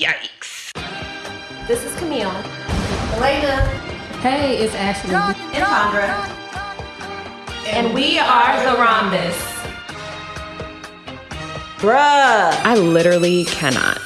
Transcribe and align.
Yikes. 0.00 0.72
This 1.68 1.84
is 1.84 1.94
Camille. 1.98 2.30
Elena. 3.16 3.66
Hey, 4.22 4.56
it's 4.56 4.74
Ashley. 4.74 5.14
And 5.14 5.36
Chandra. 5.52 6.26
And 7.66 7.92
we 7.92 8.18
are 8.18 8.64
the 8.64 8.80
Rhombus. 8.80 9.36
Bruh. 11.80 12.50
I 12.64 12.76
literally 12.76 13.44
cannot. 13.44 14.00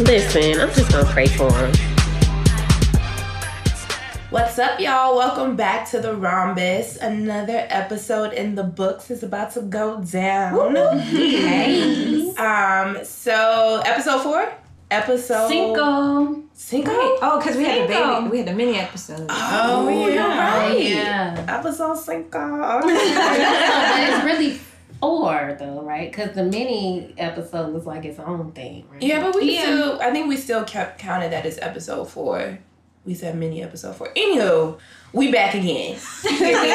Listen, 0.00 0.60
I'm 0.60 0.74
just 0.74 0.90
gonna 0.90 1.04
pray 1.12 1.28
for 1.28 1.52
him. 1.54 1.89
What's 4.30 4.58
up, 4.60 4.78
y'all? 4.78 5.16
Welcome 5.16 5.56
back 5.56 5.88
to 5.90 6.00
the 6.00 6.14
Rhombus. 6.14 6.96
Another 6.98 7.66
episode 7.68 8.32
in 8.32 8.54
the 8.54 8.62
books 8.62 9.10
is 9.10 9.24
about 9.24 9.52
to 9.54 9.62
go 9.62 10.02
down. 10.02 10.76
Hey. 11.00 12.16
Um, 12.40 13.04
so 13.04 13.82
episode 13.84 14.22
four? 14.22 14.50
Episode 14.90 15.48
Cinco. 15.48 16.42
Cinco? 16.54 16.90
Oh, 16.94 17.38
because 17.38 17.54
we 17.56 17.64
had 17.64 17.86
the 17.86 17.92
Cinco. 17.92 18.20
baby, 18.20 18.30
we 18.30 18.38
had 18.38 18.46
the 18.48 18.54
mini 18.54 18.78
episode. 18.78 19.26
Oh, 19.28 19.84
Oh, 19.86 19.88
you're 19.90 20.14
yeah. 20.14 20.58
right. 20.68 20.80
Yeah. 20.82 21.44
Episode 21.48 21.98
cinco. 21.98 22.30
but 22.80 22.82
it's 22.86 24.24
really 24.24 24.58
four 25.00 25.54
though, 25.58 25.82
right? 25.82 26.10
Because 26.10 26.34
the 26.34 26.44
mini 26.44 27.12
episode 27.18 27.74
was 27.74 27.84
like 27.84 28.06
its 28.06 28.18
own 28.18 28.52
thing, 28.52 28.86
right? 28.90 29.02
yeah, 29.02 29.20
but 29.20 29.34
we 29.36 29.54
Yeah. 29.56 29.62
still, 29.64 30.00
I 30.00 30.10
think 30.12 30.28
we 30.28 30.38
still 30.38 30.64
kept 30.64 30.98
counted 30.98 31.32
that 31.32 31.44
as 31.44 31.58
episode 31.58 32.08
four. 32.08 32.58
We 33.04 33.14
said 33.14 33.36
mini 33.36 33.62
episode 33.62 33.96
four. 33.96 34.08
Anywho, 34.14 34.78
we 35.12 35.32
back 35.32 35.54
again. 35.54 35.98
Here 36.28 36.60
we 36.62 36.70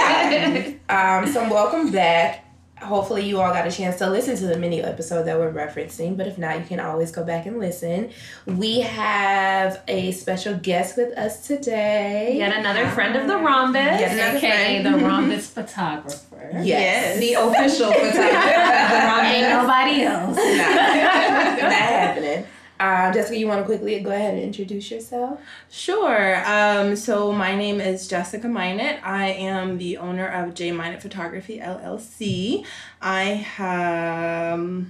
are. 0.89 1.19
Um, 1.23 1.27
so 1.31 1.41
welcome 1.49 1.91
back. 1.91 2.41
Hopefully 2.81 3.25
you 3.25 3.39
all 3.39 3.53
got 3.53 3.65
a 3.65 3.71
chance 3.71 3.97
to 3.99 4.09
listen 4.09 4.35
to 4.37 4.47
the 4.47 4.57
mini 4.57 4.81
episode 4.81 5.23
that 5.23 5.37
we're 5.37 5.51
referencing, 5.51 6.17
but 6.17 6.27
if 6.27 6.37
not, 6.37 6.59
you 6.59 6.65
can 6.65 6.79
always 6.79 7.09
go 7.11 7.23
back 7.23 7.45
and 7.45 7.57
listen. 7.59 8.09
We 8.45 8.81
have 8.81 9.81
a 9.87 10.11
special 10.11 10.55
guest 10.57 10.97
with 10.97 11.17
us 11.17 11.47
today. 11.47 12.35
Yet 12.37 12.57
another 12.57 12.87
friend 12.89 13.15
of 13.15 13.27
the 13.27 13.37
Rhombus. 13.37 13.99
Yet 13.99 14.35
AKA 14.35 14.81
friend. 14.81 14.85
the 15.01 15.05
Rhombus 15.07 15.49
photographer. 15.49 16.51
Yes. 16.63 17.19
The 17.19 17.33
official 17.33 17.87
photographer. 17.93 19.25
Ain't 19.25 19.49
nobody 19.49 20.01
else. 20.01 20.35
Not, 20.35 21.61
not 21.61 21.71
happening. 21.71 22.45
Um, 22.79 23.13
Jessica, 23.13 23.37
you 23.37 23.47
want 23.47 23.61
to 23.61 23.65
quickly 23.65 23.99
go 24.01 24.11
ahead 24.11 24.33
and 24.33 24.43
introduce 24.43 24.91
yourself? 24.91 25.39
Sure. 25.69 26.45
Um, 26.45 26.95
so 26.95 27.31
my 27.31 27.55
name 27.55 27.79
is 27.79 28.07
Jessica 28.07 28.47
Minot. 28.47 28.99
I 29.01 29.27
am 29.27 29.77
the 29.77 29.97
owner 29.97 30.27
of 30.27 30.53
J 30.53 30.71
Minot 30.71 31.01
Photography 31.01 31.59
LLC. 31.59 32.65
I 33.01 33.23
have 33.23 34.85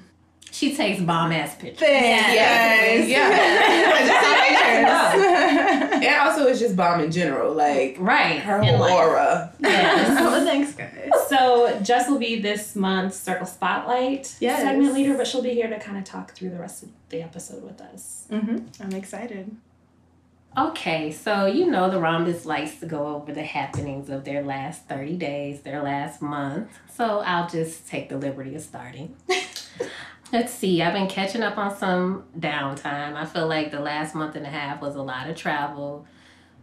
She 0.55 0.73
takes 0.73 1.01
bomb 1.01 1.33
ass 1.33 1.53
pictures. 1.55 1.79
Thanks. 1.85 3.09
Yeah. 3.09 3.29
and 6.01 6.15
also, 6.27 6.47
it's 6.47 6.59
just 6.59 6.75
bomb 6.77 7.01
in 7.01 7.11
general. 7.11 7.53
Like, 7.53 7.97
Right. 7.99 8.39
her 8.39 8.61
whole 8.63 8.79
life. 8.79 8.93
aura. 8.93 9.53
Yes. 9.59 10.17
oh, 10.21 10.45
thanks, 10.45 10.73
guys. 10.73 11.11
So 11.27 11.77
Jess 11.81 12.09
will 12.09 12.19
be 12.19 12.39
this 12.39 12.73
month's 12.75 13.17
Circle 13.17 13.47
Spotlight 13.47 14.35
Yes. 14.39 14.61
segment 14.61 14.93
leader, 14.93 15.15
but 15.17 15.27
she'll 15.27 15.41
be 15.41 15.49
here 15.53 15.67
to 15.69 15.77
kind 15.79 15.97
of 15.97 16.03
talk 16.05 16.31
through 16.31 16.51
the 16.51 16.59
rest 16.59 16.83
of 16.83 16.89
the 17.09 17.21
episode 17.21 17.61
with 17.63 17.81
us. 17.81 18.25
hmm 18.29 18.59
I'm 18.79 18.93
excited. 18.93 19.55
Okay, 20.57 21.11
so 21.11 21.45
you 21.47 21.69
know 21.69 21.89
the 21.89 21.99
Rhombus 21.99 22.45
likes 22.45 22.79
to 22.79 22.85
go 22.85 23.07
over 23.07 23.33
the 23.33 23.43
happenings 23.43 24.09
of 24.09 24.23
their 24.23 24.41
last 24.41 24.87
30 24.87 25.17
days, 25.17 25.61
their 25.63 25.83
last 25.83 26.21
month. 26.21 26.69
So 26.95 27.19
I'll 27.19 27.49
just 27.49 27.87
take 27.89 28.07
the 28.07 28.17
liberty 28.17 28.55
of 28.55 28.61
starting. 28.61 29.15
Let's 30.35 30.53
see, 30.53 30.81
I've 30.81 30.91
been 30.91 31.07
catching 31.07 31.43
up 31.43 31.57
on 31.57 31.73
some 31.77 32.25
downtime. 32.37 33.15
I 33.15 33.23
feel 33.23 33.47
like 33.47 33.71
the 33.71 33.79
last 33.79 34.13
month 34.13 34.35
and 34.35 34.45
a 34.45 34.49
half 34.49 34.81
was 34.81 34.97
a 34.97 35.01
lot 35.01 35.29
of 35.29 35.37
travel. 35.37 36.05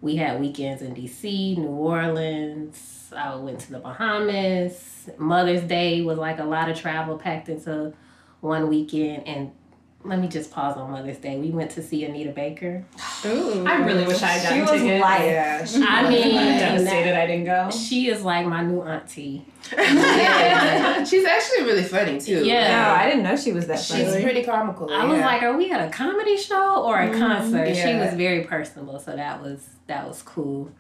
We 0.03 0.17
had 0.17 0.39
weekends 0.41 0.83
in 0.83 0.95
DC, 0.95 1.57
New 1.57 1.69
Orleans. 1.69 3.11
I 3.17 3.35
went 3.37 3.61
to 3.61 3.73
the 3.73 3.79
Bahamas. 3.79 5.09
Mother's 5.17 5.63
Day 5.63 6.03
was 6.03 6.19
like 6.19 6.39
a 6.39 6.45
lot 6.45 6.69
of 6.69 6.79
travel 6.79 7.17
packed 7.17 7.49
into 7.49 7.95
one 8.41 8.69
weekend. 8.69 9.27
And 9.27 9.53
let 10.05 10.19
me 10.19 10.27
just 10.29 10.51
pause 10.51 10.77
on 10.77 10.91
Mother's 10.91 11.19
Day. 11.19 11.39
We 11.39 11.51
went 11.51 11.71
to 11.73 11.83
see 11.83 12.05
Anita 12.05 12.33
Baker. 12.33 12.85
Ooh. 13.25 13.65
I 13.65 13.77
really 13.85 14.05
wish 14.05 14.21
I 14.23 14.27
had 14.27 14.43
She 14.53 14.59
gotten 14.61 14.61
was 14.63 14.71
tickets. 14.83 15.01
light. 15.03 15.25
Yeah. 15.27 15.67
I 15.89 16.09
mean, 16.11 16.35
devastated 16.59 17.15
I 17.17 17.27
didn't 17.27 17.45
go. 17.45 17.71
She 17.71 18.09
is 18.09 18.23
like 18.23 18.47
my 18.47 18.63
new 18.65 18.83
auntie. 18.83 19.45
Yeah. 19.73 21.05
She's 21.05 21.25
actually 21.25 21.65
really 21.65 21.85
funny, 21.85 22.21
too. 22.21 22.45
Yeah. 22.45 22.83
No, 22.85 22.91
I 22.95 23.09
didn't 23.09 23.23
know 23.23 23.37
she 23.37 23.53
was 23.53 23.67
that 23.69 23.79
funny. 23.81 24.03
She's 24.05 24.13
funny. 24.13 24.25
pretty 24.25 24.43
comical. 24.45 24.93
I 24.93 25.05
was 25.05 25.21
like, 25.21 25.43
are 25.43 25.57
we 25.57 25.71
at 25.71 25.87
a 25.87 25.91
comedy 25.91 26.37
show 26.37 26.83
or 26.85 27.01
a 27.01 27.17
concert? 27.17 27.75
She 27.75 27.83
Yeah. 27.83 28.05
was 28.05 28.15
very 28.15 28.45
personable, 28.45 28.99
so 28.99 29.15
that 29.17 29.41
was 29.43 29.69
that 29.87 30.07
was 30.07 30.23
cool. 30.23 30.71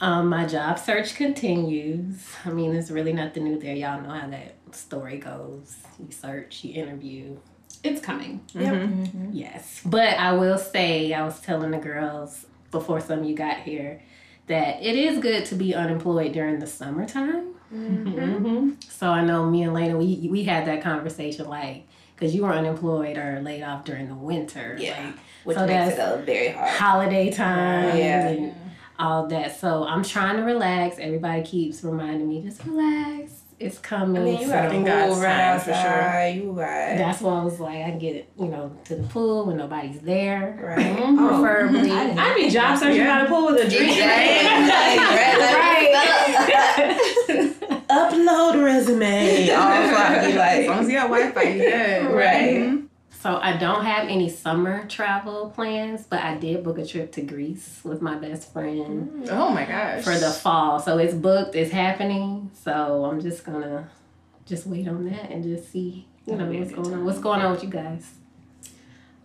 Um, 0.00 0.28
my 0.28 0.46
job 0.46 0.78
search 0.78 1.14
continues. 1.14 2.26
I 2.44 2.50
mean, 2.50 2.72
there's 2.72 2.90
really 2.90 3.12
nothing 3.12 3.44
new 3.44 3.58
there. 3.58 3.74
Y'all 3.74 4.00
know 4.00 4.10
how 4.10 4.26
that 4.28 4.54
story 4.72 5.18
goes. 5.18 5.76
You 6.00 6.10
search, 6.10 6.64
you 6.64 6.74
interview. 6.82 7.36
It's 7.82 8.00
coming. 8.00 8.40
Mhm. 8.54 9.30
Yes. 9.32 9.80
But 9.84 10.16
I 10.18 10.32
will 10.34 10.58
say, 10.58 11.12
I 11.12 11.24
was 11.24 11.40
telling 11.40 11.72
the 11.72 11.78
girls 11.78 12.46
before 12.70 13.00
some 13.00 13.20
of 13.20 13.24
you 13.24 13.34
got 13.34 13.58
here 13.58 14.00
that 14.46 14.82
it 14.82 14.94
is 14.96 15.18
good 15.18 15.44
to 15.46 15.54
be 15.54 15.74
unemployed 15.74 16.32
during 16.32 16.58
the 16.58 16.66
summertime. 16.66 17.48
Mm-hmm. 17.74 18.70
So 18.88 19.08
I 19.08 19.24
know 19.24 19.48
me 19.50 19.62
and 19.62 19.74
Lena, 19.74 19.96
we 19.98 20.28
we 20.30 20.44
had 20.44 20.66
that 20.66 20.82
conversation 20.82 21.48
like 21.48 21.86
because 22.14 22.34
you 22.34 22.42
were 22.42 22.52
unemployed 22.52 23.16
or 23.18 23.40
laid 23.42 23.62
off 23.62 23.84
during 23.84 24.08
the 24.08 24.14
winter, 24.14 24.76
Yeah. 24.78 25.06
like 25.06 25.14
Which 25.44 25.56
so 25.56 25.66
makes 25.66 25.94
it 25.94 25.96
that's- 25.96 26.24
very 26.24 26.48
hard. 26.50 26.70
holiday 26.70 27.30
time, 27.30 27.96
Yeah. 27.98 28.28
and 28.28 28.54
all 28.98 29.26
that. 29.28 29.58
So 29.58 29.84
I'm 29.84 30.04
trying 30.04 30.36
to 30.36 30.42
relax. 30.42 30.98
Everybody 31.00 31.42
keeps 31.42 31.82
reminding 31.82 32.28
me, 32.28 32.42
just 32.42 32.64
relax. 32.64 33.41
It's 33.62 33.78
coming. 33.78 34.20
I 34.20 34.24
mean, 34.24 34.40
you 34.40 34.46
So 34.46 34.52
got 34.52 34.64
a 34.66 34.74
in 34.74 34.84
pool 34.84 34.92
right 35.20 35.36
time, 35.36 35.60
for 35.60 35.70
outside. 35.70 36.28
You 36.36 36.52
got 36.52 36.56
that's 36.98 37.20
why 37.20 37.40
I 37.40 37.44
was 37.44 37.60
like, 37.60 37.78
I 37.78 37.90
can 37.90 37.98
get 37.98 38.16
it, 38.16 38.28
you 38.38 38.46
know 38.48 38.76
to 38.86 38.96
the 38.96 39.02
pool 39.08 39.46
when 39.46 39.56
nobody's 39.56 40.00
there, 40.00 40.58
right. 40.62 40.96
preferably. 41.16 41.90
I 41.90 42.06
didn't 42.06 42.18
I'd 42.18 42.34
be 42.36 42.50
job 42.50 42.78
searching 42.78 42.96
Yeah. 42.96 43.18
by 43.18 43.24
the 43.24 43.28
pool 43.34 43.46
with 43.46 43.66
a 43.66 43.68
drink. 43.70 43.98
Right. 44.00 44.98
right. 46.78 47.78
Upload 47.88 48.62
resume. 48.64 49.50
All 49.54 49.58
foggy 49.94 50.32
As 50.32 50.34
like. 50.34 50.66
long 50.68 50.78
as 50.80 50.88
you 50.88 50.94
got 50.94 51.08
Wi-Fi, 51.10 51.42
you 51.42 51.58
good. 51.58 52.12
Right. 52.14 52.54
Mhm. 52.56 52.86
So 53.22 53.38
I 53.40 53.56
don't 53.56 53.84
have 53.84 54.08
any 54.08 54.28
summer 54.28 54.84
travel 54.88 55.50
plans, 55.54 56.04
but 56.08 56.20
I 56.22 56.34
did 56.36 56.64
book 56.64 56.78
a 56.78 56.84
trip 56.84 57.12
to 57.12 57.22
Greece 57.22 57.80
with 57.84 58.02
my 58.02 58.16
best 58.16 58.52
friend. 58.52 59.26
Mm. 59.26 59.28
Oh 59.30 59.50
my 59.50 59.64
gosh. 59.64 60.02
for 60.02 60.18
the 60.18 60.30
fall. 60.30 60.80
So 60.80 60.98
it's 60.98 61.14
booked, 61.14 61.54
it's 61.54 61.70
happening. 61.70 62.50
So 62.64 63.04
I'm 63.04 63.20
just 63.20 63.44
gonna 63.44 63.88
just 64.44 64.66
wait 64.66 64.88
on 64.88 65.04
that 65.08 65.30
and 65.30 65.44
just 65.44 65.70
see, 65.70 66.08
you 66.26 66.32
know, 66.32 66.38
That'll 66.38 66.52
be 66.52 66.56
a 66.56 66.60
what's 66.62 66.72
good 66.74 66.82
going 66.84 66.94
on. 66.98 67.04
What's 67.04 67.18
going 67.20 67.40
on 67.42 67.52
with 67.52 67.62
you 67.62 67.70
guys? 67.70 68.10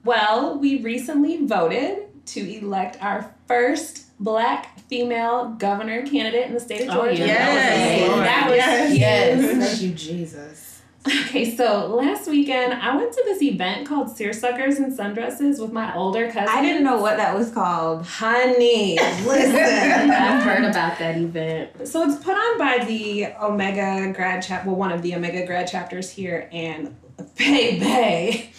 Well, 0.03 0.59
we 0.59 0.81
recently 0.83 1.45
voted 1.47 2.25
to 2.27 2.55
elect 2.57 3.03
our 3.03 3.33
first 3.47 4.05
black 4.19 4.79
female 4.81 5.55
governor 5.57 6.05
candidate 6.05 6.45
in 6.47 6.53
the 6.53 6.59
state 6.59 6.81
of 6.81 6.89
Oh, 6.89 7.05
Georgia. 7.05 7.25
yeah. 7.25 7.27
Yes. 7.27 8.09
That 8.17 8.47
was 8.47 8.57
Yes. 8.57 8.89
huge. 8.89 8.99
Yes. 8.99 9.69
Thank 9.69 9.81
you, 9.81 9.91
Jesus. 9.95 10.76
Okay, 11.07 11.55
so 11.55 11.87
last 11.87 12.27
weekend 12.27 12.73
I 12.73 12.93
went 12.95 13.13
to 13.13 13.23
this 13.25 13.41
event 13.41 13.87
called 13.87 14.09
Seersuckers 14.09 14.75
and 14.77 14.91
Sundresses 14.91 15.61
with 15.61 15.71
my 15.71 15.95
older 15.95 16.27
cousin. 16.29 16.49
I 16.49 16.61
didn't 16.61 16.83
know 16.83 16.99
what 17.01 17.15
that 17.15 17.33
was 17.33 17.49
called. 17.49 18.05
Honey, 18.05 18.97
listen. 19.25 19.55
I've 20.11 20.43
heard 20.43 20.65
about 20.65 20.99
that 20.99 21.15
event. 21.17 21.87
so 21.87 22.03
it's 22.03 22.21
put 22.21 22.33
on 22.33 22.57
by 22.57 22.83
the 22.83 23.27
Omega 23.41 24.11
grad 24.13 24.43
chap, 24.43 24.65
well, 24.65 24.75
one 24.75 24.91
of 24.91 25.01
the 25.01 25.15
Omega 25.15 25.45
grad 25.45 25.67
chapters 25.67 26.09
here, 26.09 26.49
and 26.51 26.93
baby, 27.37 28.51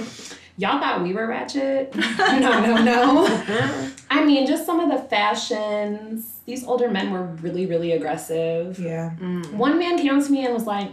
y'all 0.56 0.80
thought 0.80 1.02
we 1.02 1.12
were 1.12 1.26
ratchet? 1.26 1.94
No, 2.18 2.60
no, 2.60 2.76
no. 2.82 3.90
I 4.10 4.24
mean, 4.24 4.46
just 4.46 4.64
some 4.64 4.80
of 4.80 4.88
the 4.90 5.06
fashions. 5.08 6.40
These 6.46 6.64
older 6.64 6.88
men 6.90 7.10
were 7.10 7.24
really, 7.24 7.66
really 7.66 7.92
aggressive. 7.92 8.78
Yeah. 8.78 9.14
Mm. 9.20 9.52
One 9.54 9.78
man 9.78 9.98
came 9.98 10.18
up 10.18 10.24
to 10.24 10.32
me 10.32 10.44
and 10.46 10.54
was 10.54 10.64
like, 10.64 10.92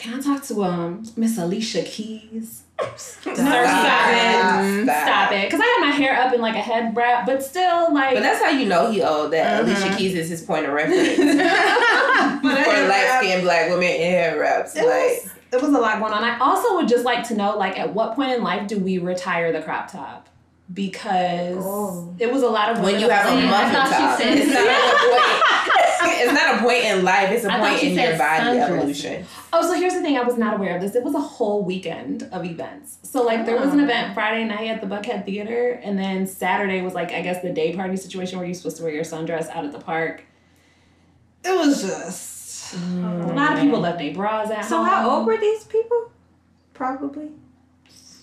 "Can 0.00 0.14
I 0.18 0.20
talk 0.22 0.42
to 0.44 0.64
um 0.64 1.04
Miss 1.16 1.36
Alicia 1.38 1.82
Keys?" 1.82 2.62
Stop, 2.96 3.36
it. 3.36 4.84
Stop 4.84 5.32
it. 5.32 5.44
Because 5.50 5.60
I 5.60 5.66
had 5.66 5.80
my 5.90 5.94
hair 5.94 6.18
up 6.18 6.32
in 6.32 6.40
like 6.40 6.54
a 6.54 6.60
head 6.60 6.96
wrap, 6.96 7.26
but 7.26 7.42
still, 7.42 7.92
like. 7.92 8.14
But 8.14 8.22
that's 8.22 8.42
how 8.42 8.48
you 8.50 8.64
know 8.66 8.90
he 8.90 9.02
old 9.02 9.32
that 9.32 9.62
Mhm. 9.64 9.68
Alicia 9.68 9.96
Keys 9.98 10.14
is 10.14 10.30
his 10.30 10.40
point 10.42 10.64
of 10.64 10.72
reference 10.72 11.16
for 11.16 12.88
light 12.88 13.18
skinned 13.20 13.42
black 13.42 13.68
women 13.68 13.84
in 13.88 14.00
hair 14.00 14.40
wraps. 14.40 14.74
It 14.76 14.86
Like 14.86 15.24
was, 15.24 15.30
it 15.52 15.60
was 15.62 15.74
a 15.74 15.78
lot 15.78 15.98
going 16.00 16.12
on. 16.14 16.24
I 16.24 16.38
also 16.38 16.76
would 16.76 16.88
just 16.88 17.04
like 17.04 17.26
to 17.28 17.34
know, 17.34 17.58
like, 17.58 17.78
at 17.78 17.92
what 17.92 18.14
point 18.14 18.30
in 18.32 18.42
life 18.42 18.66
do 18.66 18.78
we 18.78 18.96
retire 18.98 19.52
the 19.52 19.60
crop 19.60 19.92
top? 19.92 20.28
Because 20.72 21.56
Oh. 21.58 22.14
it 22.18 22.32
was 22.32 22.42
a 22.42 22.48
lot 22.48 22.70
of 22.70 22.80
when 22.84 23.00
you 23.00 23.08
have 23.08 23.26
a 23.26 23.30
that 23.30 23.34
was 23.34 23.44
I 23.44 23.50
muffin 23.50 23.72
thought 23.74 23.86
she 23.88 24.02
top. 24.02 24.18
said- 24.18 24.38
It's 24.38 24.52
not 24.52 24.66
at 24.68 24.92
the 24.92 25.08
point. 26.02 26.20
It's 26.22 26.60
point 26.62 26.84
in 26.84 27.04
life. 27.04 27.30
It's 27.30 27.44
a 27.44 27.52
I 27.52 27.58
point 27.58 27.82
in 27.82 27.94
your 27.94 28.18
body 28.18 28.44
sundress. 28.44 28.68
evolution. 28.70 29.26
Oh, 29.52 29.62
so 29.66 29.74
here's 29.74 29.94
the 29.94 30.00
thing. 30.02 30.16
I 30.18 30.22
was 30.22 30.36
not 30.36 30.54
aware 30.54 30.76
of 30.76 30.82
this. 30.82 30.94
It 30.94 31.02
was 31.02 31.14
a 31.14 31.20
whole 31.20 31.64
weekend 31.64 32.28
of 32.32 32.44
events. 32.44 32.98
So 33.02 33.22
like 33.22 33.46
there 33.46 33.56
was 33.56 33.72
an 33.72 33.80
Oh. 33.80 33.84
event 33.84 34.14
Friday 34.14 34.44
night 34.44 34.68
at 34.68 34.80
the 34.80 34.86
Buckhead 34.86 35.24
Theater, 35.24 35.80
and 35.82 35.98
then 35.98 36.26
Saturday 36.26 36.82
was 36.82 36.94
like 36.94 37.12
I 37.12 37.22
guess 37.22 37.42
the 37.42 37.50
day 37.50 37.74
party 37.74 37.96
situation 37.96 38.38
where 38.38 38.46
you're 38.46 38.54
supposed 38.54 38.76
to 38.78 38.82
wear 38.84 38.92
your 38.92 39.04
sundress 39.04 39.48
out 39.50 39.64
at 39.64 39.72
the 39.72 39.80
park. 39.80 40.24
It 41.44 41.56
was 41.56 41.82
just 41.82 42.74
a 42.74 43.32
lot 43.34 43.54
of 43.54 43.60
people 43.60 43.80
left 43.80 43.98
their 43.98 44.12
bras 44.14 44.50
at 44.50 44.64
So 44.66 44.76
home. 44.76 44.86
how 44.86 45.10
old 45.10 45.26
were 45.26 45.38
these 45.38 45.64
people? 45.64 46.10
Probably. 46.74 47.30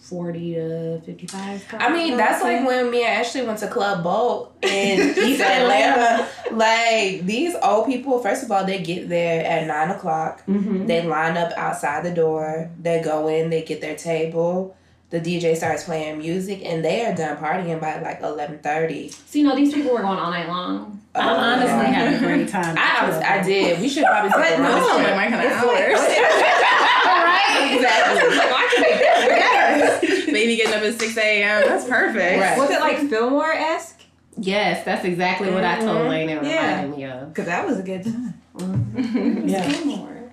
Forty 0.07 0.53
to 0.55 1.01
fifty-five. 1.05 1.65
I 1.79 1.91
mean, 1.91 2.15
that's 2.15 2.41
like 2.41 2.65
when 2.65 2.89
me 2.89 3.03
and 3.03 3.19
Ashley 3.19 3.41
went 3.41 3.59
to 3.59 3.67
Club 3.67 4.03
Bolt 4.03 4.55
in 4.61 4.99
East 5.17 5.41
Atlanta. 5.41 6.27
Like 6.51 7.25
these 7.25 7.55
old 7.61 7.87
people, 7.87 8.19
first 8.19 8.43
of 8.43 8.51
all, 8.51 8.63
they 8.65 8.79
get 8.81 9.09
there 9.09 9.45
at 9.45 9.67
nine 9.67 9.89
o'clock. 9.89 10.41
hmm 10.45 10.85
They 10.85 11.05
line 11.05 11.35
up 11.35 11.51
outside 11.57 12.03
the 12.05 12.11
door. 12.11 12.69
They 12.81 13.01
go 13.01 13.27
in. 13.27 13.49
They 13.49 13.63
get 13.63 13.81
their 13.81 13.95
table. 13.97 14.75
The 15.09 15.19
DJ 15.19 15.55
starts 15.55 15.83
playing 15.85 16.19
music, 16.19 16.61
and 16.65 16.83
they 16.83 17.05
are 17.05 17.13
done 17.15 17.37
partying 17.37 17.79
by 17.81 17.99
like 18.01 18.21
eleven 18.21 18.59
thirty. 18.59 19.09
So 19.09 19.39
you 19.39 19.43
know 19.45 19.55
these 19.55 19.73
people 19.73 19.91
were 19.91 20.01
going 20.01 20.17
all 20.19 20.31
night 20.31 20.47
long. 20.47 21.01
I 21.15 21.29
honestly 21.53 21.93
had 21.93 22.13
a 22.13 22.19
great 22.19 22.47
time. 22.57 22.75
I 22.77 23.07
was, 23.07 23.17
I 23.17 23.41
did. 23.41 23.81
We 23.81 23.89
should 23.89 24.05
probably 24.05 24.29
take 24.31 24.57
a 24.59 24.61
That 24.61 24.69
road 24.71 24.85
sounds 24.85 25.03
trip. 25.03 26.67
like 27.07 27.23
my 27.25 27.41
kind 27.47 27.65
of 27.65 27.73
It's 27.73 27.83
like- 27.83 28.03
hours. 28.03 28.51
right? 28.51 28.73
Exactly. 28.77 28.89
yes. 29.37 30.25
Baby 30.25 30.55
getting 30.57 30.73
up 30.73 30.81
at 30.83 30.99
6 30.99 31.17
a.m. 31.17 31.63
That's 31.67 31.85
perfect. 31.87 32.41
Right. 32.41 32.57
Was 32.57 32.69
it 32.69 32.79
like 32.79 32.97
Fillmore 33.09 33.51
esque? 33.51 34.01
Yes, 34.39 34.85
that's 34.85 35.03
exactly 35.05 35.49
what 35.51 35.63
I 35.63 35.79
told 35.79 35.97
Mhm. 35.97 36.09
Lane 36.09 36.29
it 36.29 36.43
Yeah. 36.43 36.67
reminded 36.81 36.97
me 36.97 37.05
of. 37.05 37.29
Because 37.29 37.45
that 37.47 37.65
was 37.67 37.79
a 37.79 37.83
good 37.83 38.03
time. 38.03 39.43
Yeah. 39.47 39.83
More. 39.85 40.31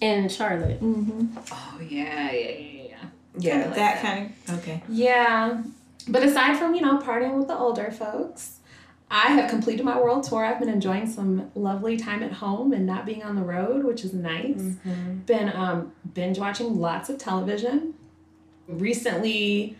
In 0.00 0.28
Charlotte. 0.28 0.80
Mm-hmm. 0.80 1.38
Oh 1.50 1.80
yeah, 1.80 2.30
yeah, 2.30 2.50
yeah, 2.50 2.82
yeah. 2.88 2.96
Yeah. 3.38 3.66
That 3.68 4.02
kind 4.02 4.32
of 4.48 4.58
okay. 4.58 4.82
Yeah. 4.88 5.62
But 6.08 6.22
aside 6.22 6.56
from, 6.56 6.74
you 6.74 6.82
know, 6.82 6.98
partying 6.98 7.34
with 7.38 7.48
the 7.48 7.56
older 7.58 7.90
folks, 7.90 8.55
I 9.10 9.28
have 9.32 9.48
completed 9.48 9.84
my 9.84 9.98
world 10.00 10.24
tour. 10.24 10.44
I've 10.44 10.58
been 10.58 10.68
enjoying 10.68 11.06
some 11.06 11.50
lovely 11.54 11.96
time 11.96 12.22
at 12.24 12.32
home 12.32 12.72
and 12.72 12.84
not 12.86 13.06
being 13.06 13.22
on 13.22 13.36
the 13.36 13.42
road, 13.42 13.84
which 13.84 14.04
is 14.04 14.12
nice. 14.12 14.56
Mm-hmm. 14.56 15.18
Been 15.26 15.52
um, 15.54 15.92
binge 16.14 16.38
watching 16.38 16.78
lots 16.80 17.08
of 17.08 17.18
television. 17.18 17.94
Recently, 18.66 19.76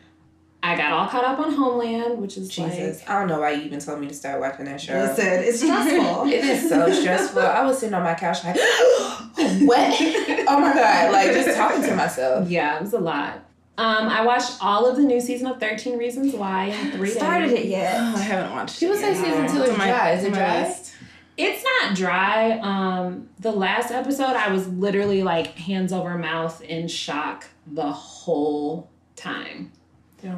I 0.62 0.76
got 0.76 0.92
all 0.92 1.08
caught 1.08 1.24
up 1.24 1.38
on 1.40 1.52
Homeland, 1.52 2.18
which 2.20 2.36
is 2.36 2.48
Jesus, 2.48 3.02
I 3.08 3.18
don't 3.18 3.28
know 3.28 3.40
why 3.40 3.50
you 3.52 3.62
even 3.62 3.78
told 3.80 4.00
me 4.00 4.08
to 4.08 4.14
start 4.14 4.40
watching 4.40 4.64
that 4.66 4.80
show. 4.80 4.94
listen, 4.94 5.26
it's 5.26 5.60
stressful. 5.62 6.26
It 6.26 6.44
is 6.44 6.68
so 6.68 6.92
stressful. 7.00 7.42
I 7.42 7.64
was 7.64 7.78
sitting 7.78 7.94
on 7.94 8.02
my 8.02 8.14
couch 8.14 8.44
like, 8.44 8.56
what? 9.66 9.96
Oh 10.48 10.60
my 10.60 10.72
god! 10.72 11.12
Like 11.12 11.32
just 11.32 11.56
talking 11.56 11.82
to 11.82 11.96
myself. 11.96 12.48
yeah, 12.48 12.76
it 12.76 12.82
was 12.82 12.92
a 12.92 13.00
lot. 13.00 13.44
Um, 13.78 14.08
I 14.08 14.24
watched 14.24 14.56
all 14.62 14.86
of 14.86 14.96
the 14.96 15.02
new 15.02 15.20
season 15.20 15.46
of 15.48 15.60
13 15.60 15.98
Reasons 15.98 16.34
Why 16.34 16.66
in 16.66 16.92
three 16.92 17.10
Started 17.10 17.48
days. 17.50 17.58
it 17.60 17.66
yet? 17.66 17.94
Oh, 17.98 18.14
I 18.16 18.20
haven't 18.20 18.52
watched 18.52 18.80
People 18.80 18.96
it 18.96 19.00
say 19.00 19.12
yet. 19.12 19.16
season 19.24 19.46
two 19.54 19.60
It's 19.62 19.66
is 19.68 19.70
on 19.72 19.78
my- 19.78 19.86
dry. 19.88 20.10
Is 20.12 20.24
it 20.24 20.32
dry? 20.32 20.62
list. 20.62 20.92
It's 21.36 21.62
not 21.62 21.94
dry. 21.94 22.58
Um, 22.60 23.28
the 23.38 23.52
last 23.52 23.90
episode, 23.90 24.34
I 24.36 24.50
was 24.50 24.66
literally 24.68 25.22
like 25.22 25.48
hands 25.58 25.92
over 25.92 26.16
mouth 26.16 26.62
in 26.62 26.88
shock 26.88 27.44
the 27.66 27.92
whole 27.92 28.88
time. 29.16 29.72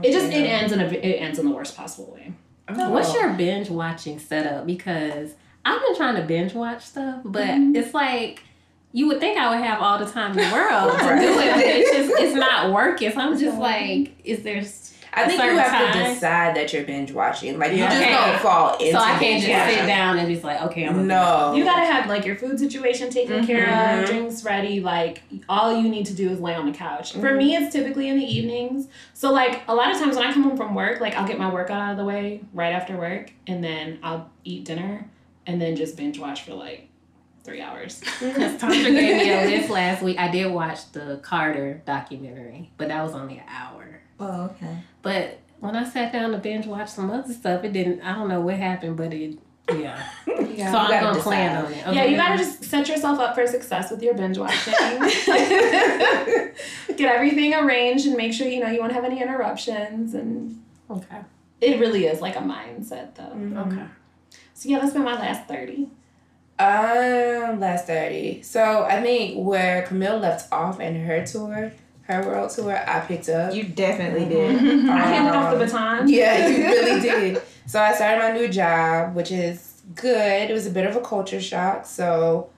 It 0.03 0.13
just 0.13 0.27
it 0.33 0.45
ends 0.45 0.73
in 0.73 0.81
a 0.81 0.85
it 0.87 1.17
ends 1.23 1.39
in 1.39 1.47
the 1.47 1.53
worst 1.55 1.77
possible 1.77 2.13
way. 2.13 2.33
Oh. 2.69 2.91
What's 2.91 3.15
your 3.15 3.33
binge 3.35 3.71
watching 3.71 4.19
setup? 4.19 4.67
Because 4.67 5.31
I've 5.65 5.81
been 5.81 5.97
trying 5.97 6.17
to 6.17 6.23
binge 6.23 6.53
watch 6.53 6.85
stuff, 6.85 7.21
but 7.25 7.47
Mhm. 7.47 7.77
it's 7.77 7.95
like 7.95 8.43
you 8.93 9.07
would 9.09 9.21
think 9.21 9.39
I 9.39 9.51
would 9.51 9.65
have 9.65 9.81
all 9.81 9.99
the 9.99 10.07
time 10.11 10.31
in 10.33 10.37
the 10.39 10.55
world 10.55 10.93
to 10.99 11.05
do 11.21 11.39
it, 11.41 11.55
but 11.55 11.65
it's 11.65 11.91
just 11.97 12.21
it's 12.23 12.35
not 12.35 12.73
working. 12.73 13.11
So 13.13 13.21
I'm 13.21 13.39
just 13.39 13.59
like, 13.59 14.13
is 14.25 14.43
there? 14.43 14.63
I 15.15 15.27
think 15.27 15.41
you 15.43 15.49
certain 15.49 15.59
have 15.59 15.93
to 15.95 16.15
decide 16.15 16.55
that 16.57 16.73
you're 16.73 16.85
binge 16.85 17.11
watching. 17.13 17.59
Like 17.59 17.73
you 17.73 17.79
Yeah. 17.79 17.89
just 17.89 18.03
Okay. 18.03 18.13
don't 18.15 18.41
fall 18.41 18.77
into. 18.77 18.93
So 18.93 18.99
I 18.99 19.09
can't 19.09 19.21
binge 19.21 19.43
just 19.47 19.59
watching. 19.59 19.79
sit 19.79 19.87
down 19.87 20.19
and 20.19 20.29
just 20.31 20.45
like, 20.45 20.63
okay, 20.63 20.85
I'm 20.87 20.95
gonna 20.95 21.05
No. 21.07 21.55
You 21.55 21.65
gotta 21.65 21.87
have 21.87 22.09
like 22.09 22.25
your 22.27 22.37
food 22.37 22.59
situation 22.59 23.09
taken 23.11 23.45
care 23.47 23.67
Mhm. 23.67 24.03
of, 24.03 24.09
drinks 24.09 24.45
ready. 24.45 24.81
Like 24.81 25.23
all 25.49 25.75
you 25.75 25.89
need 25.89 26.07
to 26.07 26.15
do 26.15 26.29
is 26.29 26.41
lay 26.41 26.55
on 26.55 26.67
the 26.71 26.77
couch. 26.77 27.13
For 27.15 27.31
Mhm. 27.33 27.37
me, 27.39 27.57
it's 27.57 27.73
typically 27.73 28.09
in 28.09 28.19
the 28.19 28.25
evenings. 28.25 28.89
So 29.15 29.33
like 29.33 29.63
a 29.67 29.75
lot 29.75 29.91
of 29.91 29.99
times 29.99 30.15
when 30.17 30.27
I 30.27 30.33
come 30.33 30.43
home 30.45 30.57
from 30.57 30.75
work, 30.75 31.01
like 31.01 31.15
I'll 31.17 31.27
get 31.27 31.39
my 31.39 31.51
workout 31.53 31.81
out 31.81 31.93
of 31.93 31.97
the 31.97 32.05
way 32.05 32.41
right 32.53 32.73
after 32.75 32.97
work, 32.97 33.33
and 33.47 33.65
then 33.65 33.99
I'll 34.03 34.31
eat 34.45 34.65
dinner, 34.67 35.07
and 35.47 35.61
then 35.61 35.75
just 35.75 35.97
binge 35.97 36.19
watch 36.19 36.43
for 36.43 36.53
like 36.55 36.88
three 37.49 37.63
hours. 37.63 38.01
Because 38.21 38.61
Tasha 38.61 38.85
gave 38.85 39.17
me 39.17 39.33
a 39.33 39.47
list 39.59 39.71
last 39.71 40.03
week. 40.03 40.19
I 40.19 40.31
did 40.31 40.53
watch 40.53 40.93
the 40.93 41.19
Carter 41.23 41.83
documentary, 41.87 42.71
but 42.77 42.89
that 42.89 43.03
was 43.03 43.15
only 43.15 43.39
an 43.39 43.45
hour. 43.49 44.01
Oh, 44.21 44.45
okay. 44.51 44.79
But 45.03 45.39
when 45.61 45.75
I 45.75 45.89
sat 45.89 46.13
down 46.13 46.33
to 46.33 46.39
binge 46.39 46.67
watch 46.67 46.91
some 46.91 47.11
other 47.11 47.33
stuff, 47.33 47.65
it 47.65 47.73
didn't. 47.73 48.03
I 48.03 48.15
don't 48.15 48.29
know 48.29 48.41
what 48.41 48.57
happened, 48.57 48.97
but 48.97 49.13
it. 49.15 49.39
Yeah. 49.73 50.03
Yeah. 50.59 50.73
so 50.73 50.79
I'm 50.79 50.91
gotta 50.91 51.07
gonna 51.07 51.21
plan 51.23 51.65
on 51.65 51.73
it. 51.73 51.95
Yeah, 51.95 52.05
you 52.05 52.17
gotta 52.17 52.37
just 52.37 52.65
set 52.65 52.89
yourself 52.89 53.21
up 53.21 53.37
for 53.37 53.47
success 53.47 53.93
with 53.93 54.03
your 54.03 54.15
binge 54.15 54.39
watching. 54.39 54.75
Get 56.97 57.01
everything 57.01 57.55
arranged 57.55 58.07
and 58.07 58.17
make 58.17 58.33
sure 58.33 58.49
you 58.49 58.59
know 58.59 58.69
you 58.69 58.81
won't 58.81 58.93
have 58.93 59.05
any 59.05 59.23
interruptions. 59.23 60.15
And 60.15 60.61
Okay. 60.91 61.19
it 61.61 61.79
really 61.79 62.07
is 62.07 62.21
like 62.21 62.35
a 62.35 62.41
mindset, 62.41 63.15
though. 63.15 63.33
Mhm. 63.37 63.67
Okay. 63.69 63.85
So 64.55 64.69
yeah, 64.69 64.81
that's 64.81 64.95
been 64.95 65.05
my 65.05 65.15
last 65.15 65.47
thirty. 65.47 65.91
Um, 66.59 67.61
last 67.61 67.87
thirty. 67.87 68.43
So 68.43 68.83
I 68.85 69.01
think 69.01 69.37
where 69.47 69.83
Camille 69.83 70.19
left 70.19 70.53
off 70.53 70.81
in 70.81 71.05
her 71.05 71.25
tour, 71.25 71.73
her 72.03 72.23
world 72.27 72.51
tour, 72.51 72.77
I 72.87 73.01
picked 73.01 73.29
up. 73.29 73.55
You 73.55 73.65
definitely 73.65 74.25
did. 74.29 74.57
I 74.89 74.99
handed 74.99 75.35
off 75.35 75.53
the 75.55 75.61
Um, 75.61 75.67
baton. 75.67 76.09
Yeah, 76.13 76.49
you 76.49 76.65
really 76.65 77.01
did. 77.01 77.43
So 77.67 77.81
I 77.81 77.93
started 77.95 78.19
my 78.21 78.33
new 78.33 78.49
job, 78.49 79.15
which 79.15 79.31
is 79.31 79.83
good. 79.95 80.51
It 80.51 80.53
was 80.53 80.67
a 80.67 80.71
bit 80.71 80.87
of 80.87 80.97
a 80.97 81.01
culture 81.01 81.41
shock. 81.41 81.87
So 81.87 82.51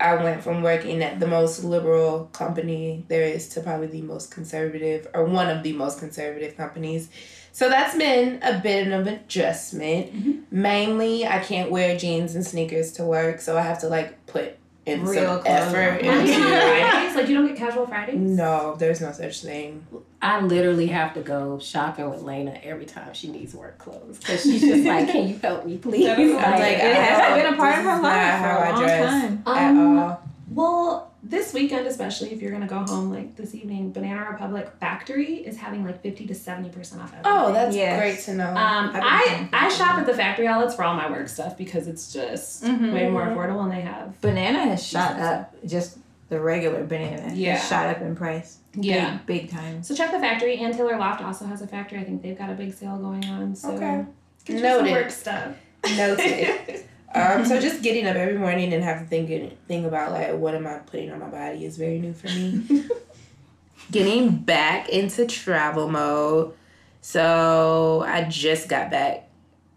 I 0.00 0.16
went 0.16 0.42
from 0.42 0.62
working 0.62 1.02
at 1.04 1.20
the 1.20 1.26
most 1.26 1.62
liberal 1.62 2.24
company 2.32 3.04
there 3.08 3.22
is 3.22 3.48
to 3.50 3.60
probably 3.60 3.86
the 3.86 4.02
most 4.02 4.30
conservative, 4.32 5.06
or 5.14 5.24
one 5.24 5.48
of 5.48 5.62
the 5.62 5.72
most 5.74 6.00
conservative 6.00 6.56
companies. 6.56 7.08
So 7.56 7.68
that's 7.68 7.96
been 7.96 8.40
a 8.42 8.58
bit 8.58 8.88
of 8.88 9.06
an 9.06 9.14
adjustment. 9.14 10.12
Mhm. 10.12 10.40
Mainly, 10.50 11.24
I 11.24 11.38
can't 11.38 11.70
wear 11.70 11.96
jeans 11.96 12.34
and 12.34 12.44
sneakers 12.44 12.90
to 12.94 13.04
work, 13.04 13.40
so 13.40 13.56
I 13.56 13.62
have 13.62 13.78
to 13.82 13.88
like 13.88 14.26
put 14.26 14.56
in 14.86 15.04
Real 15.04 15.14
some 15.14 15.40
clothes 15.40 15.46
effort 15.46 16.00
on. 16.00 16.04
Now 16.04 16.12
you 16.24 16.32
into. 16.34 16.48
Fridays? 16.48 17.14
Like 17.16 17.28
you 17.28 17.34
don't 17.36 17.46
get 17.46 17.56
casual 17.56 17.86
Fridays? 17.86 18.16
No, 18.16 18.74
there's 18.76 19.00
no 19.00 19.12
such 19.12 19.40
thing. 19.42 19.86
I 20.20 20.40
literally 20.40 20.88
have 20.88 21.14
to 21.14 21.20
go 21.20 21.60
shopping 21.60 22.10
with 22.10 22.22
Lena 22.22 22.58
every 22.64 22.86
time 22.86 23.14
she 23.14 23.28
needs 23.28 23.54
work 23.54 23.78
clothes 23.78 24.18
because 24.18 24.42
she's 24.42 24.60
just 24.60 24.84
like, 24.92 25.08
"Can 25.10 25.28
you 25.28 25.38
help 25.38 25.64
me, 25.64 25.76
please?" 25.78 26.06
That 26.06 26.18
is 26.18 26.34
I'm 26.34 26.52
like, 26.58 26.76
It 26.78 26.82
I 26.84 26.88
has 26.88 27.18
don't- 27.28 27.38
been 27.44 27.54
a 27.54 27.56
part 27.56 27.78
of 27.78 27.84
her 27.84 28.00
life 28.02 28.40
for 28.40 28.46
a 28.48 28.50
a 28.50 28.58
I 28.58 28.70
long 28.72 28.82
dress. 28.82 29.10
time. 29.10 29.42
at 29.46 29.70
Um, 29.70 29.98
all. 30.00 30.22
Well, 30.50 31.10
this 31.26 31.54
weekend 31.54 31.86
especially, 31.86 32.32
if 32.32 32.42
you're 32.42 32.52
gonna 32.52 32.66
go 32.66 32.80
home 32.80 33.10
like 33.10 33.34
this 33.36 33.54
evening, 33.54 33.90
Banana 33.92 34.28
Republic 34.30 34.70
Factory 34.78 35.36
is 35.36 35.56
having 35.56 35.84
like 35.84 36.02
fifty 36.02 36.26
to 36.26 36.34
seventy 36.34 36.68
percent 36.68 37.00
off 37.02 37.12
everything. 37.14 37.32
Oh, 37.32 37.52
that's 37.52 37.74
Yes. 37.74 37.98
great 37.98 38.20
to 38.20 38.34
know. 38.38 38.50
Um, 38.50 38.90
I've 38.94 39.02
I 39.02 39.24
paying 39.26 39.48
for 39.48 39.70
shop 39.74 39.98
at 39.98 40.06
the 40.06 40.14
factory 40.14 40.46
outlets 40.46 40.74
for 40.74 40.84
all 40.84 40.94
my 40.94 41.10
work 41.10 41.28
stuff 41.28 41.56
because 41.56 41.88
it's 41.88 42.12
just 42.12 42.62
Mhm. 42.64 42.92
way 42.92 43.08
more 43.08 43.22
affordable 43.26 43.62
and 43.64 43.72
they 43.72 43.80
have 43.80 44.20
Banana 44.20 44.60
has 44.60 44.86
shot 44.86 45.18
up. 45.18 45.54
Just 45.66 45.98
the 46.28 46.40
regular 46.40 46.84
banana 46.84 47.32
Yeah. 47.34 47.56
has 47.56 47.68
shot 47.68 47.86
up 47.88 48.00
in 48.02 48.14
price. 48.14 48.58
yeah. 48.74 49.18
Big, 49.26 49.42
big 49.42 49.50
time. 49.50 49.82
So 49.82 49.94
check 49.94 50.10
the 50.10 50.18
factory 50.18 50.56
and 50.58 50.74
Taylor 50.74 50.98
Loft 50.98 51.22
also 51.22 51.46
has 51.46 51.62
a 51.62 51.66
factory. 51.66 51.98
I 52.00 52.04
think 52.04 52.22
they've 52.22 52.36
got 52.36 52.50
a 52.50 52.54
big 52.54 52.72
sale 52.74 52.98
going 52.98 53.24
on. 53.26 53.54
So 53.54 53.70
Okay. 53.70 54.04
get 54.44 54.54
you 54.54 54.58
some 54.60 54.62
Noted. 54.62 54.92
work 54.92 55.10
stuff. 55.10 55.54
Noted. 55.96 56.84
um, 57.14 57.44
so 57.46 57.60
just 57.60 57.82
getting 57.82 58.06
up 58.06 58.16
every 58.16 58.38
morning 58.38 58.72
and 58.72 58.82
have 58.82 59.00
to 59.00 59.06
think 59.06 59.58
think 59.66 59.86
about 59.86 60.12
like 60.12 60.34
what 60.34 60.54
am 60.54 60.66
I 60.66 60.78
putting 60.78 61.10
on 61.10 61.20
my 61.20 61.28
body 61.28 61.64
is 61.64 61.76
very 61.76 61.98
new 61.98 62.12
for 62.12 62.26
me. 62.26 62.88
getting 63.90 64.36
back 64.36 64.88
into 64.88 65.26
travel 65.26 65.88
mode. 65.88 66.54
So 67.00 68.04
I 68.06 68.24
just 68.24 68.68
got 68.68 68.90
back 68.90 69.28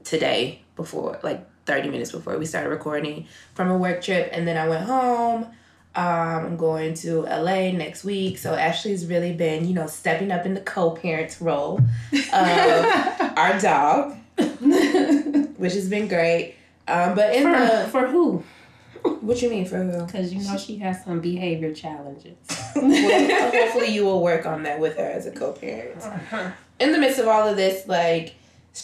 today 0.03 0.61
before 0.75 1.19
like 1.23 1.45
30 1.65 1.89
minutes 1.89 2.11
before 2.11 2.37
we 2.37 2.45
started 2.45 2.69
recording 2.69 3.27
from 3.53 3.69
a 3.69 3.77
work 3.77 4.01
trip 4.01 4.29
and 4.31 4.47
then 4.47 4.57
I 4.57 4.67
went 4.67 4.85
home. 4.85 5.47
Um, 5.95 6.45
I'm 6.45 6.57
going 6.57 6.93
to 6.95 7.23
LA 7.23 7.71
next 7.71 8.03
week. 8.03 8.37
So 8.37 8.53
Ashley's 8.53 9.07
really 9.07 9.33
been, 9.33 9.67
you 9.67 9.73
know, 9.73 9.87
stepping 9.87 10.31
up 10.31 10.45
in 10.45 10.53
the 10.53 10.61
co-parent 10.61 11.35
role 11.41 11.79
of 12.13 12.31
our 13.37 13.59
dog, 13.59 14.15
which 15.57 15.73
has 15.73 15.89
been 15.89 16.07
great. 16.07 16.55
Um, 16.87 17.15
but 17.15 17.35
in 17.35 17.43
For, 17.43 17.51
the 17.51 17.87
for 17.91 18.07
who? 18.07 18.43
what 19.21 19.41
you 19.41 19.49
mean 19.49 19.65
for 19.65 19.77
who? 19.83 20.05
Because 20.05 20.33
you 20.33 20.41
know 20.43 20.57
she 20.57 20.77
has 20.77 21.03
some 21.03 21.19
behavior 21.19 21.73
challenges. 21.73 22.37
Well, 22.77 23.51
hopefully 23.51 23.87
you 23.87 24.05
will 24.05 24.21
work 24.21 24.45
on 24.45 24.61
that 24.63 24.79
with 24.79 24.97
her 24.97 25.03
as 25.03 25.25
a 25.25 25.31
co-parent. 25.31 26.03
In 26.79 26.91
the 26.91 26.99
midst 26.99 27.17
of 27.17 27.27
all 27.27 27.47
of 27.47 27.57
this, 27.57 27.87
like 27.87 28.35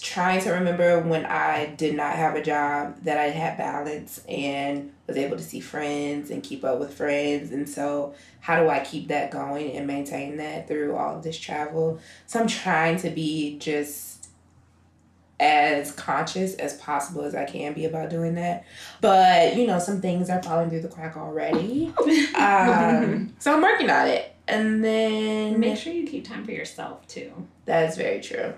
trying 0.02 0.42
to 0.42 0.52
remember 0.52 1.00
when 1.02 1.26
I 1.28 1.68
did 1.68 1.96
not 1.96 2.16
have 2.16 2.36
a 2.36 2.42
job 2.42 2.98
that 3.04 3.20
I 3.20 3.26
had 3.26 3.56
balance 3.58 4.24
and 4.28 4.92
was 5.06 5.18
able 5.18 5.38
to 5.38 5.44
see 5.44 5.60
friends 5.60 6.32
and 6.32 6.42
keep 6.42 6.64
up 6.64 6.80
with 6.80 6.94
friends. 6.94 7.52
And 7.52 7.70
so, 7.70 8.16
how 8.40 8.62
do 8.62 8.68
I 8.70 8.80
keep 8.80 9.10
that 9.10 9.30
going 9.30 9.74
and 9.78 9.86
maintain 9.86 10.38
that 10.38 10.68
through 10.68 10.96
all 10.96 11.18
of 11.18 11.24
this 11.24 11.38
travel? 11.38 12.00
So, 12.26 12.40
I'm 12.40 12.48
trying 12.48 12.98
to 12.98 13.12
be 13.12 13.60
just 13.60 14.13
as 15.40 15.92
conscious 15.94 16.54
as 16.56 16.76
possible 16.78 17.24
as 17.24 17.36
I 17.36 17.46
can 17.46 17.74
be 17.74 17.86
about 17.86 18.10
doing 18.10 18.36
that. 18.36 18.66
But, 19.02 19.56
you 19.56 19.68
know, 19.68 19.80
some 19.80 20.00
things 20.00 20.30
are 20.30 20.42
falling 20.42 20.70
through 20.70 20.82
the 20.82 20.88
crack 20.88 21.18
already. 21.18 21.94
um, 22.36 23.34
so, 23.40 23.54
I'm 23.56 23.62
working 23.62 23.90
on 23.90 24.08
it. 24.08 24.36
And 24.48 24.84
then 24.84 25.60
Make 25.60 25.78
sure 25.78 25.94
you 25.94 26.06
keep 26.06 26.28
time 26.28 26.44
for 26.46 26.52
yourself 26.52 27.08
too. 27.08 27.32
that 27.66 27.90
is 27.90 27.96
very 27.98 28.20
true. 28.22 28.54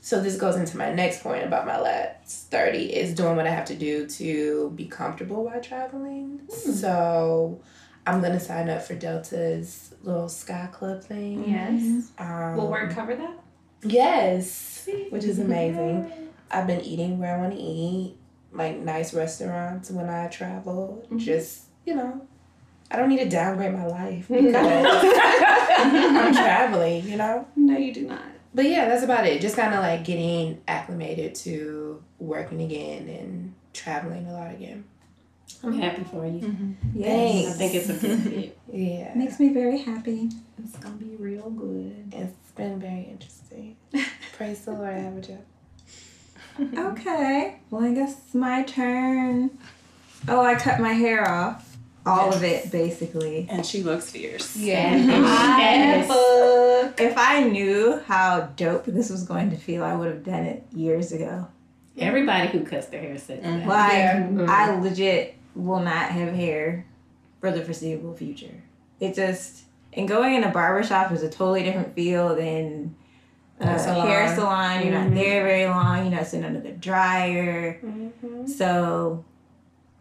So 0.00 0.20
this 0.20 0.36
goes 0.36 0.56
into 0.56 0.76
my 0.76 0.92
next 0.92 1.22
point 1.22 1.44
about 1.44 1.64
my 1.64 1.80
last 1.80 2.50
30 2.50 2.92
is 2.92 3.14
doing 3.14 3.36
what 3.36 3.46
I 3.46 3.50
have 3.50 3.66
to 3.66 3.76
do 3.76 4.08
to 4.08 4.70
be 4.74 4.86
comfortable 4.86 5.44
while 5.44 5.60
traveling. 5.60 6.40
So 6.48 7.60
I'm 8.04 8.20
gonna 8.20 8.40
sign 8.40 8.68
up 8.68 8.82
for 8.82 8.96
Delta's 8.96 9.94
little 10.02 10.28
Sky 10.28 10.68
Club 10.72 11.04
thing. 11.04 11.48
Yes. 11.48 12.10
Um, 12.18 12.56
Will 12.56 12.68
work 12.68 12.90
cover 12.90 13.14
that? 13.14 13.38
Yes. 13.84 14.71
Which 15.10 15.24
is 15.24 15.38
amazing. 15.38 16.10
I've 16.50 16.66
been 16.66 16.80
eating 16.82 17.18
where 17.18 17.36
I 17.36 17.40
want 17.40 17.54
to 17.54 17.58
eat, 17.60 18.16
like 18.52 18.78
nice 18.78 19.14
restaurants 19.14 19.90
when 19.90 20.08
I 20.08 20.28
travel. 20.28 21.02
Mm-hmm. 21.06 21.18
Just, 21.18 21.64
you 21.86 21.94
know, 21.94 22.26
I 22.90 22.96
don't 22.96 23.08
need 23.08 23.20
to 23.20 23.28
downgrade 23.28 23.72
my 23.72 23.86
life 23.86 24.28
because 24.30 24.54
I'm 24.54 26.34
traveling, 26.34 27.08
you 27.08 27.16
know? 27.16 27.46
No, 27.56 27.78
you 27.78 27.94
do 27.94 28.06
not. 28.06 28.22
But 28.54 28.66
yeah, 28.66 28.86
that's 28.86 29.02
about 29.02 29.26
it. 29.26 29.40
Just 29.40 29.56
kind 29.56 29.72
of 29.72 29.80
like 29.80 30.04
getting 30.04 30.60
acclimated 30.68 31.34
to 31.36 32.02
working 32.18 32.60
again 32.60 33.08
and 33.08 33.54
traveling 33.72 34.26
a 34.26 34.32
lot 34.32 34.50
again. 34.52 34.84
I'm 35.64 35.72
happy 35.80 36.04
for 36.04 36.26
you. 36.26 36.40
Mm-hmm. 36.40 36.72
Yes. 36.94 37.54
I 37.54 37.58
think 37.58 37.74
it's 37.74 37.88
a 37.88 37.94
good 37.94 38.18
fit. 38.20 38.58
Yeah. 38.72 39.12
Makes 39.14 39.38
me 39.38 39.52
very 39.52 39.78
happy. 39.78 40.30
It's 40.62 40.76
gonna 40.78 40.94
be 40.96 41.14
real 41.16 41.50
good. 41.50 42.12
It's 42.12 42.50
been 42.52 42.80
very 42.80 43.02
interesting. 43.10 43.41
Praise 44.36 44.64
the 44.64 44.72
Lord, 44.72 44.94
I 44.94 44.98
have 44.98 45.16
a 45.16 45.20
job. 45.20 45.38
Okay. 46.76 47.56
Well, 47.70 47.82
I 47.82 47.94
guess 47.94 48.18
it's 48.26 48.34
my 48.34 48.62
turn. 48.62 49.50
Oh, 50.28 50.42
I 50.42 50.54
cut 50.54 50.80
my 50.80 50.92
hair 50.92 51.26
off. 51.26 51.76
All 52.04 52.32
of 52.32 52.42
it, 52.42 52.70
basically. 52.70 53.46
And 53.48 53.64
she 53.64 53.82
looks 53.82 54.10
fierce. 54.10 54.56
Yeah. 54.56 54.92
I, 55.24 56.92
if 56.98 57.16
I 57.16 57.44
knew 57.44 58.02
how 58.06 58.50
dope 58.56 58.86
this 58.86 59.08
was 59.08 59.22
going 59.22 59.50
to 59.50 59.56
feel, 59.56 59.84
I 59.84 59.94
would 59.94 60.08
have 60.08 60.24
done 60.24 60.44
it 60.44 60.64
years 60.74 61.12
ago. 61.12 61.46
Everybody 61.96 62.48
who 62.48 62.64
cuts 62.64 62.86
their 62.88 63.00
hair 63.00 63.18
says 63.18 63.42
mm-hmm. 63.42 63.60
that. 63.60 63.68
Like, 63.68 63.92
Yeah. 63.92 64.46
I 64.48 64.68
mm-hmm. 64.68 64.82
legit 64.82 65.36
will 65.54 65.80
not 65.80 66.10
have 66.10 66.34
hair 66.34 66.86
for 67.40 67.50
the 67.50 67.62
foreseeable 67.62 68.14
future. 68.14 68.62
It 68.98 69.14
just, 69.14 69.62
and 69.92 70.08
going 70.08 70.34
in 70.34 70.44
a 70.44 70.50
barber 70.50 70.82
shop 70.82 71.12
is 71.12 71.22
a 71.22 71.28
totally 71.28 71.62
different 71.62 71.94
feel 71.94 72.34
than 72.34 72.94
a 73.62 73.70
uh, 73.70 73.74
A 73.74 73.78
salon. 73.78 74.06
hair 74.06 74.34
salon. 74.34 74.82
You're 74.82 74.92
not 74.92 75.06
mm-hmm. 75.06 75.14
there 75.14 75.44
very 75.44 75.66
long. 75.66 76.06
You're 76.06 76.16
not 76.16 76.26
sitting 76.26 76.44
under 76.44 76.60
the 76.60 76.72
dryer. 76.72 77.80
Mm-hmm. 77.84 78.46
So, 78.46 79.24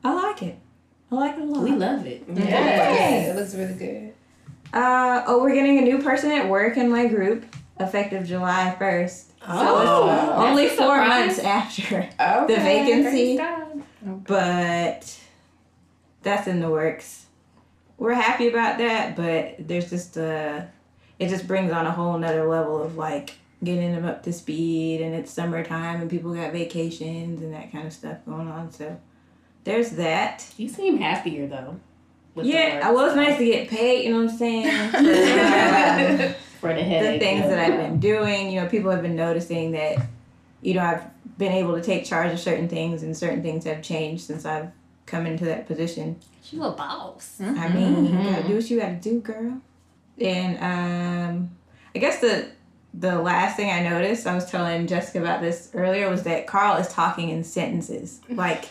I 0.03 0.13
like 0.13 0.43
it. 0.43 0.59
I 1.11 1.15
like 1.15 1.35
it 1.35 1.41
a 1.41 1.45
lot. 1.45 1.63
We 1.63 1.71
love 1.71 2.05
it. 2.05 2.23
Yes. 2.33 3.29
It 3.29 3.39
looks 3.39 3.53
really 3.55 3.73
good. 3.73 4.13
Uh, 4.73 5.23
oh, 5.27 5.41
we're 5.41 5.53
getting 5.53 5.77
a 5.79 5.81
new 5.81 6.01
person 6.01 6.31
at 6.31 6.47
work 6.47 6.77
in 6.77 6.89
my 6.89 7.07
group 7.07 7.45
effective 7.79 8.25
July 8.25 8.75
1st. 8.79 9.25
Oh, 9.47 9.47
oh 9.47 10.09
it's 10.09 10.49
only 10.49 10.67
four 10.67 10.97
surprise. 10.97 11.27
months 11.27 11.39
after, 11.39 11.97
Okay. 12.19 12.55
The 12.55 12.61
vacancy. 12.61 13.37
Praise 13.37 13.39
God. 13.39 13.83
but 14.25 15.19
that's 16.21 16.47
in 16.47 16.59
the 16.59 16.69
works. 16.69 17.25
We're 17.97 18.13
happy 18.13 18.47
about 18.47 18.77
that, 18.77 19.15
but 19.15 19.67
there's 19.67 19.89
just 19.89 20.17
a, 20.17 20.69
it 21.19 21.29
just 21.29 21.47
brings 21.47 21.71
on 21.71 21.85
a 21.85 21.91
whole 21.91 22.17
nother 22.17 22.47
level 22.47 22.81
of 22.81 22.97
like 22.97 23.35
getting 23.63 23.91
them 23.93 24.05
up 24.05 24.23
to 24.23 24.33
speed 24.33 25.01
and 25.01 25.13
it's 25.13 25.31
summertime 25.31 26.01
and 26.01 26.09
people 26.09 26.33
got 26.33 26.51
vacations 26.51 27.41
and 27.41 27.53
that 27.53 27.71
kind 27.71 27.85
of 27.85 27.93
stuff 27.93 28.17
going 28.25 28.47
on. 28.47 28.71
So 28.71 28.99
there's 29.63 29.91
that. 29.91 30.45
You 30.57 30.67
seem 30.67 30.97
happier 30.97 31.47
though. 31.47 31.79
Yeah, 32.35 32.87
work. 32.87 32.95
well, 32.95 33.05
it's 33.07 33.15
nice 33.15 33.37
to 33.37 33.45
get 33.45 33.69
paid, 33.69 34.05
you 34.05 34.11
know 34.11 34.23
what 34.23 34.31
I'm 34.31 34.37
saying? 34.37 34.91
For, 34.91 34.97
um, 34.97 36.33
for 36.61 36.69
the 36.69 36.75
the 36.75 36.83
headache. 36.83 37.21
things 37.21 37.41
that 37.41 37.59
I've 37.59 37.77
been 37.77 37.99
doing. 37.99 38.51
You 38.51 38.61
know, 38.61 38.69
people 38.69 38.89
have 38.91 39.01
been 39.01 39.15
noticing 39.15 39.71
that, 39.71 40.07
you 40.61 40.75
know, 40.75 40.81
I've 40.81 41.37
been 41.37 41.51
able 41.51 41.75
to 41.75 41.81
take 41.81 42.05
charge 42.05 42.31
of 42.31 42.39
certain 42.39 42.69
things, 42.69 43.03
and 43.03 43.17
certain 43.17 43.41
things 43.41 43.65
have 43.65 43.81
changed 43.81 44.23
since 44.23 44.45
I've 44.45 44.69
come 45.05 45.25
into 45.25 45.43
that 45.45 45.67
position. 45.67 46.19
You 46.51 46.63
a 46.63 46.71
boss. 46.71 47.41
I 47.41 47.67
mean, 47.67 48.05
you 48.05 48.31
gotta 48.31 48.47
do 48.47 48.55
what 48.55 48.69
you 48.69 48.79
gotta 48.79 48.95
do, 48.95 49.19
girl. 49.19 49.59
And 50.19 50.57
um, 50.59 51.51
I 51.95 51.99
guess 51.99 52.19
the 52.21 52.49
the 52.93 53.19
last 53.19 53.55
thing 53.55 53.69
I 53.71 53.87
noticed, 53.87 54.27
I 54.27 54.35
was 54.35 54.49
telling 54.49 54.85
Jessica 54.87 55.19
about 55.19 55.41
this 55.41 55.69
earlier, 55.73 56.09
was 56.09 56.23
that 56.23 56.47
Carl 56.47 56.77
is 56.77 56.87
talking 56.89 57.29
in 57.29 57.43
sentences, 57.43 58.19
like 58.29 58.65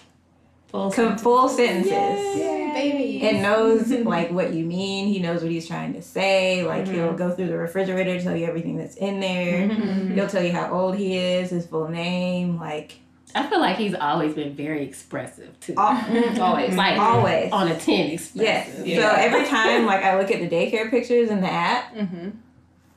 Full 0.69 0.93
com- 0.93 1.19
full 1.19 1.49
sentences 1.49 1.91
Yay, 1.93 2.71
baby. 2.73 3.23
and 3.29 3.43
knows 3.43 3.91
like 3.91 4.31
what 4.31 4.53
you 4.55 4.65
mean. 4.65 5.09
He 5.09 5.19
knows 5.19 5.43
what 5.43 5.51
he's 5.51 5.67
trying 5.67 5.95
to 5.95 6.03
say. 6.03 6.63
Like 6.65 6.87
he'll 6.87 7.13
go 7.15 7.33
through 7.33 7.49
the 7.49 7.57
refrigerator, 7.59 8.21
tell 8.21 8.37
you 8.37 8.47
everything 8.47 8.77
that's 8.77 8.95
in 8.95 9.19
there. 9.19 9.67
He'll 10.15 10.29
tell 10.29 10.45
you 10.45 10.53
how 10.53 10.71
old 10.71 10.95
he 10.95 11.17
is, 11.17 11.51
his 11.51 11.67
full 11.67 11.89
name, 11.89 12.57
like 12.61 13.01
I 13.35 13.49
feel 13.49 13.59
like 13.59 13.79
he's 13.79 13.95
always 13.95 14.35
been 14.35 14.55
very 14.55 14.85
expressive 14.85 15.59
too. 15.59 15.75
Always. 15.77 16.77
like 16.77 16.99
always. 17.01 17.51
on 17.53 17.67
a 17.69 17.77
ten 17.79 18.11
Yes. 18.11 18.29
expressive. 18.33 18.87
So 18.97 19.09
every 19.09 19.47
time 19.47 19.87
like 19.87 20.05
I 20.05 20.21
look 20.21 20.31
at 20.31 20.39
the 20.39 20.49
daycare 20.49 20.89
pictures 20.89 21.31
in 21.31 21.41
the 21.41 21.51
app, 21.51 21.95
Mm-hmm. 21.97 22.29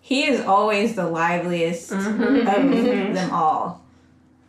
He 0.05 0.25
is 0.25 0.41
always 0.45 0.95
the 0.95 1.07
liveliest 1.07 1.89
Mhm. 1.91 2.39
of 2.41 3.13
them 3.15 3.31
all. 3.31 3.81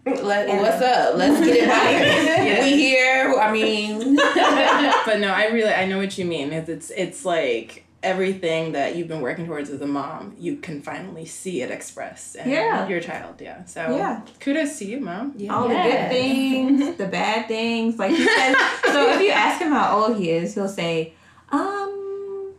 Let, 0.05 0.49
what's 0.61 0.83
up? 0.83 1.15
Let's 1.17 1.39
get 1.47 1.57
it 1.57 1.69
right. 1.69 2.61
We 2.65 2.73
here. 2.77 3.35
I 3.41 3.53
mean, 3.53 4.17
but 5.07 5.21
no, 5.21 5.29
I 5.33 5.49
really 5.53 5.73
I 5.73 5.87
know 5.87 5.99
what 5.99 6.19
you 6.19 6.25
mean. 6.27 6.53
It's 6.53 6.69
it's 6.69 6.91
it's 6.91 7.25
like 7.25 7.85
everything 8.03 8.73
that 8.73 8.97
you've 8.97 9.09
been 9.09 9.23
working 9.23 9.47
towards 9.47 9.71
as 9.71 9.81
a 9.81 9.87
mom, 9.87 10.35
you 10.39 10.57
can 10.57 10.83
finally 10.83 11.25
see 11.25 11.63
it 11.63 11.71
expressed 11.71 12.37
in 12.37 12.51
Yeah. 12.51 12.87
your 12.89 13.01
child. 13.01 13.37
Yeah. 13.41 13.65
So 13.65 13.81
Yeah. 13.97 14.21
kudos 14.41 14.79
to 14.81 14.85
you, 14.85 14.99
mom. 15.01 15.35
All 15.49 15.69
the 15.69 15.75
good 15.75 16.09
things, 16.11 16.97
the 17.03 17.07
bad 17.07 17.47
things. 17.49 17.99
Like 17.99 18.11
he 18.11 18.27
says 18.29 18.57
so 18.93 19.11
if 19.15 19.21
you 19.23 19.31
ask 19.31 19.59
him 19.63 19.71
how 19.73 19.87
old 20.01 20.19
he 20.19 20.31
is, 20.31 20.55
he'll 20.55 20.69
say, 20.69 21.15
um 21.51 22.53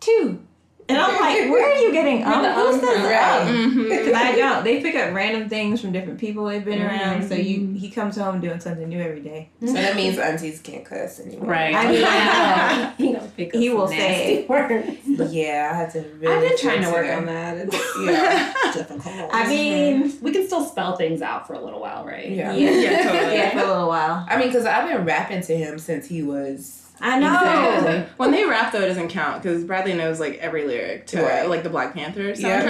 two. 0.00 0.40
And 0.90 0.98
I'm 0.98 1.20
like, 1.20 1.50
where 1.50 1.70
are 1.70 1.74
you 1.76 1.92
getting 1.92 2.24
um? 2.24 2.44
Who 2.44 2.72
says 2.80 2.82
Right. 3.02 3.40
um? 3.42 3.48
Mm-hmm. 3.48 3.82
Because 3.88 4.12
I 4.14 4.34
don't. 4.36 4.64
They 4.64 4.80
pick 4.82 4.94
up 4.96 5.14
random 5.14 5.48
things 5.48 5.80
from 5.80 5.92
different 5.92 6.18
people 6.18 6.44
they've 6.46 6.64
been 6.64 6.82
around. 6.82 7.28
So 7.28 7.34
you 7.34 7.72
he 7.74 7.90
comes 7.90 8.16
home 8.16 8.40
doing 8.40 8.60
something 8.60 8.88
new 8.88 9.00
every 9.00 9.20
day. 9.20 9.48
so 9.64 9.72
that 9.72 9.96
means 9.96 10.18
aunties 10.18 10.60
can't 10.60 10.84
cuss 10.84 11.20
anymore. 11.20 11.48
Right. 11.48 11.74
I 11.74 11.90
mean, 11.90 12.04
I 12.04 12.94
he 12.98 13.12
don't 13.12 13.36
pick 13.36 13.54
up 13.54 13.60
He 13.60 13.70
will 13.70 13.88
nasty 13.88 13.96
say- 13.98 14.46
words. 14.46 15.32
Yeah, 15.32 15.70
I 15.72 15.76
had 15.76 15.90
to 15.92 16.00
really. 16.18 16.34
I've 16.34 16.48
been 16.48 16.58
trying 16.58 16.82
to 16.82 16.90
work 16.90 17.06
on 17.16 17.26
that. 17.26 17.56
It's 17.72 17.98
Yeah, 18.04 18.52
difficult. 18.72 19.30
I 19.32 19.46
mean, 19.48 20.18
we 20.22 20.32
can 20.32 20.46
still 20.46 20.64
spell 20.64 20.96
things 20.96 21.22
out 21.22 21.46
for 21.46 21.54
a 21.54 21.60
little 21.64 21.80
while, 21.80 22.04
right? 22.04 22.28
yeah. 22.30 22.52
yeah, 22.52 22.70
Yeah, 22.70 23.02
totally. 23.12 23.34
yeah, 23.34 23.50
for 23.50 23.58
a 23.58 23.66
little 23.68 23.88
while. 23.88 24.26
I 24.28 24.36
mean, 24.38 24.48
because 24.48 24.66
I've 24.66 24.88
been 24.88 25.04
rapping 25.04 25.42
to 25.42 25.56
him 25.56 25.78
since 25.78 26.06
he 26.08 26.22
was. 26.22 26.79
I 27.02 27.18
know. 27.18 27.32
Exactly. 27.34 28.04
When 28.18 28.30
they 28.30 28.44
rap 28.44 28.72
though, 28.72 28.82
it 28.82 28.86
doesn't 28.88 29.08
count 29.08 29.42
because 29.42 29.64
Bradley 29.64 29.94
knows 29.94 30.20
like 30.20 30.36
every 30.38 30.64
lyric 30.66 31.06
to 31.08 31.22
Right. 31.22 31.48
like 31.48 31.62
the 31.62 31.70
Black 31.70 31.94
Panther 31.94 32.34
Yeah. 32.36 32.62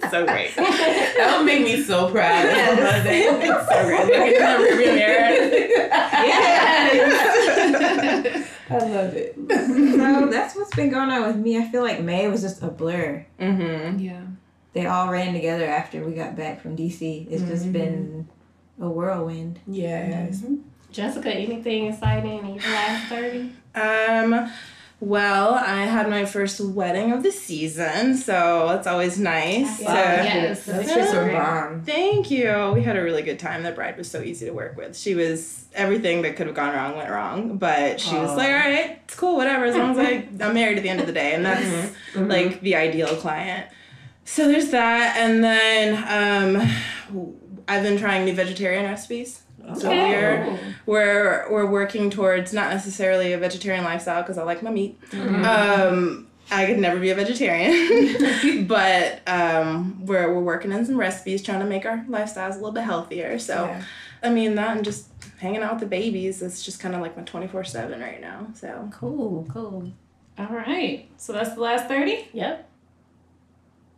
so 0.10 0.24
great. 0.26 0.54
That 0.56 1.34
would 1.38 1.46
make 1.46 1.62
me 1.64 1.82
so 1.82 2.10
proud. 2.10 2.44
It's 2.46 3.68
so 3.68 3.84
great. 3.84 4.06
Looking 4.06 4.22
in 4.22 4.32
the 4.32 4.46
rearview 4.58 4.94
mirror. 4.94 5.28
I 8.70 8.78
love 8.78 9.14
it. 9.14 9.34
So 9.36 10.26
that's 10.30 10.54
what's 10.56 10.74
been 10.74 10.90
going 10.90 11.10
on 11.10 11.26
with 11.26 11.36
me. 11.36 11.58
I 11.58 11.64
feel 11.68 11.82
like 11.82 12.00
May 12.00 12.28
was 12.28 12.40
just 12.42 12.62
a 12.62 12.68
blur. 12.68 13.24
Mm-hmm. 13.40 13.98
Yeah. 13.98 14.22
They 14.72 14.86
all 14.86 15.10
ran 15.10 15.34
together 15.34 15.66
after 15.66 16.02
we 16.04 16.12
got 16.14 16.36
back 16.36 16.60
from 16.62 16.76
DC. 16.76 17.26
It's 17.30 17.42
just 17.42 17.66
Mhm. 17.66 17.72
been 17.72 18.28
a 18.80 18.88
whirlwind. 18.88 19.60
Yes. 19.66 20.42
Jessica, 20.92 21.30
anything 21.34 21.86
exciting 21.92 22.38
in 22.40 22.46
your 22.54 22.56
last 22.64 23.08
thirty? 23.08 23.52
Um, 23.74 24.50
well, 25.00 25.54
I 25.54 25.82
had 25.86 26.08
my 26.08 26.24
first 26.26 26.60
wedding 26.60 27.10
of 27.12 27.22
the 27.24 27.32
season, 27.32 28.16
so 28.16 28.68
it's 28.70 28.86
always 28.86 29.18
nice. 29.18 29.80
Oh, 29.80 29.86
to- 29.86 29.90
yes. 29.90 30.64
That's 30.66 30.92
trips 30.92 31.12
were 31.12 31.24
great. 31.24 31.34
bomb. 31.36 31.82
Thank 31.82 32.30
you. 32.30 32.72
We 32.74 32.82
had 32.82 32.96
a 32.96 33.02
really 33.02 33.22
good 33.22 33.38
time. 33.40 33.62
The 33.64 33.72
bride 33.72 33.96
was 33.96 34.08
so 34.08 34.22
easy 34.22 34.46
to 34.46 34.52
work 34.52 34.76
with. 34.76 34.96
She 34.96 35.14
was 35.14 35.64
everything 35.74 36.22
that 36.22 36.36
could 36.36 36.46
have 36.46 36.54
gone 36.54 36.74
wrong 36.74 36.96
went 36.96 37.10
wrong, 37.10 37.56
but 37.58 37.98
she 38.00 38.14
was 38.14 38.36
like, 38.36 38.48
"All 38.48 38.54
right, 38.54 39.00
it's 39.04 39.14
cool, 39.16 39.36
whatever. 39.36 39.64
As 39.64 39.74
long 39.74 39.92
as 39.92 39.98
I 39.98 40.28
I'm 40.44 40.54
married 40.54 40.76
at 40.76 40.82
the 40.84 40.90
end 40.90 41.00
of 41.00 41.06
the 41.06 41.12
day, 41.12 41.34
and 41.34 41.44
that's 41.44 41.92
Mhm. 42.14 42.28
like 42.28 42.60
the 42.60 42.76
ideal 42.76 43.08
client." 43.16 43.66
so 44.24 44.46
there's 44.46 44.70
that, 44.70 45.16
and 45.16 45.42
then 45.42 45.96
um, 46.56 46.70
I've 47.66 47.82
been 47.82 47.98
trying 47.98 48.24
new 48.24 48.34
vegetarian 48.34 48.84
recipes. 48.84 49.40
So 49.78 49.88
we're 49.90 50.58
we're 50.86 51.50
we're 51.50 51.66
working 51.66 52.10
towards 52.10 52.52
not 52.52 52.70
necessarily 52.70 53.32
a 53.32 53.38
vegetarian 53.38 53.84
lifestyle 53.84 54.22
because 54.22 54.38
I 54.38 54.42
like 54.42 54.62
my 54.62 54.70
meat. 54.70 54.98
Um, 55.12 56.28
I 56.50 56.66
could 56.66 56.78
never 56.78 56.98
be 56.98 57.10
a 57.10 57.14
vegetarian, 57.14 58.66
but 58.66 59.20
um, 59.26 60.04
we're 60.04 60.32
we're 60.34 60.40
working 60.40 60.72
on 60.72 60.84
some 60.84 60.96
recipes, 60.98 61.42
trying 61.42 61.60
to 61.60 61.66
make 61.66 61.86
our 61.86 62.04
lifestyles 62.08 62.52
a 62.52 62.54
little 62.54 62.72
bit 62.72 62.84
healthier. 62.84 63.38
So, 63.38 63.64
Yeah. 63.66 63.82
I 64.24 64.30
mean 64.30 64.54
that 64.56 64.76
and 64.76 64.84
just 64.84 65.08
hanging 65.38 65.62
out 65.62 65.72
with 65.72 65.80
the 65.80 65.86
babies. 65.86 66.42
It's 66.42 66.62
just 66.62 66.78
kind 66.80 66.94
of 66.94 67.00
like 67.00 67.16
my 67.16 67.22
twenty 67.22 67.46
four 67.48 67.64
seven 67.64 68.00
right 68.00 68.20
now. 68.20 68.48
So 68.54 68.88
Cool, 68.92 69.46
cool. 69.52 69.92
All 70.38 70.46
right. 70.46 71.08
So 71.18 71.32
that's 71.32 71.54
the 71.54 71.60
last 71.60 71.88
30? 71.88 72.28
Yep. 72.32 72.68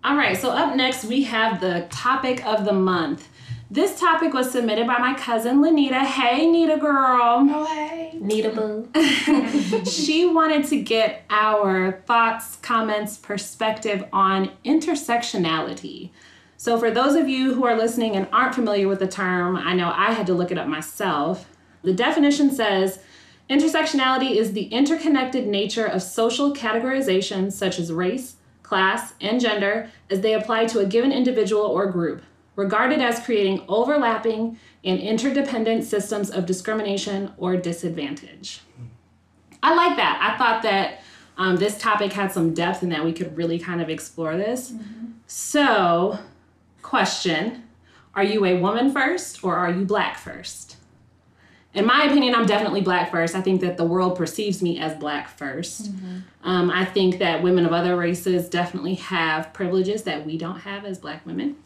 All 0.02 0.16
right, 0.16 0.36
so 0.36 0.50
up 0.50 0.74
next 0.76 1.04
we 1.04 1.22
have 1.24 1.60
the 1.60 1.86
topic 1.90 2.44
of 2.44 2.64
the 2.64 2.72
month. 2.72 3.28
This 3.74 3.98
topic 3.98 4.32
was 4.32 4.52
submitted 4.52 4.86
by 4.86 4.98
my 4.98 5.14
cousin 5.14 5.60
Lanita. 5.60 5.98
Hey, 5.98 6.46
Nita 6.46 6.76
girl. 6.76 7.44
Oh 7.50 7.64
hey. 7.64 8.12
Need 8.20 8.46
a 8.46 8.50
boo. 8.50 8.88
she 9.90 10.24
wanted 10.24 10.64
to 10.66 10.80
get 10.80 11.24
our 11.28 12.00
thoughts, 12.06 12.54
comments, 12.62 13.16
perspective 13.16 14.04
on 14.12 14.52
intersectionality. 14.64 16.10
So, 16.56 16.78
for 16.78 16.92
those 16.92 17.16
of 17.16 17.28
you 17.28 17.52
who 17.54 17.66
are 17.66 17.76
listening 17.76 18.14
and 18.14 18.28
aren't 18.32 18.54
familiar 18.54 18.86
with 18.86 19.00
the 19.00 19.08
term, 19.08 19.56
I 19.56 19.74
know 19.74 19.92
I 19.92 20.12
had 20.12 20.28
to 20.28 20.34
look 20.34 20.52
it 20.52 20.58
up 20.58 20.68
myself. 20.68 21.50
The 21.82 21.92
definition 21.92 22.52
says 22.52 23.00
intersectionality 23.50 24.36
is 24.36 24.52
the 24.52 24.66
interconnected 24.66 25.48
nature 25.48 25.86
of 25.86 26.00
social 26.00 26.54
categorizations 26.54 27.54
such 27.54 27.80
as 27.80 27.92
race, 27.92 28.36
class, 28.62 29.14
and 29.20 29.40
gender 29.40 29.90
as 30.08 30.20
they 30.20 30.34
apply 30.34 30.66
to 30.66 30.78
a 30.78 30.86
given 30.86 31.10
individual 31.10 31.64
or 31.64 31.90
group, 31.90 32.22
regarded 32.56 33.00
as 33.00 33.20
creating 33.20 33.62
overlapping 33.68 34.58
and 34.84 35.00
interdependent 35.00 35.84
systems 35.84 36.30
of 36.30 36.46
discrimination 36.46 37.32
or 37.36 37.56
disadvantage. 37.56 38.60
I 39.62 39.74
like 39.74 39.96
that. 39.96 40.18
I 40.22 40.38
thought 40.38 40.62
that 40.62 41.00
um, 41.36 41.56
this 41.56 41.78
topic 41.78 42.12
had 42.12 42.30
some 42.30 42.54
depth 42.54 42.82
and 42.82 42.92
that 42.92 43.04
we 43.04 43.12
could 43.12 43.36
really 43.36 43.58
kind 43.58 43.80
of 43.80 43.88
explore 43.88 44.36
this. 44.36 44.72
So, 45.26 46.18
question 46.82 47.64
Are 48.14 48.22
you 48.22 48.44
a 48.44 48.60
woman 48.60 48.92
first 48.92 49.42
or 49.42 49.56
are 49.56 49.70
you 49.70 49.84
black 49.84 50.18
first? 50.18 50.76
In 51.74 51.86
my 51.86 52.04
opinion, 52.04 52.36
I'm 52.36 52.46
definitely 52.46 52.82
black 52.82 53.10
first. 53.10 53.34
I 53.34 53.40
think 53.40 53.60
that 53.62 53.76
the 53.76 53.84
world 53.84 54.16
perceives 54.16 54.62
me 54.62 54.78
as 54.78 54.94
black 54.94 55.36
1st 55.36 55.92
Um, 56.44 56.70
I 56.70 56.84
think 56.84 57.18
that 57.18 57.42
women 57.42 57.66
of 57.66 57.72
other 57.72 57.96
races 57.96 58.48
definitely 58.48 58.94
have 58.94 59.52
privileges 59.52 60.04
that 60.04 60.24
we 60.24 60.38
don't 60.38 60.60
have 60.60 60.84
as 60.84 60.98
black 60.98 61.26
women. 61.26 61.56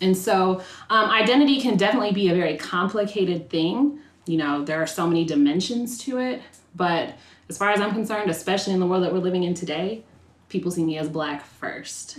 And 0.00 0.16
so, 0.16 0.62
um, 0.90 1.10
identity 1.10 1.60
can 1.60 1.76
definitely 1.76 2.12
be 2.12 2.28
a 2.28 2.34
very 2.34 2.56
complicated 2.56 3.50
thing. 3.50 3.98
You 4.26 4.36
know, 4.36 4.64
there 4.64 4.80
are 4.80 4.86
so 4.86 5.06
many 5.06 5.24
dimensions 5.24 5.98
to 6.04 6.18
it. 6.18 6.42
But 6.74 7.16
as 7.48 7.58
far 7.58 7.70
as 7.70 7.80
I'm 7.80 7.92
concerned, 7.92 8.30
especially 8.30 8.74
in 8.74 8.80
the 8.80 8.86
world 8.86 9.02
that 9.02 9.12
we're 9.12 9.18
living 9.18 9.44
in 9.44 9.54
today, 9.54 10.04
people 10.48 10.70
see 10.70 10.84
me 10.84 10.98
as 10.98 11.08
black 11.08 11.44
1st 11.60 12.18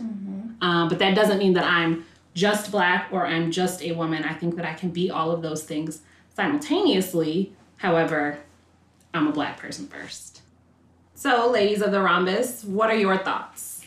Um, 0.61 0.89
but 0.89 0.99
that 0.99 1.15
doesn't 1.15 1.37
mean 1.37 1.53
that 1.53 1.63
I'm 1.63 2.05
just 2.33 2.71
black 2.71 3.09
or 3.11 3.25
I'm 3.25 3.51
just 3.51 3.81
a 3.81 3.91
woman. 3.93 4.23
I 4.23 4.33
think 4.33 4.55
that 4.55 4.65
I 4.65 4.73
can 4.73 4.89
be 4.89 5.09
all 5.09 5.31
of 5.31 5.41
those 5.41 5.63
things 5.63 6.01
simultaneously. 6.35 7.53
However, 7.77 8.39
I'm 9.13 9.27
a 9.27 9.31
black 9.31 9.57
person 9.57 9.87
first. 9.87 10.41
So, 11.15 11.49
ladies 11.49 11.81
of 11.81 11.91
the 11.91 12.01
rhombus, 12.01 12.63
what 12.63 12.89
are 12.89 12.95
your 12.95 13.17
thoughts? 13.17 13.85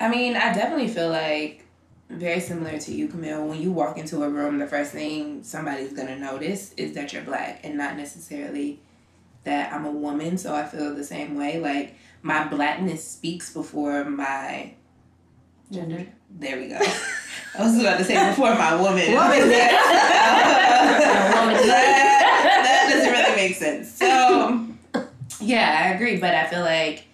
I 0.00 0.08
mean, 0.08 0.36
I 0.36 0.52
definitely 0.52 0.88
feel 0.88 1.08
like 1.08 1.63
very 2.10 2.40
similar 2.40 2.78
to 2.78 2.94
you, 2.94 3.08
Camille. 3.08 3.46
When 3.46 3.60
you 3.60 3.72
walk 3.72 3.98
into 3.98 4.22
a 4.22 4.28
room, 4.28 4.58
the 4.58 4.66
first 4.66 4.92
thing 4.92 5.42
somebody's 5.42 5.92
gonna 5.92 6.18
notice 6.18 6.72
is 6.74 6.94
that 6.94 7.12
you're 7.12 7.22
black, 7.22 7.60
and 7.64 7.76
not 7.76 7.96
necessarily 7.96 8.80
that 9.44 9.72
I'm 9.72 9.84
a 9.84 9.90
woman. 9.90 10.38
So 10.38 10.54
I 10.54 10.64
feel 10.64 10.94
the 10.94 11.04
same 11.04 11.36
way. 11.36 11.58
Like 11.58 11.96
my 12.22 12.46
blackness 12.46 13.06
speaks 13.06 13.52
before 13.52 14.04
my 14.04 14.74
gender. 15.70 16.06
There 16.30 16.58
we 16.58 16.68
go. 16.68 16.78
I 17.56 17.62
was 17.62 17.78
about 17.78 17.98
to 17.98 18.04
say 18.04 18.28
before 18.30 18.54
my 18.54 18.74
woman. 18.74 19.12
Woman. 19.12 19.48
that, 21.66 22.60
that 22.64 22.90
doesn't 22.90 23.12
really 23.12 23.36
make 23.36 23.54
sense. 23.54 23.92
So, 23.92 24.66
yeah, 25.40 25.84
I 25.84 25.94
agree, 25.94 26.16
but 26.16 26.34
I 26.34 26.46
feel 26.48 26.62
like, 26.62 27.04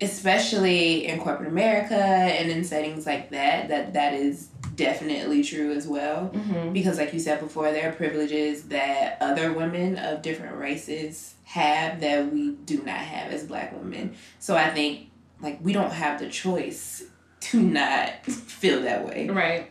especially 0.00 1.06
in 1.06 1.20
corporate 1.20 1.48
America 1.48 1.94
and 1.94 2.50
in 2.50 2.64
settings 2.64 3.06
like 3.06 3.30
that, 3.30 3.68
that 3.68 3.94
that 3.94 4.14
is 4.14 4.48
definitely 4.76 5.42
true 5.42 5.72
as 5.72 5.86
well. 5.86 6.30
Mm-hmm. 6.32 6.72
Because, 6.72 6.98
like 6.98 7.12
you 7.12 7.20
said 7.20 7.40
before, 7.40 7.72
there 7.72 7.90
are 7.90 7.92
privileges 7.92 8.64
that 8.64 9.18
other 9.20 9.52
women 9.52 9.96
of 9.98 10.22
different 10.22 10.56
races 10.56 11.34
have 11.44 12.00
that 12.00 12.32
we 12.32 12.52
do 12.64 12.82
not 12.82 12.98
have 12.98 13.32
as 13.32 13.44
black 13.44 13.72
women. 13.72 14.14
So 14.38 14.56
I 14.56 14.70
think, 14.70 15.10
like, 15.40 15.58
we 15.62 15.72
don't 15.72 15.92
have 15.92 16.20
the 16.20 16.28
choice 16.28 17.04
to 17.40 17.60
not 17.60 18.24
feel 18.26 18.82
that 18.82 19.06
way. 19.06 19.28
Right. 19.28 19.70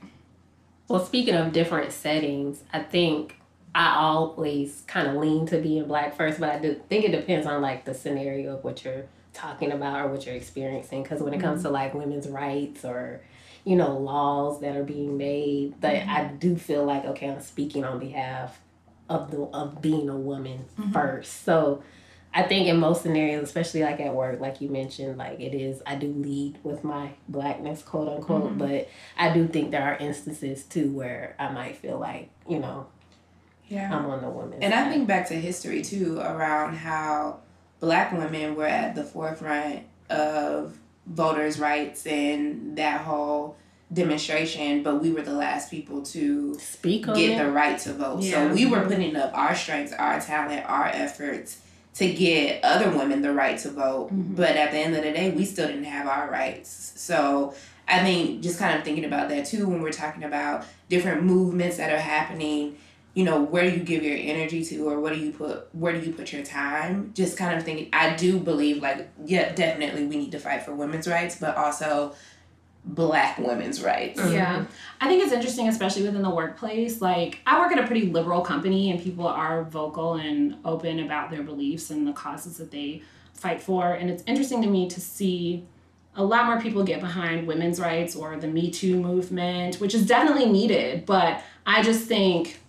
Well, 0.87 1.05
speaking 1.05 1.35
of 1.35 1.51
different 1.53 1.91
settings, 1.91 2.63
I 2.73 2.79
think 2.79 3.35
I 3.75 3.95
always 3.95 4.83
kind 4.87 5.07
of 5.07 5.15
lean 5.17 5.45
to 5.47 5.59
being 5.59 5.85
black 5.85 6.15
first, 6.15 6.39
but 6.39 6.49
I 6.49 6.59
do 6.59 6.81
think 6.89 7.05
it 7.05 7.11
depends 7.11 7.45
on 7.45 7.61
like 7.61 7.85
the 7.85 7.93
scenario 7.93 8.55
of 8.55 8.63
what 8.63 8.83
you're 8.83 9.05
talking 9.37 9.71
about 9.71 10.01
or 10.01 10.07
what 10.07 10.25
you're 10.25 10.35
experiencing. 10.35 11.03
Because 11.03 11.21
when 11.21 11.33
it 11.33 11.39
comes 11.39 11.61
to 11.61 11.67
mm-hmm. 11.67 11.75
like 11.75 11.93
women's 11.93 12.27
rights 12.27 12.83
or 12.83 13.21
you 13.63 13.75
know 13.75 13.97
laws 13.97 14.61
that 14.61 14.75
are 14.75 14.83
being 14.83 15.17
made, 15.17 15.79
that 15.81 16.07
I 16.07 16.25
mm-hmm. 16.25 16.37
do 16.37 16.55
feel 16.57 16.85
like 16.85 17.05
okay, 17.05 17.29
I'm 17.29 17.41
speaking 17.41 17.83
on 17.83 17.99
behalf 17.99 18.59
of 19.09 19.31
the 19.31 19.41
of 19.53 19.81
being 19.81 20.09
a 20.09 20.17
woman 20.17 20.65
mm-hmm. 20.77 20.91
first. 20.91 21.43
So 21.43 21.83
I 22.33 22.43
think 22.43 22.67
in 22.67 22.77
most 22.77 23.01
scenarios, 23.01 23.43
especially 23.43 23.81
like 23.81 23.99
at 23.99 24.13
work, 24.13 24.39
like 24.39 24.61
you 24.61 24.69
mentioned, 24.69 25.17
like 25.17 25.39
it 25.39 25.55
is, 25.55 25.81
I 25.87 25.95
do 25.95 26.07
lead 26.07 26.59
with 26.63 26.83
my 26.83 27.13
blackness, 27.27 27.81
quote 27.81 28.09
unquote. 28.09 28.57
But 28.57 28.89
I 29.17 29.33
do 29.33 29.47
think 29.47 29.71
there 29.71 29.83
are 29.83 29.97
instances 29.97 30.63
too 30.63 30.91
where 30.91 31.35
I 31.39 31.51
might 31.51 31.77
feel 31.77 31.97
like, 31.97 32.29
you 32.47 32.59
know, 32.59 32.87
Yeah. 33.67 33.95
I'm 33.95 34.05
on 34.05 34.21
the 34.21 34.29
woman 34.29 34.61
And 34.61 34.73
I 34.73 34.87
think 34.89 35.07
back 35.07 35.27
to 35.29 35.33
history 35.33 35.81
too, 35.81 36.19
around 36.19 36.75
how 36.75 37.39
black 37.79 38.11
women 38.11 38.55
were 38.55 38.65
at 38.65 38.95
the 38.95 39.03
forefront 39.03 39.83
of 40.09 40.77
voters' 41.05 41.59
rights 41.59 42.05
and 42.05 42.77
that 42.77 43.01
whole 43.01 43.55
demonstration, 43.91 44.83
but 44.83 45.01
we 45.01 45.11
were 45.11 45.21
the 45.21 45.33
last 45.33 45.71
people 45.71 46.01
to 46.01 46.57
speak 46.59 47.05
get 47.05 47.17
it. 47.17 47.37
the 47.37 47.49
right 47.49 47.79
to 47.79 47.93
vote. 47.93 48.21
Yeah. 48.21 48.49
So 48.49 48.53
we 48.53 48.65
were 48.65 48.81
putting 48.81 49.15
up 49.15 49.31
our 49.37 49.55
strengths, 49.55 49.93
our 49.93 50.19
talent, 50.19 50.65
our 50.67 50.87
efforts 50.87 51.61
to 51.95 52.13
get 52.13 52.63
other 52.63 52.89
women 52.89 53.21
the 53.21 53.33
right 53.33 53.57
to 53.59 53.71
vote. 53.71 54.07
Mm-hmm. 54.07 54.35
But 54.35 54.55
at 54.55 54.71
the 54.71 54.77
end 54.77 54.95
of 54.95 55.03
the 55.03 55.11
day, 55.11 55.31
we 55.31 55.45
still 55.45 55.67
didn't 55.67 55.85
have 55.85 56.07
our 56.07 56.29
rights. 56.29 56.93
So 56.97 57.55
I 57.87 57.99
think 57.99 58.41
just 58.41 58.59
kind 58.59 58.77
of 58.77 58.83
thinking 58.83 59.05
about 59.05 59.29
that 59.29 59.45
too 59.45 59.67
when 59.67 59.81
we're 59.81 59.91
talking 59.91 60.23
about 60.23 60.65
different 60.89 61.23
movements 61.23 61.77
that 61.77 61.91
are 61.91 61.99
happening 61.99 62.77
you 63.17 63.23
know 63.23 63.41
where 63.41 63.67
do 63.67 63.75
you 63.75 63.83
give 63.83 64.03
your 64.03 64.15
energy 64.15 64.63
to 64.63 64.87
or 64.87 64.99
what 64.99 65.11
do 65.11 65.19
you 65.19 65.31
put 65.31 65.73
where 65.73 65.91
do 65.91 65.99
you 66.05 66.13
put 66.13 66.31
your 66.31 66.43
time 66.43 67.11
just 67.15 67.35
kind 67.35 67.57
of 67.57 67.63
thinking 67.63 67.89
i 67.91 68.15
do 68.15 68.37
believe 68.37 68.79
like 68.79 69.09
yeah 69.25 69.51
definitely 69.53 70.05
we 70.05 70.17
need 70.17 70.31
to 70.31 70.39
fight 70.39 70.61
for 70.61 70.75
women's 70.75 71.07
rights 71.07 71.35
but 71.39 71.57
also 71.57 72.13
black 72.85 73.39
women's 73.39 73.81
rights 73.81 74.21
mm-hmm. 74.21 74.33
Yeah. 74.33 74.65
I 75.01 75.07
think 75.07 75.23
it's 75.23 75.33
interesting, 75.33 75.67
especially 75.67 76.03
within 76.03 76.21
the 76.21 76.29
workplace. 76.29 77.01
Like, 77.01 77.39
I 77.45 77.59
work 77.59 77.71
at 77.71 77.83
a 77.83 77.85
pretty 77.85 78.09
liberal 78.09 78.41
company, 78.41 78.89
and 78.89 78.99
people 78.99 79.27
are 79.27 79.63
vocal 79.63 80.13
and 80.13 80.55
open 80.63 80.99
about 80.99 81.29
their 81.29 81.43
beliefs 81.43 81.89
and 81.89 82.07
the 82.07 82.13
causes 82.13 82.57
that 82.57 82.71
they 82.71 83.01
fight 83.33 83.61
for. 83.61 83.93
And 83.93 84.09
it's 84.09 84.23
interesting 84.25 84.61
to 84.61 84.69
me 84.69 84.89
to 84.89 85.01
see 85.01 85.65
a 86.15 86.23
lot 86.23 86.45
more 86.45 86.61
people 86.61 86.83
get 86.83 86.99
behind 86.99 87.45
women's 87.45 87.79
rights 87.79 88.15
or 88.15 88.37
the 88.37 88.47
Me 88.47 88.71
Too 88.71 88.99
movement, 88.99 89.81
which 89.81 89.93
is 89.93 90.05
definitely 90.05 90.49
needed. 90.49 91.05
But 91.05 91.43
I 91.65 91.83
just 91.83 92.07
think 92.07 92.59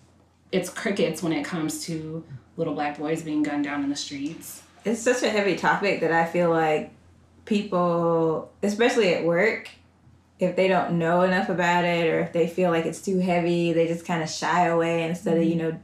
it's 0.51 0.69
crickets 0.69 1.21
when 1.21 1.33
it 1.33 1.43
comes 1.43 1.85
to 1.85 2.23
little 2.57 2.73
black 2.73 2.97
boys 2.97 3.21
being 3.21 3.43
gunned 3.43 3.63
down 3.63 3.83
in 3.83 3.89
the 3.89 3.95
streets. 3.95 4.63
it's 4.85 5.01
such 5.01 5.23
a 5.23 5.29
heavy 5.29 5.55
topic 5.55 6.01
that 6.01 6.11
I 6.11 6.25
feel 6.25 6.49
like 6.49 6.91
people, 7.45 8.51
especially 8.63 9.13
at 9.13 9.23
work, 9.23 9.69
if 10.39 10.55
they 10.55 10.67
don't 10.67 10.97
know 10.97 11.21
enough 11.21 11.49
about 11.49 11.83
it 11.83 12.07
or 12.07 12.19
if 12.19 12.31
they 12.31 12.47
feel 12.47 12.71
like 12.71 12.85
it's 12.85 13.01
too 13.01 13.19
heavy, 13.19 13.73
they 13.73 13.87
just 13.87 14.05
kind 14.05 14.23
of 14.23 14.29
shy 14.29 14.67
away 14.67 15.03
instead 15.03 15.37
of, 15.37 15.43
you 15.43 15.55
mm-hmm. 15.55 15.69
know, 15.69 15.79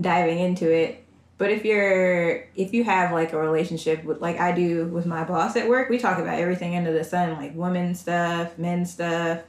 diving 0.00 0.38
into 0.38 0.70
it. 0.70 1.02
But 1.38 1.50
if 1.50 1.64
you're 1.64 2.46
if 2.54 2.72
you 2.72 2.84
have 2.84 3.12
like 3.12 3.32
a 3.32 3.38
relationship 3.38 4.04
with 4.04 4.20
like 4.20 4.38
I 4.38 4.52
do 4.52 4.86
with 4.86 5.04
my 5.04 5.24
boss 5.24 5.54
at 5.56 5.68
work, 5.68 5.90
we 5.90 5.98
talk 5.98 6.18
about 6.18 6.38
everything 6.38 6.76
under 6.76 6.92
the 6.92 7.04
sun, 7.04 7.36
like 7.36 7.54
women 7.54 7.94
stuff, 7.94 8.56
men 8.56 8.86
stuff, 8.86 9.40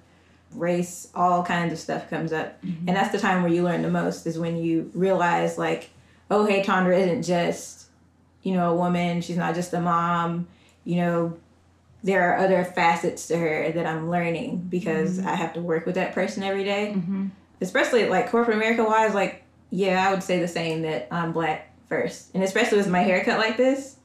race, 0.53 1.09
all 1.13 1.43
kinds 1.43 1.73
of 1.73 1.79
stuff 1.79 2.09
comes 2.09 2.31
up. 2.33 2.57
And 2.63 2.95
that's 2.95 3.11
the 3.11 3.19
time 3.19 3.43
where 3.43 3.51
you 3.51 3.63
learn 3.63 3.81
the 3.81 3.89
most 3.89 4.25
is 4.25 4.39
when 4.39 4.57
you 4.57 4.91
realize 4.93 5.57
like, 5.57 5.89
oh 6.29 6.45
hey, 6.45 6.63
Tondra 6.63 6.97
isn't 6.97 7.23
just 7.23 7.77
you 8.47 8.53
know, 8.53 8.71
a 8.71 8.75
woman. 8.75 9.19
She's 9.19 9.35
not 9.35 9.55
just 9.55 9.73
a 9.73 9.81
mom. 9.81 10.47
You 10.85 10.95
know, 10.97 11.37
there 12.01 12.31
are 12.31 12.37
other 12.37 12.63
facets 12.63 13.27
to 13.27 13.37
her 13.37 13.73
that 13.73 13.85
I'm 13.85 14.09
learning 14.09 14.67
because 14.69 15.19
I 15.19 15.35
have 15.35 15.51
to 15.55 15.61
work 15.61 15.85
with 15.85 15.95
that 15.95 16.13
person 16.13 16.43
every 16.43 16.63
day. 16.63 16.93
Mm-hmm. 16.95 17.27
Especially 17.59 18.07
like 18.07 18.29
corporate 18.29 18.55
America 18.55 18.85
wise, 18.85 19.13
like 19.13 19.43
yeah, 19.69 20.07
I 20.07 20.13
would 20.13 20.23
say 20.23 20.39
the 20.39 20.47
same 20.47 20.83
that 20.83 21.09
I'm 21.11 21.33
black 21.33 21.73
first, 21.89 22.29
and 22.33 22.41
especially 22.41 22.77
with 22.77 22.87
my 22.87 23.01
haircut 23.01 23.37
like 23.37 23.57
this, 23.57 23.97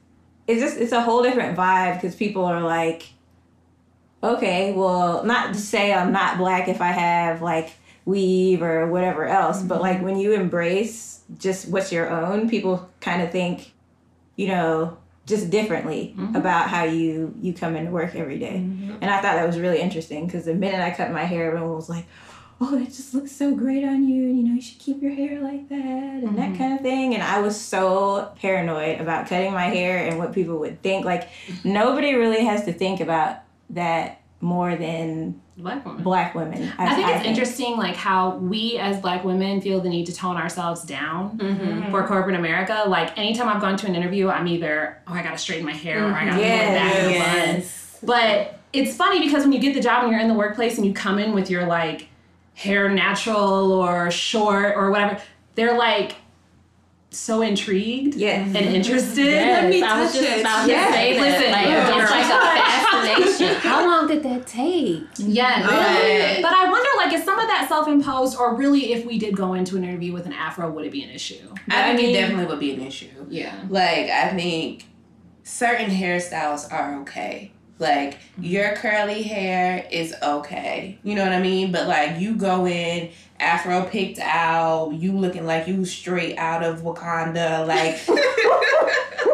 it's 0.48 0.60
just 0.60 0.76
it's 0.76 0.90
a 0.90 1.02
whole 1.02 1.22
different 1.22 1.56
vibe 1.56 1.94
because 2.00 2.16
people 2.16 2.44
are 2.44 2.62
like, 2.62 3.10
okay, 4.22 4.72
well, 4.72 5.24
not 5.24 5.54
to 5.54 5.60
say 5.60 5.92
I'm 5.92 6.12
not 6.12 6.38
black 6.38 6.68
if 6.68 6.80
I 6.80 6.92
have 6.92 7.42
like 7.42 7.72
weave 8.04 8.62
or 8.62 8.86
whatever 8.86 9.26
else, 9.26 9.62
but 9.62 9.80
like 9.80 9.96
mm-hmm. 9.96 10.06
when 10.06 10.18
you 10.18 10.32
embrace 10.32 11.22
just 11.38 11.68
what's 11.68 11.92
your 11.92 12.10
own, 12.10 12.48
people 12.48 12.88
kind 13.00 13.22
of 13.22 13.30
think, 13.30 13.72
you 14.36 14.48
know, 14.48 14.96
just 15.26 15.50
differently 15.50 16.14
mm-hmm. 16.16 16.34
about 16.34 16.68
how 16.68 16.84
you 16.84 17.34
you 17.40 17.52
come 17.52 17.76
into 17.76 17.90
work 17.90 18.14
every 18.14 18.38
day. 18.38 18.58
Mm-hmm. 18.64 18.96
And 19.00 19.10
I 19.10 19.20
thought 19.20 19.34
that 19.34 19.46
was 19.46 19.58
really 19.58 19.80
interesting 19.80 20.26
because 20.26 20.44
the 20.44 20.54
minute 20.54 20.80
I 20.80 20.90
cut 20.90 21.10
my 21.12 21.24
hair, 21.24 21.48
everyone 21.48 21.76
was 21.76 21.88
like, 21.88 22.06
"Oh, 22.60 22.76
it 22.76 22.86
just 22.86 23.14
looks 23.14 23.30
so 23.30 23.54
great 23.54 23.84
on 23.84 24.08
you," 24.08 24.24
and 24.24 24.36
you 24.36 24.44
know, 24.44 24.54
you 24.54 24.60
should 24.60 24.80
keep 24.80 25.00
your 25.00 25.12
hair 25.14 25.40
like 25.40 25.68
that 25.68 25.78
and 25.78 26.36
that 26.38 26.58
kind 26.58 26.74
of 26.74 26.80
thing. 26.80 27.14
And 27.14 27.22
I 27.22 27.40
was 27.40 27.60
so 27.60 28.32
paranoid 28.36 29.00
about 29.00 29.28
cutting 29.28 29.52
my 29.52 29.66
hair 29.66 29.98
and 30.08 30.18
what 30.18 30.32
people 30.32 30.58
would 30.58 30.82
think. 30.82 31.04
Like 31.04 31.28
nobody 31.62 32.14
really 32.14 32.44
has 32.44 32.64
to 32.64 32.72
think 32.72 33.00
about 33.00 33.42
that 33.72 34.20
more 34.40 34.74
than 34.76 35.40
Black 35.56 35.84
woman. 35.84 36.02
black 36.02 36.34
women. 36.34 36.72
I 36.78 36.94
think 36.96 37.08
it's 37.08 37.24
interesting, 37.24 37.76
like 37.76 37.94
how 37.94 38.36
we 38.38 38.78
as 38.78 39.00
Black 39.00 39.22
women 39.22 39.60
feel 39.60 39.80
the 39.80 39.88
need 39.88 40.06
to 40.06 40.14
tone 40.14 40.36
ourselves 40.36 40.82
down 40.82 41.38
mm-hmm. 41.38 41.90
for 41.90 42.06
corporate 42.06 42.34
America. 42.36 42.84
Like 42.88 43.16
anytime 43.18 43.48
I've 43.48 43.60
gone 43.60 43.76
to 43.76 43.86
an 43.86 43.94
interview, 43.94 44.28
I'm 44.28 44.48
either 44.48 44.98
oh 45.06 45.12
I 45.12 45.22
gotta 45.22 45.38
straighten 45.38 45.64
my 45.66 45.72
hair 45.72 46.04
or 46.08 46.12
I 46.12 46.24
gotta 46.24 46.40
Yes. 46.40 46.66
pull 46.66 46.74
it 46.74 46.78
back 46.78 46.96
in 46.96 47.04
a 47.04 47.18
bun. 47.18 47.60
Yes. 47.60 47.98
But 48.02 48.58
it's 48.72 48.96
funny 48.96 49.20
because 49.20 49.42
when 49.44 49.52
you 49.52 49.60
get 49.60 49.74
the 49.74 49.80
job 49.80 50.02
and 50.02 50.10
you're 50.10 50.20
in 50.20 50.28
the 50.28 50.34
workplace 50.34 50.76
and 50.78 50.86
you 50.86 50.92
come 50.94 51.18
in 51.18 51.34
with 51.34 51.50
your 51.50 51.66
like 51.66 52.08
hair 52.54 52.88
natural 52.88 53.72
or 53.72 54.10
short 54.10 54.74
or 54.76 54.90
whatever, 54.90 55.20
they're 55.54 55.76
like 55.78 56.16
so 57.12 57.42
intrigued 57.42 58.14
Yes. 58.14 58.46
and 58.46 58.56
mm-hmm. 58.56 58.74
interested. 58.74 59.26
Yes, 59.26 59.70
me 59.70 59.82
I 59.82 60.00
was 60.00 60.12
touch 60.12 60.22
just 60.22 60.36
it. 60.36 60.40
about 60.40 60.68
Yes. 60.68 60.86
to 60.88 60.92
say 60.94 61.14
that. 61.14 61.20
Listen, 61.20 61.52
like, 61.52 61.66
yeah. 61.66 62.02
it's 62.02 62.10
like 62.10 62.24
a 62.24 63.18
fascination. 63.38 63.56
How 63.60 63.86
long 63.86 64.06
did 64.06 64.22
that 64.22 64.46
take? 64.46 65.02
Yes. 65.18 65.64
Right. 65.66 66.38
But 66.42 66.52
I 66.52 66.70
wonder, 66.70 66.88
like, 66.96 67.12
is 67.12 67.24
some 67.24 67.38
of 67.38 67.46
that 67.48 67.66
self-imposed, 67.68 68.36
or 68.38 68.54
really, 68.56 68.92
if 68.92 69.04
we 69.04 69.18
did 69.18 69.36
go 69.36 69.54
into 69.54 69.76
an 69.76 69.84
interview 69.84 70.12
with 70.12 70.26
an 70.26 70.32
afro, 70.32 70.70
would 70.70 70.84
it 70.86 70.92
be 70.92 71.02
an 71.02 71.10
issue? 71.10 71.54
I 71.68 71.82
think 71.84 71.96
mean- 71.98 72.14
it 72.14 72.20
definitely 72.20 72.46
would 72.46 72.60
be 72.60 72.72
an 72.74 72.80
issue. 72.80 73.26
Yeah. 73.28 73.62
Like 73.68 74.08
I 74.10 74.28
think 74.30 74.84
certain 75.42 75.90
hairstyles 75.90 76.70
are 76.72 77.00
okay. 77.02 77.52
Like 77.82 78.18
your 78.38 78.72
curly 78.76 79.22
hair 79.22 79.86
is 79.90 80.14
okay. 80.22 80.98
You 81.02 81.14
know 81.16 81.24
what 81.24 81.32
I 81.32 81.42
mean? 81.42 81.70
But 81.72 81.86
like 81.88 82.18
you 82.20 82.36
go 82.36 82.66
in 82.66 83.10
afro 83.38 83.84
picked 83.84 84.20
out, 84.20 84.92
you 84.92 85.12
looking 85.18 85.44
like 85.44 85.66
you 85.66 85.84
straight 85.84 86.38
out 86.38 86.62
of 86.62 86.80
Wakanda, 86.82 87.66
like 87.66 88.00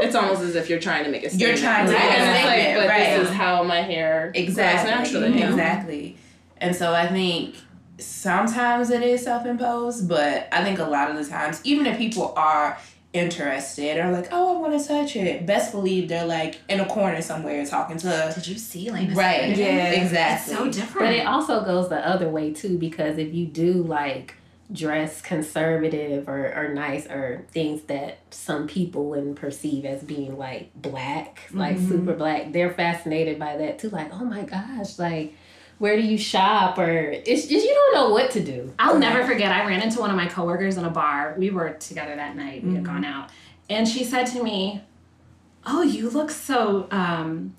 It's 0.00 0.14
almost 0.14 0.42
as 0.42 0.54
if 0.54 0.70
you're 0.70 0.78
trying 0.78 1.04
to 1.04 1.10
make 1.10 1.24
a 1.24 1.28
statement. 1.30 1.58
You're 1.60 1.68
trying 1.68 1.86
to 1.86 1.92
Right. 1.92 2.00
make 2.08 2.10
a 2.10 2.20
And 2.22 2.44
like, 2.44 2.54
statement, 2.54 2.80
but 2.80 2.88
right. 2.88 3.18
this 3.18 3.28
is 3.28 3.34
how 3.34 3.62
my 3.64 3.80
hair 3.82 4.32
exactly 4.34 4.90
grows 4.92 5.12
naturally. 5.12 5.42
exactly. 5.42 6.16
And 6.58 6.74
so 6.74 6.94
I 6.94 7.06
think 7.08 7.56
sometimes 7.98 8.90
it 8.90 9.02
is 9.02 9.22
self 9.24 9.44
imposed, 9.44 10.08
but 10.08 10.48
I 10.52 10.62
think 10.64 10.78
a 10.78 10.84
lot 10.84 11.10
of 11.10 11.16
the 11.16 11.24
times, 11.24 11.60
even 11.64 11.84
if 11.86 11.98
people 11.98 12.32
are 12.36 12.78
interested 13.12 13.96
or 13.96 14.10
like, 14.10 14.28
oh, 14.32 14.56
I 14.56 14.60
want 14.60 14.80
to 14.80 14.86
touch 14.86 15.16
it, 15.16 15.46
best 15.46 15.72
believe 15.72 16.08
they're 16.08 16.26
like 16.26 16.60
in 16.68 16.78
a 16.80 16.86
corner 16.86 17.22
somewhere 17.22 17.64
talking 17.64 17.96
to. 17.98 18.32
Did 18.34 18.46
you 18.46 18.58
see 18.58 18.90
Lena? 18.90 19.14
Right. 19.14 19.56
Yeah. 19.56 19.90
Exactly. 19.92 20.54
So 20.54 20.70
different. 20.70 21.08
But 21.08 21.14
it 21.14 21.26
also 21.26 21.64
goes 21.64 21.88
the 21.88 22.06
other 22.06 22.28
way 22.28 22.52
too, 22.52 22.78
because 22.78 23.18
if 23.18 23.32
you 23.32 23.46
do 23.46 23.82
like 23.82 24.34
dress 24.70 25.22
conservative 25.22 26.28
or, 26.28 26.52
or 26.54 26.68
nice 26.74 27.06
or 27.06 27.46
things 27.50 27.80
that 27.84 28.18
some 28.30 28.66
people 28.66 29.06
wouldn't 29.06 29.36
perceive 29.36 29.86
as 29.86 30.02
being 30.02 30.36
like 30.36 30.70
black, 30.74 31.40
like 31.52 31.76
mm-hmm. 31.76 31.88
super 31.88 32.12
black, 32.12 32.52
they're 32.52 32.74
fascinated 32.74 33.38
by 33.38 33.56
that 33.56 33.78
too. 33.78 33.88
Like, 33.88 34.12
oh 34.12 34.24
my 34.24 34.42
gosh, 34.42 34.98
like 34.98 35.34
where 35.78 35.96
do 35.96 36.02
you 36.02 36.18
shop? 36.18 36.78
Or 36.78 36.88
it's 36.90 37.46
just 37.46 37.64
you 37.64 37.72
don't 37.74 37.94
know 37.94 38.10
what 38.10 38.30
to 38.32 38.40
do. 38.42 38.72
I'll 38.78 38.98
never 38.98 39.24
forget. 39.26 39.52
I 39.52 39.66
ran 39.66 39.80
into 39.82 40.00
one 40.00 40.10
of 40.10 40.16
my 40.16 40.26
coworkers 40.26 40.76
in 40.76 40.84
a 40.84 40.90
bar. 40.90 41.34
We 41.38 41.50
were 41.50 41.70
together 41.70 42.14
that 42.16 42.36
night. 42.36 42.64
We 42.64 42.74
had 42.74 42.84
gone 42.84 43.04
out, 43.04 43.30
and 43.70 43.86
she 43.88 44.04
said 44.04 44.24
to 44.28 44.42
me, 44.42 44.82
"Oh, 45.66 45.82
you 45.82 46.10
look 46.10 46.30
so 46.30 46.88
um, 46.90 47.54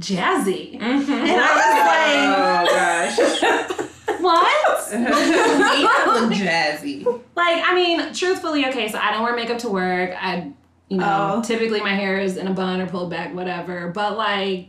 jazzy." 0.00 0.80
And 0.80 1.04
I 1.08 2.64
Oh 2.64 2.66
gosh. 2.66 3.18
was 3.18 3.42
like, 4.08 4.20
"What?" 4.20 4.92
You 4.92 6.20
look 6.20 6.32
jazzy. 6.32 7.04
Like, 7.34 7.62
I 7.66 7.74
mean, 7.74 8.12
truthfully, 8.12 8.66
okay, 8.66 8.88
so 8.88 8.98
I 8.98 9.10
don't 9.12 9.22
wear 9.22 9.34
makeup 9.34 9.58
to 9.58 9.70
work. 9.70 10.10
I, 10.20 10.52
you 10.88 10.98
know, 10.98 11.34
Oh. 11.36 11.42
typically 11.42 11.80
my 11.80 11.94
hair 11.94 12.18
is 12.20 12.36
in 12.36 12.46
a 12.46 12.52
bun 12.52 12.80
or 12.80 12.86
pulled 12.86 13.08
back, 13.10 13.34
whatever. 13.34 13.88
But 13.88 14.18
like, 14.18 14.68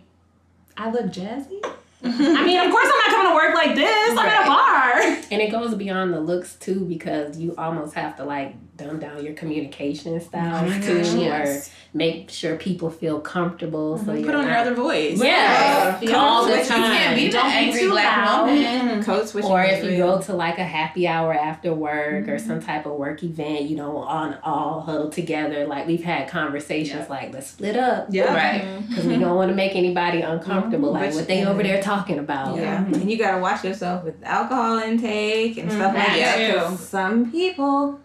I 0.78 0.90
look 0.92 1.08
jazzy. 1.08 1.62
I 2.04 2.46
mean, 2.46 2.60
of 2.60 2.72
course, 2.72 2.88
I'm 2.92 2.98
not 2.98 3.08
coming 3.08 3.32
to 3.32 3.36
work 3.36 3.56
like 3.56 3.76
this. 3.76 4.12
I'm 4.12 4.26
at 4.28 4.44
a 4.44 4.48
bar. 4.48 5.24
And 5.32 5.42
it 5.42 5.52
goes 5.52 5.74
beyond 5.76 6.13
the 6.13 6.20
looks 6.20 6.56
too, 6.56 6.86
because 6.86 7.38
you 7.38 7.56
almost 7.58 7.94
have 7.96 8.18
to 8.18 8.26
like 8.26 8.56
dumb 8.76 9.00
down 9.00 9.24
your 9.24 9.34
communication 9.36 10.20
styles 10.20 10.63
oh 10.63 10.68
my 10.68 10.80
too, 10.80 11.04
gosh, 11.04 11.13
or 11.13 11.63
make 11.94 12.30
sure 12.30 12.56
people 12.58 12.89
feel 12.89 13.20
comfortable. 13.22 13.96
Mm-hmm. 13.96 14.06
So 14.06 14.12
Put 14.13 14.22
you're 14.22 14.36
on 14.36 14.46
your 14.48 14.58
other 14.58 14.74
voice. 14.74 15.22
Yeah, 15.24 16.00
Yeah. 16.02 16.16
all 16.18 16.46
the 16.46 16.63
time. 16.63 16.82
You 16.82 16.98
can't 16.98 17.16
be 17.16 17.26
the 17.28 17.32
Don't 17.34 17.46
be 17.50 17.54
angry 17.54 17.80
too 17.82 17.89
black 17.92 18.26
loud. 18.26 18.48
woman. 18.48 19.04
Code 19.04 19.30
switching. 19.30 19.52
Or 19.52 19.63
if 19.63 19.84
you 19.84 19.92
real. 19.92 20.18
go 20.18 20.22
to 20.24 20.34
like 20.34 20.58
a 20.58 20.63
happy 20.63 21.08
hour 21.08 21.34
after 21.34 21.74
work 21.74 22.28
or 22.28 22.39
some 22.39 22.58
mm-hmm. 22.58 22.66
type 22.66 22.86
of 22.86 22.94
work 22.94 23.24
event, 23.24 23.63
you 23.63 23.76
know, 23.76 23.98
on 23.98 24.38
all 24.44 24.82
huddle 24.82 25.10
together. 25.10 25.66
Like 25.68 25.88
we've 25.88 26.04
had 26.04 26.28
conversations 26.28 27.10
like, 27.10 27.32
let's 27.32 27.48
split 27.48 27.78
up. 27.78 28.08
Yeah. 28.10 28.34
Right. 28.34 28.88
Because 28.89 29.06
we 29.06 29.18
don't 29.18 29.36
want 29.36 29.50
to 29.50 29.56
make 29.56 29.76
anybody 29.76 30.22
uncomfortable. 30.22 30.92
Like 30.92 31.13
what 31.13 31.28
they 31.28 31.46
over 31.46 31.62
there 31.63 31.82
talking 31.82 31.93
about. 32.02 32.56
Yeah, 32.58 32.84
mm-hmm. 32.84 32.94
and 32.96 33.12
you 33.12 33.18
gotta 33.18 33.40
watch 33.42 33.64
yourself 33.64 34.04
with 34.04 34.16
alcohol 34.24 34.78
intake 34.80 35.58
and 35.58 35.70
mm, 35.70 35.76
stuff 35.76 35.94
like 35.96 36.08
that. 36.08 36.38
that. 36.38 36.66
'cause 36.68 36.80
Some 36.88 37.32
people 37.32 38.00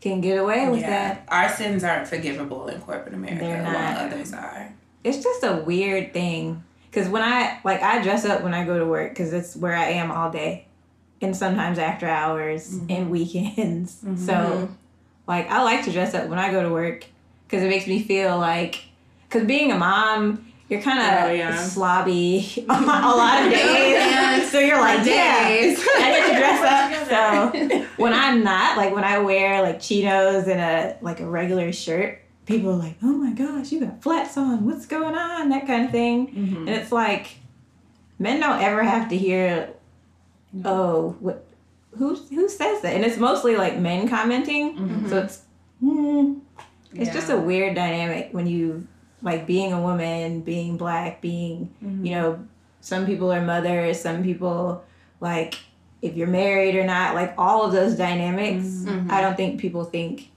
can 0.00 0.20
get 0.20 0.38
away 0.38 0.68
with 0.68 0.80
Yeah. 0.80 0.90
that. 0.90 1.24
Our 1.28 1.48
sins 1.48 1.84
aren't 1.84 2.08
forgivable 2.08 2.66
in 2.68 2.80
corporate 2.80 3.14
America, 3.14 3.44
They're 3.44 3.62
while 3.62 3.72
not. 3.72 4.12
others 4.12 4.32
are. 4.32 4.72
It's 5.04 5.18
just 5.22 5.44
a 5.44 5.62
weird 5.64 6.12
thing. 6.12 6.62
Cause 6.92 7.08
when 7.08 7.22
I 7.22 7.58
like 7.64 7.82
I 7.82 8.02
dress 8.02 8.24
up 8.26 8.42
when 8.42 8.52
I 8.52 8.64
go 8.64 8.78
to 8.78 8.84
work 8.84 9.10
because 9.10 9.32
it's 9.32 9.56
where 9.56 9.74
I 9.74 9.86
am 9.86 10.10
all 10.10 10.30
day, 10.30 10.66
and 11.22 11.34
sometimes 11.36 11.78
after 11.78 12.06
hours 12.06 12.74
mm-hmm. 12.74 12.86
and 12.90 13.10
weekends. 13.10 13.96
Mm-hmm. 14.04 14.16
So, 14.26 14.68
like 15.26 15.50
I 15.50 15.62
like 15.62 15.84
to 15.86 15.92
dress 15.92 16.12
up 16.14 16.28
when 16.28 16.38
I 16.38 16.50
go 16.50 16.62
to 16.62 16.68
work 16.68 17.06
because 17.46 17.62
it 17.62 17.68
makes 17.68 17.86
me 17.86 18.02
feel 18.02 18.36
like, 18.38 18.82
cause 19.30 19.44
being 19.44 19.72
a 19.72 19.78
mom. 19.78 20.51
You're 20.72 20.80
kind 20.80 20.98
of 21.00 21.30
Oh, 21.30 21.32
yeah. 21.32 21.52
slobby 21.56 22.64
a 22.68 22.72
lot 22.72 23.44
of 23.44 23.50
days, 23.52 24.50
so 24.50 24.58
you're 24.58 24.80
like, 24.80 25.06
yeah, 25.06 25.44
I 25.46 26.10
get 26.10 26.26
to 26.32 26.38
dress 26.38 26.62
up. 26.64 27.08
So 27.08 27.86
when 28.02 28.12
I'm 28.14 28.42
not, 28.42 28.76
like 28.78 28.94
when 28.94 29.04
I 29.04 29.18
wear 29.18 29.60
like 29.62 29.80
chinos 29.80 30.48
and 30.48 30.58
a 30.60 30.96
like 31.02 31.20
a 31.20 31.26
regular 31.26 31.72
shirt, 31.72 32.22
people 32.46 32.70
are 32.70 32.76
like, 32.76 32.96
"Oh 33.02 33.12
my 33.12 33.32
gosh, 33.32 33.70
you 33.70 33.80
got 33.80 34.02
flats 34.02 34.36
on. 34.38 34.64
What's 34.64 34.86
going 34.86 35.14
on?" 35.14 35.50
That 35.50 35.66
kind 35.66 35.84
of 35.84 35.90
thing. 35.90 36.28
And 36.66 36.68
it's 36.70 36.90
like 36.90 37.36
men 38.18 38.40
don't 38.40 38.62
ever 38.62 38.82
have 38.82 39.10
to 39.10 39.16
hear, 39.18 39.74
"Oh, 40.64 41.16
what? 41.20 41.44
Who 41.98 42.14
who 42.16 42.48
says 42.48 42.80
that?" 42.80 42.94
And 42.94 43.04
it's 43.04 43.18
mostly 43.18 43.56
like 43.56 43.78
men 43.78 44.08
commenting. 44.08 45.06
So 45.08 45.18
it's 45.18 45.42
hmm, 45.80 46.38
it's 46.94 47.12
just 47.12 47.28
a 47.30 47.36
weird 47.38 47.74
dynamic 47.74 48.30
when 48.32 48.46
you 48.46 48.86
like 49.22 49.46
being 49.46 49.72
a 49.72 49.80
woman, 49.80 50.40
being 50.40 50.76
black, 50.76 51.20
being 51.20 51.74
you 51.80 51.88
mm-hmm. 51.88 52.04
know, 52.04 52.46
some 52.80 53.06
people 53.06 53.32
are 53.32 53.42
mothers, 53.42 54.00
some 54.00 54.22
people 54.22 54.84
like 55.20 55.54
if 56.02 56.16
you're 56.16 56.26
married 56.26 56.74
or 56.74 56.84
not, 56.84 57.14
like 57.14 57.34
all 57.38 57.64
of 57.64 57.72
those 57.72 57.94
dynamics. 57.94 58.66
Mm-hmm. 58.66 59.10
I 59.10 59.20
don't 59.20 59.36
think 59.36 59.60
people 59.60 59.84
think 59.84 60.30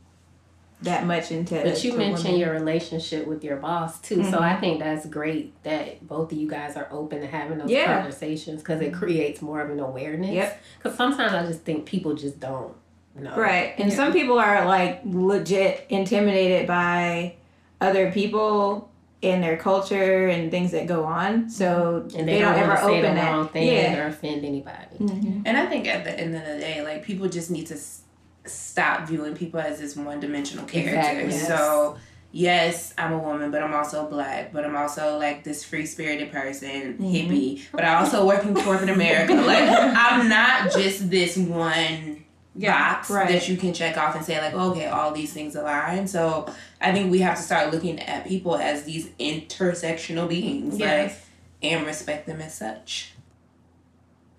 that 0.81 1.05
much 1.05 1.31
into. 1.31 1.55
But 1.55 1.83
you 1.83 1.97
mentioned 1.97 2.25
women. 2.25 2.39
your 2.39 2.51
relationship 2.51 3.25
with 3.27 3.43
your 3.43 3.57
boss 3.57 3.99
too, 3.99 4.23
so 4.23 4.39
I 4.39 4.51
mm-hmm. 4.51 4.59
think 4.61 4.79
that's 4.79 5.05
great 5.07 5.61
that 5.63 6.07
both 6.07 6.31
of 6.31 6.37
you 6.37 6.47
guys 6.47 6.75
are 6.75 6.87
open 6.91 7.21
to 7.21 7.27
having 7.27 7.57
those 7.57 7.69
Yeah. 7.69 7.97
conversations 7.97 8.61
because 8.61 8.81
it 8.81 8.93
creates 8.93 9.41
more 9.41 9.61
of 9.61 9.71
an 9.71 9.79
awareness. 9.79 10.31
Yep. 10.31 10.61
Because 10.77 10.97
sometimes 10.97 11.33
I 11.33 11.45
just 11.47 11.61
think 11.61 11.85
people 11.85 12.13
just 12.13 12.39
don't 12.39 12.75
know. 13.15 13.35
Right. 13.35 13.73
And 13.77 13.91
some 13.91 14.13
people 14.13 14.37
are 14.37 14.65
like 14.65 15.01
legit 15.05 15.85
intimidated 15.89 16.67
by 16.67 17.35
other 17.81 18.11
people 18.11 18.89
and 19.23 19.43
their 19.43 19.57
culture 19.57 20.27
and 20.27 20.51
things 20.51 20.71
that 20.71 20.87
go 20.87 21.03
on. 21.05 21.49
So 21.49 22.01
And 22.15 22.27
they, 22.27 22.35
they, 22.35 22.39
don't, 22.39 22.53
don't, 22.53 22.63
ever 22.63 22.73
ever 22.73 22.81
say 22.81 22.99
open 22.99 23.15
the 23.15 23.21
that. 23.21 23.31
wrong 23.31 23.47
thing 23.47 23.67
Yeah. 23.67 24.03
or 24.03 24.07
offend 24.07 24.45
anybody. 24.45 24.97
Mm-hmm. 24.99 25.41
And 25.45 25.57
I 25.57 25.65
think 25.65 25.87
at 25.87 26.03
the 26.03 26.17
end 26.17 26.35
of 26.35 26.45
the 26.45 26.59
day, 26.59 26.83
like 26.83 27.03
people 27.03 27.27
just 27.27 27.49
need 27.49 27.67
to 27.67 27.75
s- 27.75 28.01
stop 28.45 29.07
viewing 29.07 29.35
people 29.35 29.59
as 29.59 29.79
this 29.79 29.95
one 29.95 30.19
dimensional 30.19 30.65
character. 30.65 31.21
Exactly. 31.21 31.31
So, 31.31 31.97
yes, 32.31 32.93
I'm 32.97 33.13
a 33.13 33.17
woman, 33.17 33.49
but 33.49 33.63
I'm 33.63 33.73
also 33.73 34.07
black, 34.07 34.53
but 34.53 34.63
I'm 34.63 34.75
also 34.75 35.17
like 35.17 35.43
this 35.43 35.63
free 35.63 35.85
spirited 35.87 36.31
person, 36.31 36.93
mm-hmm. 36.93 37.03
hippie, 37.05 37.65
but 37.71 37.83
I 37.83 37.95
also 37.95 38.27
work 38.27 38.43
in 38.43 38.53
corporate 38.53 38.89
America. 38.89 39.33
Like 39.45 39.69
I'm 39.69 40.29
not 40.29 40.71
just 40.71 41.09
this 41.09 41.37
one 41.37 42.25
box 42.55 43.09
right. 43.09 43.27
that 43.27 43.49
you 43.49 43.57
can 43.57 43.73
check 43.73 43.97
off 43.97 44.15
and 44.15 44.23
say 44.23 44.39
like, 44.39 44.53
oh, 44.53 44.71
okay, 44.71 44.87
all 44.87 45.11
these 45.11 45.33
things 45.33 45.55
align. 45.55 46.07
So 46.07 46.47
I 46.85 46.93
think 46.93 47.09
we 47.09 47.19
have 47.21 47.35
to 47.37 47.41
start 47.41 47.73
looking 47.73 47.99
at 47.99 48.27
people 48.27 48.57
as 48.57 48.83
these 48.83 49.07
intersectional 49.19 50.29
beings, 50.29 50.79
like, 50.79 51.15
and 51.63 51.83
respect 51.83 52.27
them 52.27 52.41
as 52.41 52.53
such. 52.55 53.13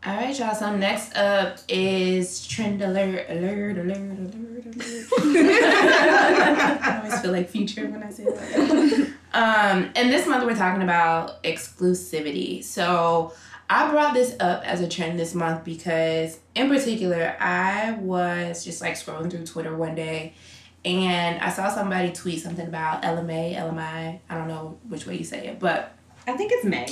All 0.05 0.15
right, 0.15 0.39
y'all. 0.39 0.55
So 0.55 0.77
next 0.77 1.17
up 1.17 1.59
is 1.69 2.47
trend 2.47 2.83
alert, 2.83 3.27
alert, 3.29 3.79
alert, 3.79 3.97
alert, 3.97 4.65
alert. 4.65 5.07
I 6.85 7.01
always 7.03 7.21
feel 7.21 7.33
like 7.33 7.49
future 7.49 7.89
when 7.89 8.05
I 8.05 8.11
say 8.11 8.27
that. 8.27 9.13
Um, 9.35 9.91
and 9.97 10.13
this 10.13 10.29
month 10.29 10.45
we're 10.45 10.55
talking 10.55 10.85
about 10.85 11.43
exclusivity. 11.43 12.63
So 12.63 13.33
I 13.69 13.91
brought 13.91 14.15
this 14.15 14.37
up 14.39 14.63
as 14.65 14.81
a 14.81 14.89
trend 14.89 15.19
this 15.19 15.35
month 15.35 15.65
because, 15.65 16.39
in 16.55 16.69
particular, 16.69 17.37
I 17.41 17.99
was 18.01 18.65
just 18.65 18.81
like 18.81 18.95
scrolling 18.95 19.33
through 19.33 19.47
Twitter 19.47 19.77
one 19.77 19.97
day 19.97 20.35
and 20.87 21.41
I 21.41 21.51
saw 21.51 21.69
somebody 21.69 22.13
tweet 22.13 22.41
something 22.41 22.67
about 22.67 23.05
Ella 23.05 23.23
Mai, 23.23 23.55
LMI. 23.59 24.21
I 24.31 24.35
don't 24.35 24.47
know 24.47 24.79
which 24.89 25.05
way 25.05 25.19
you 25.19 25.25
say 25.25 25.49
it, 25.49 25.59
but 25.59 25.93
I 26.29 26.37
think 26.37 26.53
it's 26.55 26.65
May. 26.65 26.87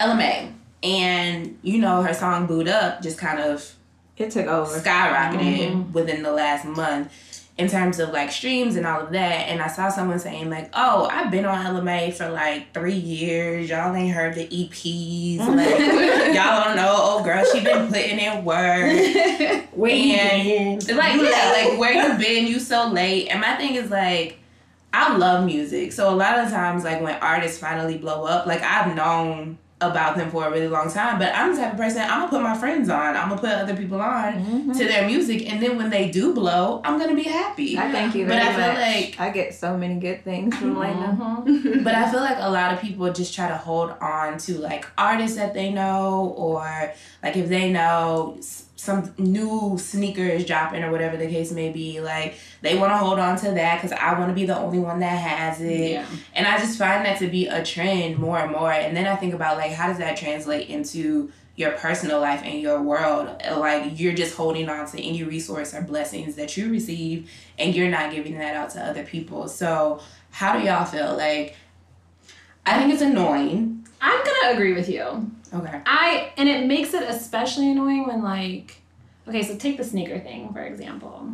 Ella 0.00 0.16
Mai. 0.16 0.52
And 0.82 1.56
you 1.62 1.78
know, 1.78 2.02
her 2.02 2.12
song 2.12 2.46
Boo'd 2.46 2.68
Up 2.68 3.00
just 3.00 3.16
kind 3.16 3.38
of 3.38 3.74
It 4.16 4.32
took 4.32 4.46
over. 4.46 4.80
skyrocketed 4.80 5.70
mm-hmm. 5.70 5.92
within 5.92 6.24
the 6.24 6.32
last 6.32 6.64
month 6.64 7.12
in 7.58 7.68
terms 7.68 7.98
of 7.98 8.10
like 8.10 8.30
streams 8.30 8.76
and 8.76 8.86
all 8.86 9.00
of 9.00 9.10
that. 9.10 9.48
And 9.48 9.60
I 9.60 9.66
saw 9.66 9.88
someone 9.88 10.20
saying 10.20 10.48
like, 10.48 10.70
"Oh, 10.74 11.08
I've 11.10 11.30
been 11.30 11.44
on 11.44 11.66
Ella 11.66 11.82
Mai 11.82 12.12
for 12.12 12.30
like 12.30 12.72
three 12.72 12.92
years. 12.92 13.68
Y'all 13.68 13.94
ain't 13.94 14.14
heard 14.14 14.34
the 14.34 14.46
EPs. 14.46 15.38
Like, 15.58 16.34
y'all 16.34 16.64
don't 16.64 16.76
know. 16.76 16.94
Oh, 16.96 17.24
girl, 17.24 17.44
she 17.52 17.64
been 17.64 17.88
putting 17.88 18.18
in 18.18 18.44
work. 18.44 19.66
Where 19.72 19.90
and 19.90 20.96
like 20.96 21.14
yeah, 21.20 21.68
like 21.68 21.78
where 21.78 21.92
you 21.92 22.18
been? 22.18 22.46
You 22.46 22.60
so 22.60 22.88
late. 22.88 23.28
And 23.28 23.40
my 23.40 23.56
thing 23.56 23.74
is 23.74 23.90
like, 23.90 24.38
I 24.92 25.16
love 25.16 25.44
music. 25.44 25.92
So 25.92 26.12
a 26.12 26.14
lot 26.14 26.38
of 26.38 26.50
times, 26.50 26.84
like 26.84 27.00
when 27.00 27.14
artists 27.16 27.58
finally 27.58 27.98
blow 27.98 28.24
up, 28.24 28.46
like 28.46 28.62
I've 28.62 28.94
known 28.94 29.58
about 29.80 30.16
them 30.16 30.30
for 30.30 30.46
a 30.46 30.50
really 30.50 30.68
long 30.68 30.90
time. 30.90 31.18
But 31.18 31.34
I'm 31.34 31.54
the 31.54 31.60
type 31.60 31.72
of 31.72 31.78
person 31.78 32.02
I'm 32.02 32.20
gonna 32.20 32.30
put 32.30 32.42
my 32.42 32.56
friends 32.56 32.88
on. 32.88 33.16
I'm 33.16 33.28
gonna 33.28 33.40
put 33.40 33.50
other 33.50 33.76
people 33.76 34.00
on 34.00 34.34
mm-hmm. 34.34 34.72
to 34.72 34.84
their 34.84 35.06
music, 35.06 35.50
and 35.50 35.62
then 35.62 35.76
when 35.76 35.90
they 35.90 36.10
do 36.10 36.34
blow, 36.34 36.80
I'm 36.84 36.98
gonna 36.98 37.14
be 37.14 37.24
happy. 37.24 37.78
I 37.78 37.90
thank 37.92 38.14
you 38.14 38.26
But 38.26 38.36
I 38.36 38.52
feel 38.54 38.66
much. 38.66 38.78
like- 38.78 39.20
I 39.20 39.30
get 39.30 39.54
so 39.54 39.76
many 39.76 40.00
good 40.00 40.24
things 40.24 40.56
from 40.56 40.78
Lena. 40.78 41.42
But 41.82 41.94
I 41.94 42.10
feel 42.10 42.20
like 42.20 42.38
a 42.38 42.50
lot 42.50 42.72
of 42.72 42.80
people 42.80 43.12
just 43.12 43.34
try 43.34 43.48
to 43.48 43.56
hold 43.56 43.90
on 44.00 44.38
to 44.38 44.58
like 44.58 44.86
artists 44.96 45.36
that 45.36 45.54
they 45.54 45.70
know, 45.70 46.34
or 46.36 46.92
like 47.22 47.36
if 47.36 47.48
they 47.48 47.70
know 47.72 48.36
some 48.78 49.12
new 49.18 49.76
sneakers 49.76 50.44
dropping 50.44 50.84
or 50.84 50.92
whatever 50.92 51.16
the 51.16 51.26
case 51.26 51.50
may 51.50 51.68
be, 51.68 52.00
like 52.00 52.36
they 52.62 52.78
want 52.78 52.92
to 52.92 52.96
hold 52.96 53.18
on 53.18 53.36
to 53.36 53.50
that 53.50 53.82
because 53.82 53.90
I 53.90 54.16
want 54.16 54.30
to 54.30 54.34
be 54.34 54.46
the 54.46 54.56
only 54.56 54.78
one 54.78 55.00
that 55.00 55.18
has 55.18 55.60
it. 55.60 55.90
Yeah. 55.90 56.06
And 56.32 56.46
I 56.46 56.58
just 56.58 56.78
find 56.78 57.04
that 57.04 57.18
to 57.18 57.26
be 57.26 57.48
a 57.48 57.64
trend 57.64 58.18
more 58.18 58.38
and 58.38 58.52
more. 58.52 58.70
And 58.70 58.96
then 58.96 59.08
I 59.08 59.16
think 59.16 59.34
about 59.34 59.56
like 59.56 59.72
how 59.72 59.88
does 59.88 59.98
that 59.98 60.16
translate 60.16 60.68
into 60.68 61.32
your 61.56 61.72
personal 61.72 62.20
life 62.20 62.40
and 62.44 62.60
your 62.60 62.80
world? 62.80 63.42
Like 63.50 63.98
you're 63.98 64.14
just 64.14 64.36
holding 64.36 64.68
on 64.68 64.86
to 64.92 65.02
any 65.02 65.24
resource 65.24 65.74
or 65.74 65.82
blessings 65.82 66.36
that 66.36 66.56
you 66.56 66.70
receive 66.70 67.28
and 67.58 67.74
you're 67.74 67.90
not 67.90 68.12
giving 68.12 68.38
that 68.38 68.54
out 68.54 68.70
to 68.70 68.80
other 68.80 69.04
people. 69.04 69.48
So 69.48 70.00
how 70.30 70.56
do 70.56 70.64
y'all 70.64 70.84
feel? 70.84 71.16
Like 71.16 71.56
I 72.64 72.78
think 72.78 72.92
it's 72.92 73.02
annoying. 73.02 73.84
I'm 74.00 74.24
gonna 74.24 74.54
agree 74.54 74.74
with 74.74 74.88
you. 74.88 75.32
Okay. 75.52 75.80
I 75.86 76.32
and 76.36 76.48
it 76.48 76.66
makes 76.66 76.94
it 76.94 77.02
especially 77.04 77.70
annoying 77.70 78.06
when 78.06 78.22
like 78.22 78.80
okay, 79.26 79.42
so 79.42 79.56
take 79.56 79.76
the 79.76 79.84
sneaker 79.84 80.18
thing 80.18 80.52
for 80.52 80.60
example. 80.60 81.28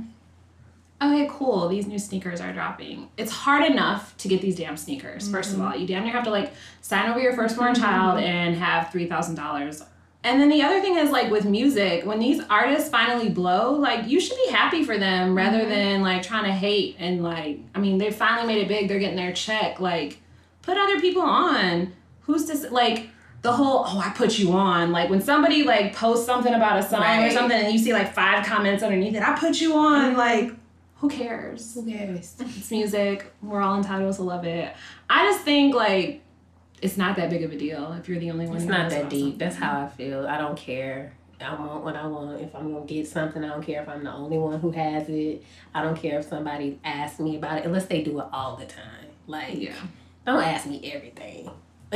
Okay, 1.03 1.29
cool. 1.31 1.69
These 1.69 1.87
new 1.87 1.99
sneakers 1.99 2.41
are 2.41 2.53
dropping. 2.53 3.09
It's 3.17 3.31
hard 3.31 3.71
enough 3.71 4.17
to 4.19 4.29
get 4.29 4.41
these 4.41 4.57
damn 4.57 4.77
sneakers. 4.77 5.29
1st 5.29 5.35
of 5.35 5.45
mm-hmm. 5.47 5.63
all, 5.63 5.77
you 5.77 5.87
damn 5.87 6.05
near 6.05 6.13
have 6.13 6.25
to 6.25 6.31
like 6.31 6.53
sign 6.81 7.11
over 7.11 7.21
your 7.21 7.35
firstborn 7.35 7.75
mm-hmm. 7.75 7.83
child 7.83 8.21
and 8.21 8.57
have 8.57 8.91
three 8.91 9.07
thousand 9.07 9.35
dollars. 9.35 9.83
And 10.23 10.41
then 10.41 10.49
the 10.49 10.63
other 10.63 10.81
thing 10.81 10.97
is 10.97 11.11
like 11.11 11.31
with 11.31 11.45
music, 11.45 12.07
when 12.07 12.19
these 12.19 12.41
artists 12.49 12.89
finally 12.89 13.29
blow, 13.29 13.73
like 13.73 14.09
you 14.09 14.21
should 14.21 14.39
be 14.47 14.53
happy 14.53 14.83
for 14.83 14.97
them 14.97 15.37
rather 15.37 15.61
mm-hmm. 15.61 15.71
than 15.71 16.03
like 16.03 16.23
trying 16.23 16.45
to 16.45 16.53
hate 16.53 16.97
and 16.99 17.23
like 17.23 17.61
I 17.75 17.81
mean 17.81 17.99
they 17.99 18.11
finally 18.11 18.47
made 18.47 18.63
it 18.63 18.69
big. 18.69 18.89
They're 18.89 19.01
getting 19.01 19.17
their 19.17 19.33
check. 19.33 19.81
Like 19.81 20.21
put 20.63 20.79
other 20.79 21.01
people 21.01 21.23
on. 21.23 21.93
Who's 22.23 22.47
this 22.47 22.71
like? 22.71 23.11
The 23.45 23.53
whole 23.53 23.85
oh 23.87 23.99
I 23.99 24.11
put 24.11 24.39
you 24.39 24.53
on 24.53 24.91
like 24.91 25.11
when 25.11 25.21
somebody 25.21 25.63
like 25.63 25.95
posts 25.95 26.27
something 26.27 26.53
about 26.53 26.79
a 26.79 26.83
song 26.83 27.23
or 27.23 27.31
something 27.31 27.57
and 27.57 27.73
you 27.73 27.79
see 27.79 27.93
like 27.93 28.13
five 28.13 28.45
comments 28.45 28.83
underneath 28.83 29.15
it 29.15 29.23
I 29.23 29.39
put 29.39 29.61
you 29.61 29.77
on 29.77 30.11
mm-hmm. 30.11 30.19
like 30.19 30.53
who 30.97 31.09
cares 31.09 31.75
Who 31.75 31.87
cares? 31.89 32.37
it's 32.41 32.71
music 32.71 33.33
we're 33.43 33.61
all 33.61 33.77
entitled 33.77 34.17
to 34.17 34.23
love 34.23 34.45
it 34.45 34.75
I 35.09 35.27
just 35.27 35.45
think 35.45 35.75
like 35.75 36.23
it's 36.81 36.97
not 36.97 37.17
that 37.17 37.31
big 37.31 37.43
of 37.43 37.53
a 37.53 37.57
deal 37.57 37.93
if 37.93 38.09
you're 38.09 38.19
the 38.19 38.31
only 38.31 38.47
one 38.47 38.57
It's 38.57 38.67
not 38.67 38.91
that 38.91 39.09
deep. 39.09 39.21
something. 39.21 39.39
That's 39.39 39.57
how 39.57 39.81
I 39.81 39.89
feel. 39.89 40.27
I 40.27 40.37
don't 40.37 40.57
care. 40.57 41.15
I 41.41 41.55
want 41.55 41.83
what 41.83 41.97
I 41.97 42.07
want. 42.07 42.41
If 42.43 42.55
I'm 42.55 42.75
gonna 42.75 42.85
get 42.85 43.07
something, 43.07 43.43
I 43.43 43.49
don't 43.49 43.65
care 43.65 43.83
if 43.83 43.89
I'm 43.89 44.05
the 44.05 44.13
only 44.13 44.37
one 44.37 44.61
who 44.61 44.71
has 44.73 45.09
it. 45.09 45.45
I 45.73 45.83
don't 45.83 45.97
care 45.97 46.19
if 46.19 46.27
somebody 46.27 46.79
asks 46.85 47.21
me 47.21 47.37
about 47.37 47.59
it, 47.59 47.65
unless 47.65 47.87
they 47.87 48.03
do 48.03 48.19
it 48.21 48.27
all 48.33 48.57
the 48.57 48.67
time. 48.67 49.07
Like, 49.27 49.55
yeah 49.55 49.73
don't 50.27 50.43
ask 50.43 50.67
me 50.67 50.91
everything. 50.93 51.51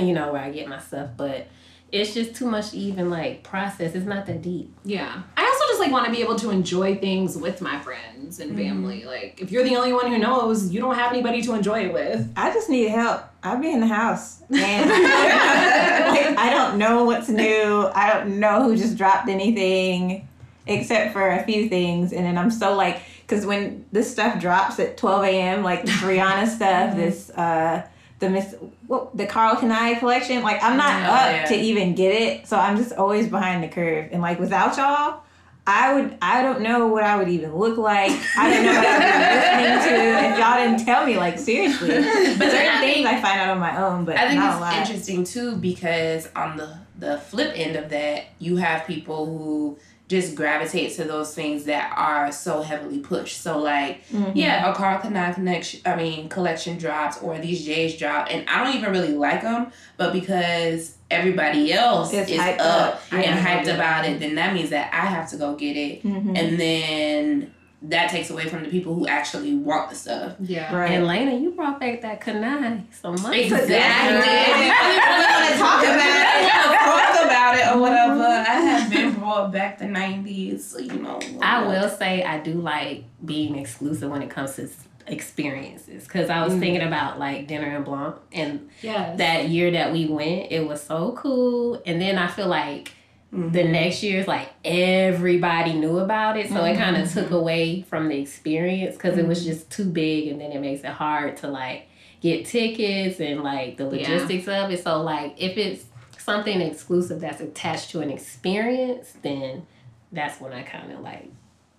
You 0.07 0.15
know 0.15 0.33
where 0.33 0.43
I 0.43 0.51
get 0.51 0.69
my 0.69 0.79
stuff, 0.79 1.11
but 1.17 1.49
it's 1.91 2.13
just 2.13 2.35
too 2.35 2.47
much 2.47 2.73
to 2.73 2.77
even 2.77 3.09
like 3.09 3.43
process. 3.43 3.95
It's 3.95 4.05
not 4.05 4.27
that 4.27 4.43
deep. 4.43 4.75
yeah 4.85 5.23
I 5.37 5.43
also 5.43 5.65
just 5.69 5.81
like 5.81 5.91
want 5.91 6.05
to 6.07 6.13
be 6.13 6.21
able 6.21 6.37
to 6.37 6.51
enjoy 6.51 6.97
things 6.97 7.37
with 7.37 7.61
my 7.63 7.79
friends 7.81 8.41
and 8.41 8.55
family 8.57 9.05
like 9.05 9.41
if 9.41 9.51
you're 9.51 9.65
the 9.65 9.77
only 9.77 9.95
one 9.95 10.07
who 10.09 10.19
knows 10.19 10.71
you 10.71 10.81
don't 10.81 10.97
have 10.97 11.13
anybody 11.13 11.41
to 11.43 11.55
enjoy 11.55 11.87
it 11.87 11.93
with 11.95 12.31
I 12.37 12.53
just 12.53 12.69
need 12.69 12.89
help. 12.89 13.23
I'll 13.43 13.59
be 13.59 13.71
in 13.73 13.81
the 13.81 13.87
house. 13.87 14.43
And 14.51 14.91
like, 14.91 16.39
I 16.39 16.51
don't 16.51 16.79
know 16.79 17.05
what's 17.05 17.29
new. 17.29 17.89
I 17.95 18.13
don't 18.13 18.39
know 18.39 18.65
who 18.65 18.77
just 18.77 18.97
dropped 18.99 19.29
anything 19.29 20.29
except 20.67 21.13
for 21.13 21.27
a 21.31 21.43
few 21.45 21.69
things. 21.69 22.13
And 22.13 22.25
then 22.25 22.37
I'm 22.37 22.51
so 22.51 22.75
like, 22.77 23.01
because 23.23 23.47
when 23.47 23.87
this 23.93 24.11
stuff 24.11 24.41
drops 24.41 24.79
at 24.81 24.97
12 24.97 25.25
a.m., 25.25 25.63
like 25.63 25.85
this 25.85 25.97
Rihanna 25.97 26.47
stuff, 26.49 26.97
this, 26.97 27.31
uh, 27.31 27.87
the 28.19 28.29
Miss, 28.31 28.55
what, 28.87 29.17
the 29.17 29.27
Karl 29.27 29.55
Kani 29.57 29.99
collection, 29.99 30.43
like 30.43 30.63
I'm 30.63 30.77
not 30.77 31.03
Oh, 31.03 31.15
up 31.15 31.31
yeah. 31.33 31.45
to 31.47 31.55
even 31.57 31.95
get 31.95 32.13
it. 32.15 32.47
So 32.47 32.57
I'm 32.59 32.77
just 32.77 32.93
always 32.95 33.29
behind 33.29 33.63
the 33.63 33.69
curve. 33.69 34.09
And 34.13 34.21
like 34.23 34.39
without 34.41 34.77
y'all, 34.77 35.21
I 35.67 35.93
would 35.95 36.17
I 36.23 36.43
don't 36.43 36.63
know 36.63 36.87
what 36.89 37.05
I 37.05 37.17
would 37.17 37.29
even 37.29 37.55
look 37.55 37.77
like. 37.79 38.11
I 38.37 38.51
don't 38.51 38.65
know 38.65 38.73
what 38.73 38.87
I 38.87 38.99
would 38.99 39.59
be 39.59 39.63
listening 39.69 39.99
to 39.99 40.29
if 40.33 40.39
y'all 40.39 40.57
didn't 40.57 40.85
tell 40.85 41.05
me. 41.07 41.17
Like 41.19 41.39
seriously, 41.39 41.89
but 41.89 42.51
certain 42.51 42.69
I 42.75 42.81
things 42.81 43.07
I 43.07 43.21
find 43.21 43.39
out 43.41 43.51
on 43.51 43.59
my 43.59 43.77
own. 43.85 44.05
But 44.05 44.17
I 44.17 44.29
think 44.29 44.41
not 44.41 44.49
it's 44.53 44.57
a 44.57 44.61
lot. 44.61 44.75
interesting 44.77 45.25
too 45.25 45.57
because 45.57 46.29
on 46.35 46.57
the 46.57 46.79
the 46.99 47.19
flip 47.19 47.53
end 47.55 47.77
of 47.77 47.91
that, 47.91 48.25
you 48.39 48.57
have 48.57 48.87
people 48.87 49.27
who 49.27 49.79
just 50.09 50.35
gravitate 50.35 50.95
to 50.97 51.05
those 51.05 51.35
things 51.35 51.65
that 51.65 51.93
are 51.97 52.33
so 52.33 52.63
heavily 52.63 52.99
pushed. 52.99 53.43
So 53.43 53.59
like, 53.59 54.09
Mhm. 54.11 54.33
yeah, 54.35 54.71
a 54.71 54.75
Karl 54.75 54.99
Kani 54.99 55.35
connection, 55.35 55.81
I 55.85 55.97
mean, 55.97 56.29
collection 56.31 56.79
drops 56.79 57.19
or 57.23 57.39
these 57.39 57.65
J's 57.65 57.97
drop, 57.97 58.29
and 58.31 58.49
I 58.49 58.65
don't 58.65 58.75
even 58.75 58.91
really 58.91 59.13
like 59.13 59.43
them, 59.43 59.67
but 59.99 60.15
because 60.15 60.95
everybody 61.11 61.73
else 61.75 62.13
It's 62.13 62.31
is 62.31 62.39
hyped 62.41 62.61
up, 62.61 62.95
up. 62.95 63.03
and 63.13 63.39
hyped 63.47 63.73
about 63.75 64.07
it, 64.07 64.19
then 64.21 64.35
that 64.37 64.55
means 64.55 64.71
that 64.71 64.91
I 64.95 65.07
have 65.07 65.29
to 65.31 65.37
go 65.37 65.55
get 65.55 65.77
it, 65.77 66.03
Mhm. 66.03 66.39
and 66.39 66.59
then 66.59 67.51
that 67.83 68.11
takes 68.11 68.29
away 68.31 68.47
from 68.49 68.65
the 68.65 68.69
people 68.69 68.95
who 68.95 69.07
actually 69.07 69.55
want 69.55 69.89
the 69.91 69.95
stuff. 69.97 70.35
yeah 70.41 70.75
Right. 70.75 70.91
And 70.93 71.07
Lena, 71.07 71.37
you 71.37 71.51
brought 71.53 71.79
back 71.79 72.01
that 72.03 72.21
Kani 72.21 72.83
some 72.93 73.13
months 73.23 73.39
Exactly. 73.39 73.75
ago. 73.77 73.85
I 73.85 74.79
wanna 75.49 75.59
talk 75.59 75.83
about 75.85 76.25
it. 76.43 76.49
Talk 76.79 77.25
about 77.27 77.57
it 77.57 77.77
or 77.77 77.81
whatever. 77.81 78.25
I 78.25 78.61
have 78.61 78.91
been 78.91 79.15
brought 79.15 79.53
back 79.53 79.79
the 79.79 79.87
nineties, 79.87 80.67
so 80.67 80.79
you 80.79 80.95
know. 80.95 81.21
I 81.41 81.67
will 81.67 81.89
say 81.89 82.23
I 82.25 82.39
do 82.41 82.55
like 82.55 83.05
being 83.25 83.57
exclusive 83.57 84.11
when 84.11 84.23
it 84.23 84.31
comes 84.31 84.57
to 84.57 84.69
experiences 85.07 86.05
because 86.05 86.29
I 86.31 86.45
was 86.45 86.55
Mm. 86.55 86.61
thinking 86.61 86.83
about 86.83 87.19
like 87.19 87.49
Dîner 87.49 87.75
en 87.77 87.83
Blanc 87.83 88.17
and 88.33 88.69
yes 88.83 89.17
that 89.19 89.49
year 89.49 89.71
that 89.71 89.91
we 89.93 90.07
went 90.07 90.53
it 90.53 90.67
was 90.67 90.83
so 90.83 91.13
cool 91.13 91.81
and 91.87 92.01
then 92.01 92.19
I 92.19 92.27
feel 92.29 92.49
like 92.49 92.93
Mm-hmm. 93.33 93.53
the 93.53 93.65
next 93.65 94.03
year 94.03 94.21
is 94.21 94.27
like 94.27 94.49
everybody 94.65 95.75
knew 95.75 95.99
about 95.99 96.39
it 96.39 96.49
so 96.49 96.65
it 96.65 96.79
kind 96.79 96.97
of 96.97 97.13
took 97.13 97.31
away 97.31 97.83
from 97.83 98.09
the 98.09 98.19
experience 98.19 98.95
because 98.97 99.19
it 99.19 99.27
was 99.29 99.45
just 99.45 99.71
too 99.71 99.85
big 99.85 100.29
and 100.29 100.41
then 100.41 100.51
it 100.51 100.61
makes 100.63 100.81
it 100.83 100.87
hard 100.93 101.37
to 101.39 101.49
like 101.49 101.89
get 102.23 102.47
tickets 102.47 103.21
and 103.21 103.43
like 103.45 103.77
the 103.77 103.85
Yeah. 103.85 103.91
logistics 104.13 104.49
of 104.49 104.71
it 104.71 104.83
so 104.83 105.03
like 105.03 105.35
if 105.37 105.59
it's 105.59 105.85
something 106.17 106.61
exclusive 106.63 107.21
that's 107.21 107.43
attached 107.43 107.91
to 107.91 108.01
an 108.01 108.11
experience 108.11 109.13
then 109.21 109.67
that's 110.11 110.41
when 110.41 110.55
I 110.55 110.63
kind 110.63 110.91
of 110.91 111.01
like 111.01 111.31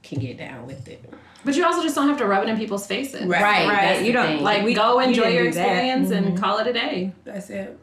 can 0.04 0.20
get 0.20 0.38
down 0.38 0.68
with 0.68 0.88
it. 0.88 1.04
But 1.44 1.56
you 1.56 1.66
also 1.66 1.82
just 1.82 1.96
don't 1.96 2.08
have 2.08 2.18
to 2.20 2.26
rub 2.28 2.44
it 2.44 2.50
in 2.50 2.58
people's 2.58 2.86
faces. 2.86 3.26
Right. 3.26 3.42
Right. 3.42 3.68
Right, 3.68 4.06
you 4.06 4.14
don't- 4.14 4.28
thing. 4.28 4.44
Like 4.44 4.64
We- 4.64 4.74
go 4.76 5.00
enjoy 5.00 5.30
your 5.30 5.46
do 5.46 5.52
that. 5.54 5.62
experience 5.68 6.12
and 6.12 6.40
call 6.40 6.60
it 6.60 6.68
a 6.68 6.74
day. 6.74 7.12
That's 7.26 7.50
it. 7.50 7.78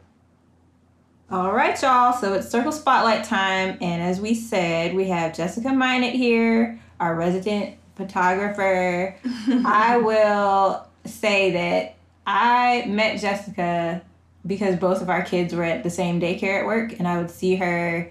All 1.29 1.51
right, 1.51 1.79
y'all. 1.81 2.13
So 2.13 2.33
it's 2.35 2.49
Circle 2.49 2.71
Spotlight 2.71 3.25
time, 3.25 3.77
and 3.81 4.01
as 4.01 4.21
we 4.21 4.33
said, 4.33 4.95
we 4.95 5.09
have 5.09 5.35
Jessica 5.35 5.73
Minot 5.73 6.13
here, 6.13 6.79
our 7.01 7.15
resident 7.15 7.75
photographer. 7.95 9.13
I 9.65 9.97
will 9.97 10.87
say 11.05 11.51
that 11.51 11.95
I 12.25 12.85
met 12.87 13.19
Jessica 13.19 14.01
because 14.45 14.77
both 14.77 15.01
of 15.01 15.09
our 15.09 15.21
kids 15.21 15.53
were 15.53 15.65
at 15.65 15.83
the 15.83 15.89
same 15.89 16.21
daycare 16.21 16.61
at 16.61 16.65
work, 16.65 16.97
and 16.97 17.05
I 17.05 17.17
would 17.17 17.29
see 17.29 17.55
her 17.57 18.09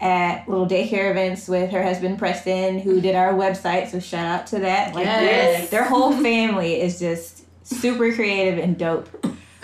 at 0.00 0.48
little 0.48 0.66
daycare 0.66 1.10
events 1.10 1.46
with 1.46 1.70
her 1.70 1.82
husband 1.82 2.18
Preston, 2.18 2.78
who 2.78 2.98
did 3.02 3.14
our 3.14 3.34
website. 3.34 3.90
So 3.90 4.00
shout 4.00 4.24
out 4.40 4.46
to 4.48 4.60
that. 4.60 4.94
Like 4.94 5.04
Yes. 5.04 5.68
their, 5.68 5.80
their 5.80 5.88
whole 5.88 6.12
family 6.12 6.80
is 6.80 6.98
just 6.98 7.44
super 7.62 8.10
creative 8.14 8.58
and 8.58 8.78
dope. 8.78 9.08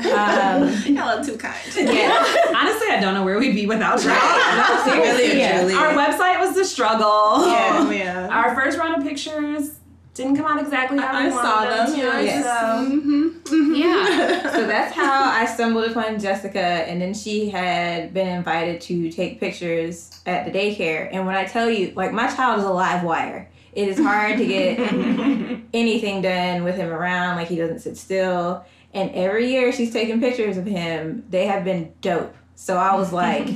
Um, 0.07 0.69
Y'all 0.97 1.19
are 1.19 1.25
too 1.25 1.37
kind. 1.37 1.57
yeah. 1.77 2.25
Honestly, 2.57 2.89
I 2.91 2.99
don't 3.01 3.15
know 3.15 3.25
where 3.25 3.39
we'd 3.39 3.55
be 3.55 3.67
without 3.67 4.03
you. 4.03 4.09
No, 4.09 4.83
seriously. 4.85 5.39
Yeah. 5.39 5.77
Our 5.77 5.95
website 5.95 6.41
was 6.41 6.55
the 6.55 6.65
struggle. 6.65 7.47
Yeah, 7.47 7.91
yeah. 7.91 8.29
Our 8.31 8.55
first 8.55 8.79
round 8.79 9.01
of 9.01 9.09
pictures 9.09 9.77
didn't 10.15 10.37
come 10.37 10.47
out 10.47 10.61
exactly 10.61 10.99
how 10.99 11.13
I 11.13 11.25
we 11.27 11.31
saw 11.31 11.65
wanted 11.65 11.71
them. 11.95 11.99
Yeah. 11.99 12.21
Yes. 12.21 12.45
So, 12.45 12.97
Mm-hmm. 13.51 13.75
Yeah. 13.75 14.53
so 14.53 14.67
that's 14.67 14.95
how 14.95 15.25
I 15.25 15.45
stumbled 15.47 15.91
upon 15.91 16.19
Jessica, 16.19 16.59
and 16.61 17.01
then 17.01 17.15
she 17.15 17.49
had 17.51 18.13
been 18.15 18.29
invited 18.29 18.81
to 18.83 19.11
take 19.11 19.41
pictures 19.41 20.21
at 20.27 20.45
the 20.45 20.51
daycare. 20.57 21.09
And 21.13 21.27
when 21.27 21.37
I 21.37 21.45
tell 21.45 21.69
you, 21.71 21.93
like, 21.97 22.13
my 22.13 22.27
child 22.33 22.59
is 22.61 22.65
a 22.65 22.71
live 22.71 23.03
wire. 23.05 23.49
It 23.73 23.89
is 23.89 23.99
hard 23.99 24.37
to 24.39 24.47
get 24.47 24.79
anything 25.73 26.23
done 26.23 26.65
with 26.65 26.77
him 26.77 26.91
around. 26.91 27.37
Like, 27.37 27.49
he 27.49 27.57
doesn't 27.57 27.81
sit 27.81 27.97
still. 27.97 28.65
And 28.93 29.11
every 29.13 29.51
year 29.51 29.73
she's 29.73 29.93
taking 29.93 30.21
pictures 30.21 30.57
of 30.57 30.67
him. 30.67 31.25
They 31.31 31.47
have 31.47 31.65
been 31.65 31.93
dope. 32.01 32.35
So 32.57 32.77
I 32.77 32.97
was 32.97 33.13
like, 33.25 33.49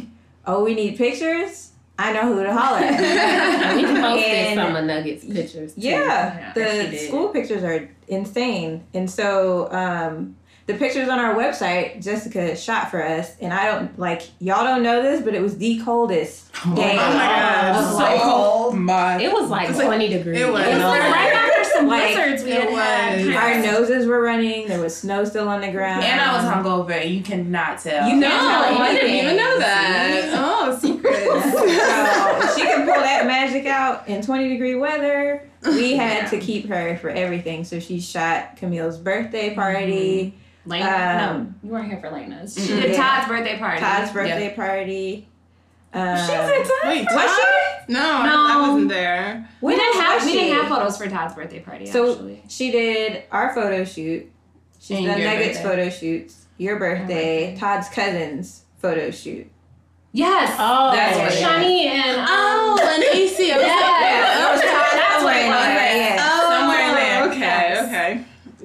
oh, 0.46 0.64
we 0.64 0.74
need 0.74 0.96
pictures? 0.96 1.70
I 1.98 2.12
know 2.12 2.22
who 2.34 2.42
to 2.42 2.52
holler 2.52 2.78
at. 2.78 3.00
And 3.64 3.76
we 3.76 4.00
posted 4.00 4.54
some 4.56 4.74
of 4.76 4.84
Nuggets 4.84 5.24
pictures. 5.24 5.74
Too. 5.74 5.80
Yeah, 5.80 6.52
that 6.54 6.84
she 6.86 6.90
the 6.90 6.98
school 6.98 7.28
pictures 7.28 7.62
are 7.62 7.88
insane, 8.08 8.82
and 8.92 9.08
so 9.08 9.70
um, 9.72 10.34
the 10.66 10.74
pictures 10.74 11.08
on 11.08 11.20
our 11.20 11.34
website, 11.36 12.02
Jessica 12.02 12.56
shot 12.56 12.90
for 12.90 13.00
us, 13.04 13.36
and 13.40 13.52
I 13.54 13.66
don't 13.70 13.96
like 13.98 14.22
y'all 14.40 14.64
don't 14.64 14.82
know 14.82 15.02
this, 15.02 15.22
but 15.22 15.34
it 15.34 15.40
was 15.40 15.56
the 15.58 15.80
coldest 15.84 16.52
day. 16.52 16.58
Oh 16.66 16.70
my 16.70 16.94
God. 16.96 17.76
of, 17.76 17.90
So 17.92 17.96
like, 17.98 18.20
cold. 18.22 18.76
My. 18.76 19.22
It 19.22 19.32
was 19.32 19.48
like 19.48 19.68
It's 19.68 19.78
like- 19.78 19.86
20 19.86 20.08
degrees. 20.08 20.40
it 20.40 20.52
was. 20.52 20.66
It 20.66 20.74
was 20.74 20.82
like 20.82 21.00
right 21.00 21.32
after 21.32 21.43
some 21.74 21.86
Like, 21.86 22.14
blizzards 22.14 22.44
we 22.44 22.52
it 22.52 22.62
had 22.62 22.70
had. 22.70 23.26
was. 23.26 23.36
Our 23.36 23.58
noses 23.62 24.06
were 24.06 24.20
running. 24.22 24.68
There 24.68 24.80
was 24.80 24.96
snow 24.96 25.24
still 25.24 25.48
on 25.48 25.60
the 25.60 25.70
ground. 25.70 26.04
And 26.04 26.20
I 26.20 26.34
was 26.34 26.44
hungover, 26.44 27.08
you 27.08 27.22
cannot 27.22 27.78
tell. 27.80 28.08
You 28.08 28.16
No, 28.16 28.28
I 28.30 28.92
didn't 28.94 29.14
even 29.14 29.36
know 29.36 29.58
that. 29.58 30.30
Oh, 30.34 30.78
secrets. 30.80 31.20
So 32.44 32.56
she 32.56 32.66
could 32.66 32.84
pull 32.84 33.00
that 33.00 33.24
magic 33.26 33.66
out 33.66 34.06
in 34.08 34.22
20 34.22 34.48
degree 34.48 34.74
weather. 34.74 35.48
We 35.64 35.94
had 35.96 36.28
to 36.30 36.38
keep 36.38 36.68
her 36.68 36.96
for 36.98 37.08
everything. 37.10 37.64
So 37.64 37.80
she 37.80 38.00
shot 38.00 38.56
Camille's 38.56 38.98
birthday 38.98 39.54
party, 39.54 40.34
Lena, 40.66 40.84
Um, 40.86 41.54
no, 41.62 41.68
you 41.68 41.72
weren't 41.72 41.88
here 41.88 42.00
for 42.00 42.10
Lena's. 42.10 42.56
Mm-mm. 42.56 42.66
She 42.66 42.74
did 42.80 42.90
Yeah. 42.92 42.96
Todd's 42.96 43.28
birthday 43.28 43.58
party. 44.54 45.28
Todd's 45.94 46.28
birthday 46.28 46.64
party. 46.64 46.70
Um, 46.70 46.88
Wait, 46.88 47.06
Was 47.12 47.30
Todd? 47.30 47.84
No, 47.88 48.00
I, 48.00 48.54
I 48.56 48.68
wasn't 48.68 48.88
there. 48.88 49.48
We 49.60 49.76
didn't 49.76 50.00
have 50.00 50.14
was 50.22 50.24
we 50.26 50.32
didn't 50.32 50.56
have 50.58 50.68
photos 50.68 50.96
for 50.96 51.06
Todd's 51.08 51.34
birthday 51.34 51.60
party. 51.60 51.86
So 51.86 52.12
actually. 52.12 52.42
she 52.48 52.70
did 52.70 53.24
our 53.30 53.54
photo 53.54 53.84
shoot. 53.84 54.30
She's 54.80 54.98
And 54.98 55.06
done 55.06 55.20
Nuggets 55.22 55.58
birthday. 55.58 55.62
photo 55.62 55.90
shoots. 55.90 56.46
Your 56.58 56.78
birthday, 56.78 57.56
Todd's 57.58 57.88
cousin's 57.88 58.62
photo 58.78 59.10
shoot. 59.10 59.50
yes, 60.12 60.54
Oh, 60.58 60.92
That's 60.92 61.16
what 61.18 61.32
it 61.32 61.34
is. 61.34 61.42
Shani 61.42 61.84
and 61.86 62.20
um, 62.20 62.26
Oh, 62.30 62.78
an 62.80 63.02
AC. 63.16 63.50
I 63.52 63.56
was 63.56 63.66
Yeah. 63.66 63.74
like, 63.74 63.80
that 64.30 64.50
was 64.52 64.60
Todd 64.60 65.00
That's 65.00 65.24
what 65.24 65.36
it 65.36 65.42
somewhere 65.42 65.58
was. 65.58 65.92
there. 65.92 66.16
Oh, 66.20 66.50
Somewhere 66.50 66.88
in 66.88 66.94
there. 66.94 67.28
Okay, 67.30 67.40
Yes. 67.40 67.86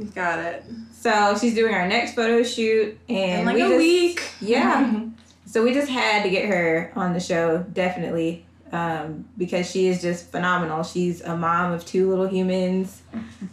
okay. 0.04 0.10
Got 0.16 0.40
it. 0.40 0.64
So 0.94 1.38
she's 1.40 1.56
doing 1.56 1.74
our 1.74 1.88
next 1.88 2.14
photo 2.14 2.44
shoot, 2.44 3.00
and 3.10 3.40
In 3.42 3.46
like 3.46 3.56
we 3.56 3.62
a 3.62 3.68
just, 3.68 3.78
week. 3.78 4.22
Yeah. 4.42 5.02
So 5.50 5.64
we 5.64 5.74
just 5.74 5.90
had 5.90 6.22
to 6.24 6.30
get 6.30 6.46
her 6.46 6.92
on 6.96 7.14
the 7.14 7.20
show, 7.20 7.66
definitely, 7.74 8.46
um, 8.72 9.26
because 9.36 9.68
she 9.68 9.88
is 9.88 10.00
just 10.00 10.30
phenomenal. 10.32 10.84
She's 10.84 11.22
a 11.22 11.36
mom 11.36 11.72
of 11.72 11.84
two 11.88 12.08
little 12.08 12.28
humans. 12.28 13.02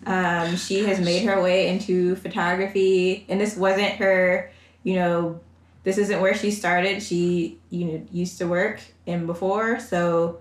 Um, 0.04 0.56
she 0.56 0.84
has 0.84 1.00
made 1.00 1.24
her 1.24 1.40
way 1.40 1.68
into 1.68 2.16
photography, 2.16 3.24
and 3.30 3.40
this 3.40 3.56
wasn't 3.56 3.92
her, 3.92 4.52
you 4.82 4.96
know, 4.96 5.40
this 5.84 5.96
isn't 5.96 6.20
where 6.20 6.34
she 6.34 6.50
started. 6.50 7.02
She, 7.02 7.58
you 7.70 7.86
know, 7.86 8.06
used 8.12 8.36
to 8.38 8.46
work 8.46 8.78
in 9.06 9.24
before, 9.24 9.80
so 9.80 10.40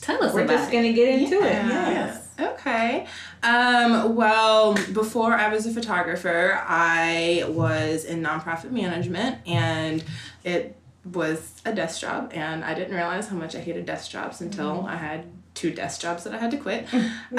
Tell 0.00 0.22
us 0.22 0.32
we're 0.32 0.44
about 0.44 0.58
just 0.58 0.68
it. 0.70 0.72
gonna 0.76 0.92
get 0.92 1.18
into 1.18 1.38
it. 1.38 1.52
Yes. 1.66 2.28
Okay. 2.38 3.06
Um, 3.42 4.14
well, 4.14 4.74
before 4.92 5.32
I 5.34 5.48
was 5.48 5.66
a 5.66 5.72
photographer, 5.72 6.62
I 6.64 7.44
was 7.48 8.04
in 8.04 8.22
nonprofit 8.22 8.70
management 8.70 9.38
and 9.46 10.04
it 10.44 10.76
was 11.12 11.60
a 11.64 11.72
desk 11.72 12.00
job 12.00 12.30
and 12.34 12.64
I 12.64 12.74
didn't 12.74 12.94
realize 12.94 13.28
how 13.28 13.36
much 13.36 13.54
I 13.54 13.60
hated 13.60 13.86
desk 13.86 14.10
jobs 14.10 14.40
until 14.40 14.86
I 14.86 14.96
had 14.96 15.24
two 15.54 15.70
desk 15.70 16.00
jobs 16.00 16.24
that 16.24 16.34
I 16.34 16.38
had 16.38 16.50
to 16.50 16.56
quit. 16.56 16.86
Um, 16.94 17.38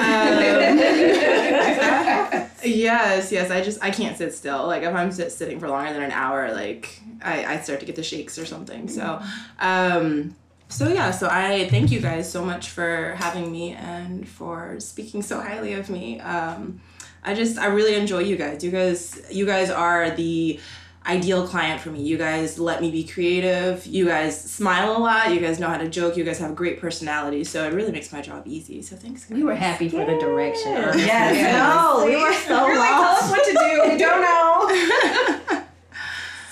yes, 2.64 3.32
yes. 3.32 3.50
I 3.50 3.62
just 3.62 3.82
I 3.82 3.90
can't 3.90 4.16
sit 4.16 4.34
still. 4.34 4.66
Like 4.66 4.82
if 4.82 4.94
I'm 4.94 5.10
sit, 5.10 5.32
sitting 5.32 5.58
for 5.58 5.68
longer 5.68 5.92
than 5.92 6.02
an 6.02 6.10
hour, 6.12 6.52
like 6.52 7.00
I, 7.22 7.44
I 7.44 7.60
start 7.60 7.80
to 7.80 7.86
get 7.86 7.96
the 7.96 8.02
shakes 8.02 8.38
or 8.38 8.46
something. 8.46 8.88
So 8.88 9.20
um 9.58 10.36
so 10.68 10.88
yeah, 10.88 11.12
so 11.12 11.28
I 11.30 11.68
thank 11.68 11.90
you 11.90 12.00
guys 12.00 12.30
so 12.30 12.44
much 12.44 12.70
for 12.70 13.14
having 13.18 13.52
me 13.52 13.72
and 13.72 14.28
for 14.28 14.80
speaking 14.80 15.22
so 15.22 15.40
highly 15.40 15.74
of 15.74 15.88
me. 15.88 16.20
Um, 16.20 16.80
I 17.22 17.34
just 17.34 17.58
I 17.58 17.66
really 17.66 17.94
enjoy 17.94 18.20
you 18.20 18.36
guys. 18.36 18.64
You 18.64 18.70
guys 18.70 19.20
you 19.30 19.46
guys 19.46 19.70
are 19.70 20.10
the 20.10 20.60
ideal 21.06 21.46
client 21.46 21.80
for 21.80 21.90
me. 21.90 22.02
You 22.02 22.18
guys 22.18 22.58
let 22.58 22.80
me 22.80 22.90
be 22.90 23.04
creative. 23.04 23.86
You 23.86 24.06
guys 24.06 24.40
smile 24.40 24.96
a 24.96 24.98
lot. 24.98 25.32
You 25.32 25.40
guys 25.40 25.58
know 25.60 25.68
how 25.68 25.78
to 25.78 25.88
joke. 25.88 26.16
You 26.16 26.24
guys 26.24 26.38
have 26.38 26.54
great 26.54 26.80
personality. 26.80 27.44
So 27.44 27.64
it 27.64 27.72
really 27.72 27.92
makes 27.92 28.12
my 28.12 28.20
job 28.20 28.42
easy. 28.46 28.82
So 28.82 28.96
thanks 28.96 29.24
guys. 29.24 29.36
We 29.36 29.44
were 29.44 29.54
happy 29.54 29.88
for 29.88 30.04
the 30.04 30.18
direction. 30.18 30.76
honestly. 30.76 31.02
Yes. 31.02 31.52
No, 31.56 32.04
we 32.04 32.16
were 32.16 32.32
so 32.32 32.66
You're 32.66 32.78
like, 32.78 32.90
tell 32.90 33.02
us 33.02 33.30
what 33.30 33.44
to 33.44 33.52
do. 33.52 33.92
We 33.92 33.98
don't 33.98 34.20
know. 34.22 35.62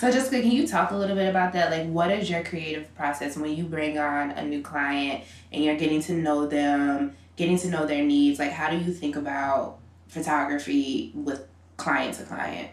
So 0.01 0.11
Jessica, 0.11 0.43
can 0.43 0.51
you 0.51 0.67
talk 0.69 0.91
a 0.91 0.97
little 0.97 1.17
bit 1.17 1.31
about 1.31 1.55
that? 1.55 1.71
Like 1.71 1.89
what 1.89 2.11
is 2.11 2.29
your 2.29 2.43
creative 2.45 2.95
process 2.95 3.39
when 3.39 3.57
you 3.57 3.65
bring 3.65 3.97
on 3.97 4.33
a 4.33 4.45
new 4.45 4.61
client 4.61 5.25
and 5.51 5.65
you're 5.65 5.77
getting 5.77 6.03
to 6.03 6.13
know 6.13 6.47
them, 6.47 7.17
getting 7.37 7.57
to 7.59 7.69
know 7.71 7.87
their 7.87 8.05
needs? 8.05 8.39
Like 8.39 8.51
how 8.51 8.69
do 8.69 8.77
you 8.77 8.93
think 8.93 9.17
about 9.17 9.79
photography 10.09 11.11
with 11.15 11.47
client 11.79 12.17
to 12.19 12.25
client? 12.25 12.71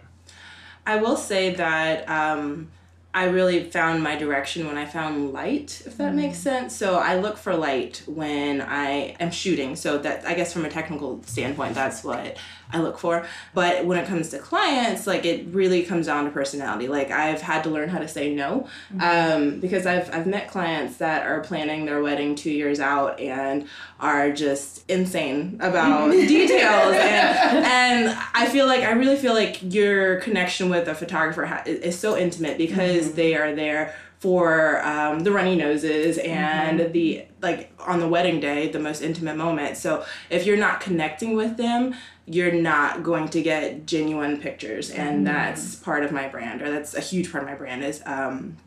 I 0.92 0.98
will 0.98 1.16
say 1.16 1.54
that 1.56 2.10
um, 2.10 2.70
I 3.14 3.26
really 3.26 3.64
found 3.64 4.04
my 4.04 4.18
direction 4.18 4.68
when 4.68 4.78
I 4.78 4.86
found 4.86 5.32
light, 5.32 5.82
if 5.86 5.96
that 5.98 6.14
makes 6.14 6.38
sense. 6.38 6.76
So 6.76 6.96
I 6.96 7.18
look 7.18 7.38
for 7.38 7.56
light 7.56 8.04
when 8.08 8.62
I 8.62 9.16
am 9.20 9.32
shooting. 9.32 9.78
So 9.78 9.98
that 10.00 10.26
I 10.26 10.34
guess 10.34 10.52
from 10.52 10.66
a 10.66 10.70
technical 10.70 11.24
standpoint, 11.24 11.76
that's 11.76 12.04
what 12.04 12.38
I 12.74 12.80
look 12.80 12.98
for. 12.98 13.26
But 13.54 13.86
when 13.86 13.98
it 13.98 14.08
comes 14.08 14.30
to 14.30 14.40
clients, 14.40 15.08
like 15.08 15.26
it 15.26 15.48
really 15.48 15.84
comes 15.84 16.06
down 16.08 16.26
to 16.26 16.32
personality. 16.32 16.88
Like 16.88 17.12
I've 17.12 17.42
had 17.42 17.64
to 17.64 17.70
learn 17.70 17.90
how 17.90 18.00
to 18.00 18.08
say 18.08 18.34
no 18.34 18.68
um, 19.00 19.60
because 19.60 19.86
I've 19.86 20.14
I've 20.14 20.28
met 20.28 20.50
clients 20.50 20.98
that 20.98 21.26
are 21.26 21.42
planning 21.42 21.86
their 21.86 22.02
wedding 22.02 22.36
two 22.36 22.52
years 22.52 22.80
out 22.80 23.20
and 23.20 23.68
are 24.02 24.32
just 24.32 24.90
insane 24.90 25.58
about 25.62 26.12
details. 26.12 26.96
And 26.96 27.66
and 27.66 28.18
I 28.34 28.48
feel 28.48 28.66
like 28.66 28.82
I 28.84 28.92
really 28.92 29.16
feel 29.16 29.34
like 29.34 29.60
your 29.62 30.20
connection 30.22 30.70
with 30.70 30.88
a 30.88 30.96
photographer 30.96 31.46
ha- 31.46 31.64
is, 31.66 31.98
so 31.98 32.18
intimate 32.18 32.58
because 32.58 33.14
they 33.14 33.36
are 33.36 33.54
there 33.56 33.96
for 34.20 34.84
um, 34.86 35.22
the 35.22 35.32
runny 35.32 35.56
noses 35.56 36.18
and 36.20 36.92
the 36.94 37.26
like 37.42 37.72
on 37.80 38.00
the 38.00 38.08
wedding 38.08 38.40
day 38.40 38.70
the 38.70 38.80
most 38.80 39.02
intimate 39.02 39.38
moment. 39.38 39.78
So 39.78 40.04
if 40.30 40.46
you're 40.46 40.58
not 40.58 40.82
connecting 40.82 41.36
with 41.36 41.58
them 41.58 41.96
you're 42.26 42.52
not 42.52 43.04
going 43.04 43.28
to 43.28 43.42
get 43.42 43.86
genuine 43.86 44.40
pictures. 44.40 44.90
And 44.90 45.26
that's 45.28 45.76
part 45.76 46.04
of 46.04 46.12
my 46.12 46.28
brand 46.28 46.62
or 46.62 46.72
that's 46.72 46.94
a 46.94 47.02
huge 47.02 47.32
part 47.32 47.44
of 47.44 47.50
my 47.50 47.56
brand 47.56 47.84
is 47.84 48.02
um, 48.06 48.58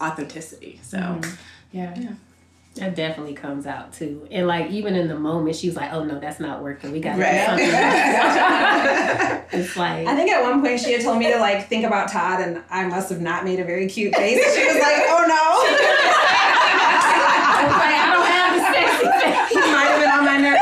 authenticity. 0.00 0.78
So 0.82 1.20
Yeah. 1.96 2.12
That 2.78 2.94
definitely 2.94 3.34
comes 3.34 3.66
out 3.66 3.92
too. 3.92 4.26
And 4.30 4.46
like 4.46 4.70
even 4.70 4.94
in 4.94 5.08
the 5.08 5.18
moment, 5.18 5.56
she 5.56 5.66
was 5.68 5.76
like, 5.76 5.92
"Oh 5.92 6.04
no, 6.04 6.18
that's 6.20 6.38
not 6.40 6.62
working. 6.62 6.92
We 6.92 7.00
got 7.00 7.16
to 7.16 7.20
Right. 7.22 7.32
do 7.40 7.44
something." 7.46 7.70
else." 7.70 9.44
it's 9.52 9.76
like 9.76 10.06
I 10.06 10.14
think 10.14 10.30
at 10.30 10.42
one 10.42 10.60
point 10.62 10.80
she 10.80 10.92
had 10.92 11.02
told 11.02 11.18
me 11.18 11.32
to 11.32 11.38
like 11.38 11.68
think 11.68 11.84
about 11.84 12.08
Todd, 12.10 12.40
and 12.40 12.62
I 12.70 12.86
must 12.86 13.08
have 13.10 13.20
not 13.20 13.44
made 13.44 13.58
a 13.60 13.64
very 13.64 13.88
cute 13.88 14.14
face. 14.14 14.38
She 14.56 14.64
was 14.66 14.74
like, 14.76 15.02
"Oh 15.08 15.24
no." 15.26 15.34
I 17.58 17.64
was 17.64 17.72
like, 17.74 17.94
I 17.98 18.06
don't 18.14 18.26
have 18.26 18.50
the 18.54 18.62
sexy 18.72 19.06
face. 19.18 19.48
He 19.50 19.56
might 19.72 19.88
have 19.90 20.00
been 20.00 20.10
on 20.10 20.24
my 20.24 20.36
nerves. 20.38 20.58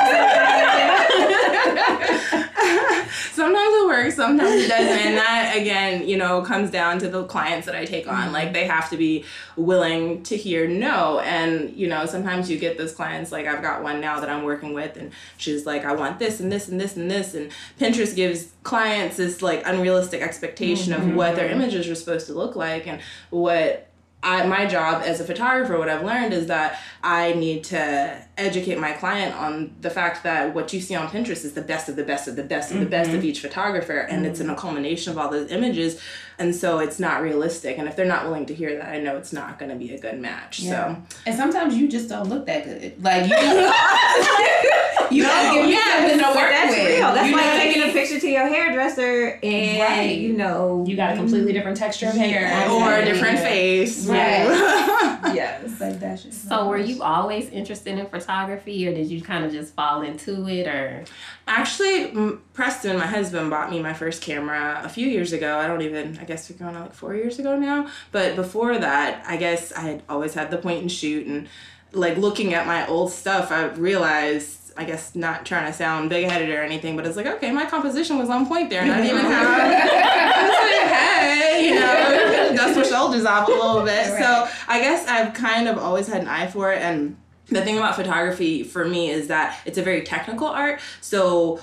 Sometimes 4.26 4.62
it 4.62 4.68
doesn't. 4.68 4.98
And 4.98 5.16
that, 5.16 5.56
again, 5.56 6.08
you 6.08 6.16
know, 6.16 6.42
comes 6.42 6.70
down 6.70 6.98
to 6.98 7.08
the 7.08 7.24
clients 7.24 7.66
that 7.66 7.74
I 7.74 7.84
take 7.84 8.08
on. 8.08 8.24
Mm-hmm. 8.24 8.32
Like, 8.32 8.52
they 8.52 8.66
have 8.66 8.90
to 8.90 8.96
be 8.96 9.24
willing 9.56 10.22
to 10.24 10.36
hear 10.36 10.66
no. 10.66 11.20
And, 11.20 11.74
you 11.76 11.88
know, 11.88 12.06
sometimes 12.06 12.50
you 12.50 12.58
get 12.58 12.78
those 12.78 12.92
clients, 12.92 13.32
like, 13.32 13.46
I've 13.46 13.62
got 13.62 13.82
one 13.82 14.00
now 14.00 14.20
that 14.20 14.28
I'm 14.28 14.44
working 14.44 14.74
with, 14.74 14.96
and 14.96 15.12
she's 15.36 15.66
like, 15.66 15.84
I 15.84 15.94
want 15.94 16.18
this 16.18 16.40
and 16.40 16.50
this 16.50 16.68
and 16.68 16.80
this 16.80 16.96
and 16.96 17.10
this. 17.10 17.34
And 17.34 17.50
Pinterest 17.80 18.14
gives 18.14 18.52
clients 18.62 19.16
this, 19.16 19.42
like, 19.42 19.62
unrealistic 19.66 20.22
expectation 20.22 20.92
of 20.92 21.00
mm-hmm. 21.00 21.16
what 21.16 21.36
their 21.36 21.50
images 21.50 21.88
are 21.88 21.94
supposed 21.94 22.26
to 22.26 22.34
look 22.34 22.56
like 22.56 22.86
and 22.86 23.00
what 23.30 23.85
I, 24.26 24.44
my 24.44 24.66
job 24.66 25.02
as 25.04 25.20
a 25.20 25.24
photographer, 25.24 25.78
what 25.78 25.88
I've 25.88 26.04
learned 26.04 26.34
is 26.34 26.48
that 26.48 26.80
I 27.00 27.32
need 27.34 27.62
to 27.64 28.20
educate 28.36 28.76
my 28.76 28.90
client 28.90 29.36
on 29.36 29.76
the 29.80 29.88
fact 29.88 30.24
that 30.24 30.52
what 30.52 30.72
you 30.72 30.80
see 30.80 30.96
on 30.96 31.06
Pinterest 31.06 31.44
is 31.44 31.52
the 31.52 31.62
best 31.62 31.88
of 31.88 31.94
the 31.94 32.02
best 32.02 32.26
of 32.26 32.34
the 32.34 32.42
best 32.42 32.72
of 32.72 32.80
the 32.80 32.86
best 32.86 33.10
of 33.10 33.20
mm-hmm. 33.20 33.26
each 33.26 33.40
photographer, 33.40 33.98
and 33.98 34.26
it's 34.26 34.40
in 34.40 34.50
a 34.50 34.56
culmination 34.56 35.12
of 35.12 35.18
all 35.18 35.30
those 35.30 35.52
images, 35.52 36.00
and 36.40 36.56
so 36.56 36.80
it's 36.80 36.98
not 36.98 37.22
realistic. 37.22 37.78
And 37.78 37.86
if 37.86 37.94
they're 37.94 38.04
not 38.04 38.24
willing 38.24 38.46
to 38.46 38.54
hear 38.54 38.76
that, 38.76 38.88
I 38.88 38.98
know 38.98 39.16
it's 39.16 39.32
not 39.32 39.60
going 39.60 39.70
to 39.70 39.76
be 39.76 39.94
a 39.94 40.00
good 40.00 40.18
match. 40.18 40.58
Yeah. 40.58 40.96
And 41.24 41.36
sometimes 41.36 41.76
you 41.76 41.86
just 41.88 42.08
don't 42.08 42.28
look 42.28 42.46
that 42.46 42.64
good. 42.64 43.02
Like 43.02 43.30
you, 43.30 43.36
you 45.10 45.22
don't 45.22 45.54
give 45.54 45.64
me 45.66 45.70
yes, 45.72 46.10
something 46.10 46.18
to 46.18 46.26
work 46.38 46.50
That's 46.50 46.76
with. 46.76 46.86
real. 46.86 47.12
That's 47.14 47.28
you 47.28 47.36
like 47.36 47.44
know? 47.46 47.58
taking 47.58 47.82
a 47.82 47.92
picture 47.92 48.20
to 48.20 48.28
your 48.28 48.46
hairdresser 48.48 49.38
and 49.42 49.80
Right. 49.82 50.18
you 50.18 50.32
know 50.32 50.84
You 50.86 50.96
got 50.96 51.12
a 51.14 51.16
completely 51.16 51.52
different 51.52 51.76
texture 51.76 52.06
of 52.08 52.14
hair. 52.14 52.42
Yeah. 52.42 52.72
Or 52.72 52.94
a 52.94 53.04
different 53.04 53.38
face. 53.38 54.06
Right. 54.06 54.92
Yes. 55.34 55.80
Like 55.80 55.98
that 56.00 56.20
shit. 56.20 56.32
So 56.32 56.68
were 56.68 56.78
you 56.78 57.02
always 57.02 57.48
interested 57.50 57.98
in 57.98 58.06
photography 58.06 58.86
or 58.86 58.94
did 58.94 59.08
you 59.08 59.20
kind 59.20 59.44
of 59.44 59.52
just 59.52 59.74
fall 59.74 60.02
into 60.02 60.48
it 60.48 60.66
or 60.66 61.04
Actually, 61.48 62.10
m- 62.10 62.42
Preston, 62.54 62.96
my 62.98 63.06
husband, 63.06 63.50
bought 63.50 63.70
me 63.70 63.80
my 63.82 63.92
first 63.92 64.22
camera 64.22 64.80
a 64.84 64.88
few 64.88 65.06
years 65.08 65.32
ago. 65.32 65.58
I 65.58 65.66
don't 65.66 65.82
even, 65.82 66.18
I 66.18 66.24
guess 66.24 66.48
we're 66.50 66.56
going 66.58 66.74
on 66.76 66.82
like 66.82 66.94
four 66.94 67.14
years 67.14 67.38
ago 67.38 67.58
now. 67.58 67.88
But 68.12 68.36
before 68.36 68.78
that, 68.78 69.24
I 69.26 69.36
guess 69.36 69.72
I 69.72 69.80
had 69.80 70.02
always 70.08 70.34
had 70.34 70.50
the 70.50 70.58
point 70.58 70.80
and 70.82 70.90
shoot. 70.92 71.26
And 71.26 71.48
like 71.92 72.16
looking 72.18 72.54
at 72.54 72.66
my 72.66 72.86
old 72.86 73.10
stuff, 73.12 73.50
I 73.52 73.66
realized, 73.66 74.65
I 74.76 74.84
guess 74.84 75.14
not 75.14 75.46
trying 75.46 75.66
to 75.66 75.72
sound 75.72 76.10
big 76.10 76.28
headed 76.28 76.50
or 76.50 76.62
anything, 76.62 76.96
but 76.96 77.06
it's 77.06 77.16
like, 77.16 77.26
okay, 77.26 77.50
my 77.50 77.66
composition 77.66 78.18
was 78.18 78.28
on 78.28 78.46
point 78.46 78.70
there. 78.70 78.82
And 78.82 78.92
I 78.92 79.00
didn't 79.00 79.18
even 79.18 79.30
have, 79.30 79.46
I 79.48 80.48
was 80.48 80.58
like, 80.70 80.92
hey, 80.92 81.68
you 81.68 81.74
know, 81.74 82.56
dust 82.56 82.76
my 82.76 82.82
shoulders 82.82 83.24
off 83.24 83.48
a 83.48 83.50
little 83.50 83.82
bit. 83.82 84.06
So 84.06 84.48
I 84.68 84.80
guess 84.80 85.06
I've 85.06 85.34
kind 85.34 85.68
of 85.68 85.78
always 85.78 86.06
had 86.06 86.22
an 86.22 86.28
eye 86.28 86.46
for 86.46 86.72
it. 86.72 86.82
And 86.82 87.16
the 87.48 87.62
thing 87.62 87.78
about 87.78 87.96
photography 87.96 88.62
for 88.62 88.84
me 88.84 89.10
is 89.10 89.28
that 89.28 89.58
it's 89.64 89.78
a 89.78 89.82
very 89.82 90.02
technical 90.02 90.48
art. 90.48 90.80
So 91.00 91.60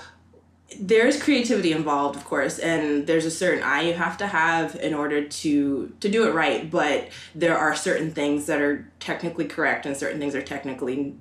there's 0.80 1.22
creativity 1.22 1.72
involved 1.72 2.16
of 2.16 2.24
course 2.24 2.58
and 2.58 3.06
there's 3.06 3.24
a 3.24 3.30
certain 3.30 3.62
eye 3.62 3.82
you 3.82 3.94
have 3.94 4.16
to 4.16 4.26
have 4.26 4.74
in 4.76 4.92
order 4.92 5.24
to 5.24 5.92
to 6.00 6.08
do 6.08 6.26
it 6.26 6.32
right 6.32 6.70
but 6.70 7.08
there 7.34 7.56
are 7.56 7.76
certain 7.76 8.10
things 8.10 8.46
that 8.46 8.60
are 8.60 8.90
technically 8.98 9.44
correct 9.44 9.86
and 9.86 9.96
certain 9.96 10.18
things 10.18 10.34
are 10.34 10.42
technically 10.42 11.14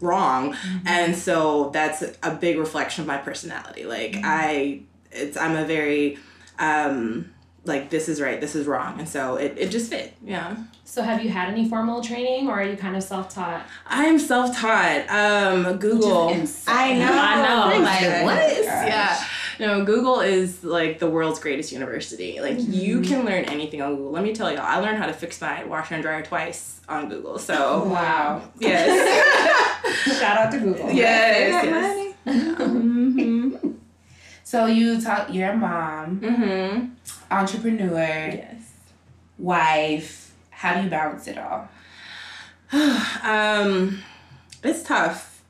wrong 0.00 0.56
and 0.86 1.16
so 1.16 1.70
that's 1.70 2.02
a 2.22 2.34
big 2.34 2.58
reflection 2.58 3.02
of 3.02 3.06
my 3.08 3.16
personality 3.18 3.84
like 3.84 4.16
i 4.24 4.80
it's 5.12 5.36
i'm 5.36 5.56
a 5.56 5.64
very 5.64 6.18
um 6.58 7.30
like 7.64 7.88
this 7.90 8.08
is 8.08 8.20
right 8.20 8.40
this 8.40 8.54
is 8.54 8.66
wrong 8.66 8.98
and 8.98 9.08
so 9.08 9.36
it, 9.36 9.54
it 9.56 9.70
just 9.70 9.90
fit 9.90 10.12
yeah 10.22 10.56
So 10.84 11.02
have 11.02 11.22
you 11.24 11.30
had 11.30 11.48
any 11.48 11.66
formal 11.68 12.02
training 12.02 12.48
or 12.48 12.54
are 12.60 12.64
you 12.64 12.76
kind 12.76 12.94
of 12.96 13.02
self-taught? 13.02 13.64
i 13.86 14.04
am 14.04 14.18
self-taught 14.18 15.08
um 15.08 15.78
google 15.78 16.28
I 16.66 16.92
know. 16.98 17.08
I 17.10 17.36
know, 17.76 17.82
like, 17.82 18.00
guys. 18.00 18.24
what? 18.24 18.64
Yeah. 18.64 19.24
No, 19.60 19.84
Google 19.84 20.18
is 20.20 20.64
like 20.64 20.98
the 20.98 21.08
world's 21.08 21.38
greatest 21.38 21.70
university. 21.70 22.40
Like 22.40 22.58
you 22.58 22.96
Mm-hmm. 22.98 23.04
can 23.04 23.24
learn 23.24 23.44
anything 23.44 23.80
on 23.82 23.94
Google. 23.94 24.10
Let 24.10 24.24
me 24.24 24.34
tell 24.34 24.50
y'all, 24.50 24.62
I 24.62 24.78
learned 24.80 24.98
how 24.98 25.06
to 25.06 25.12
fix 25.12 25.40
my 25.40 25.62
washer 25.64 25.94
and 25.94 26.02
dryer 26.02 26.22
twice 26.24 26.80
on 26.88 27.08
Google. 27.08 27.38
So 27.38 27.84
Wow. 27.84 28.42
yes. 28.58 29.70
Shout 30.18 30.36
out 30.38 30.52
to 30.52 30.58
Google. 30.58 30.90
yes. 30.92 31.64
Yes. 31.64 32.14
Mm-hmm. 32.26 33.70
So 34.44 34.66
you 34.66 35.00
talk. 35.00 35.32
You're 35.32 35.50
a 35.50 35.56
mom, 35.56 36.20
Mm-hmm. 36.20 36.86
entrepreneur, 37.30 37.98
Yes. 37.98 38.62
wife. 39.38 40.32
How 40.50 40.74
do 40.74 40.84
you 40.84 40.90
balance 40.90 41.26
it 41.26 41.38
all? 41.38 41.68
um, 43.22 44.02
it's 44.62 44.82
tough 44.82 45.42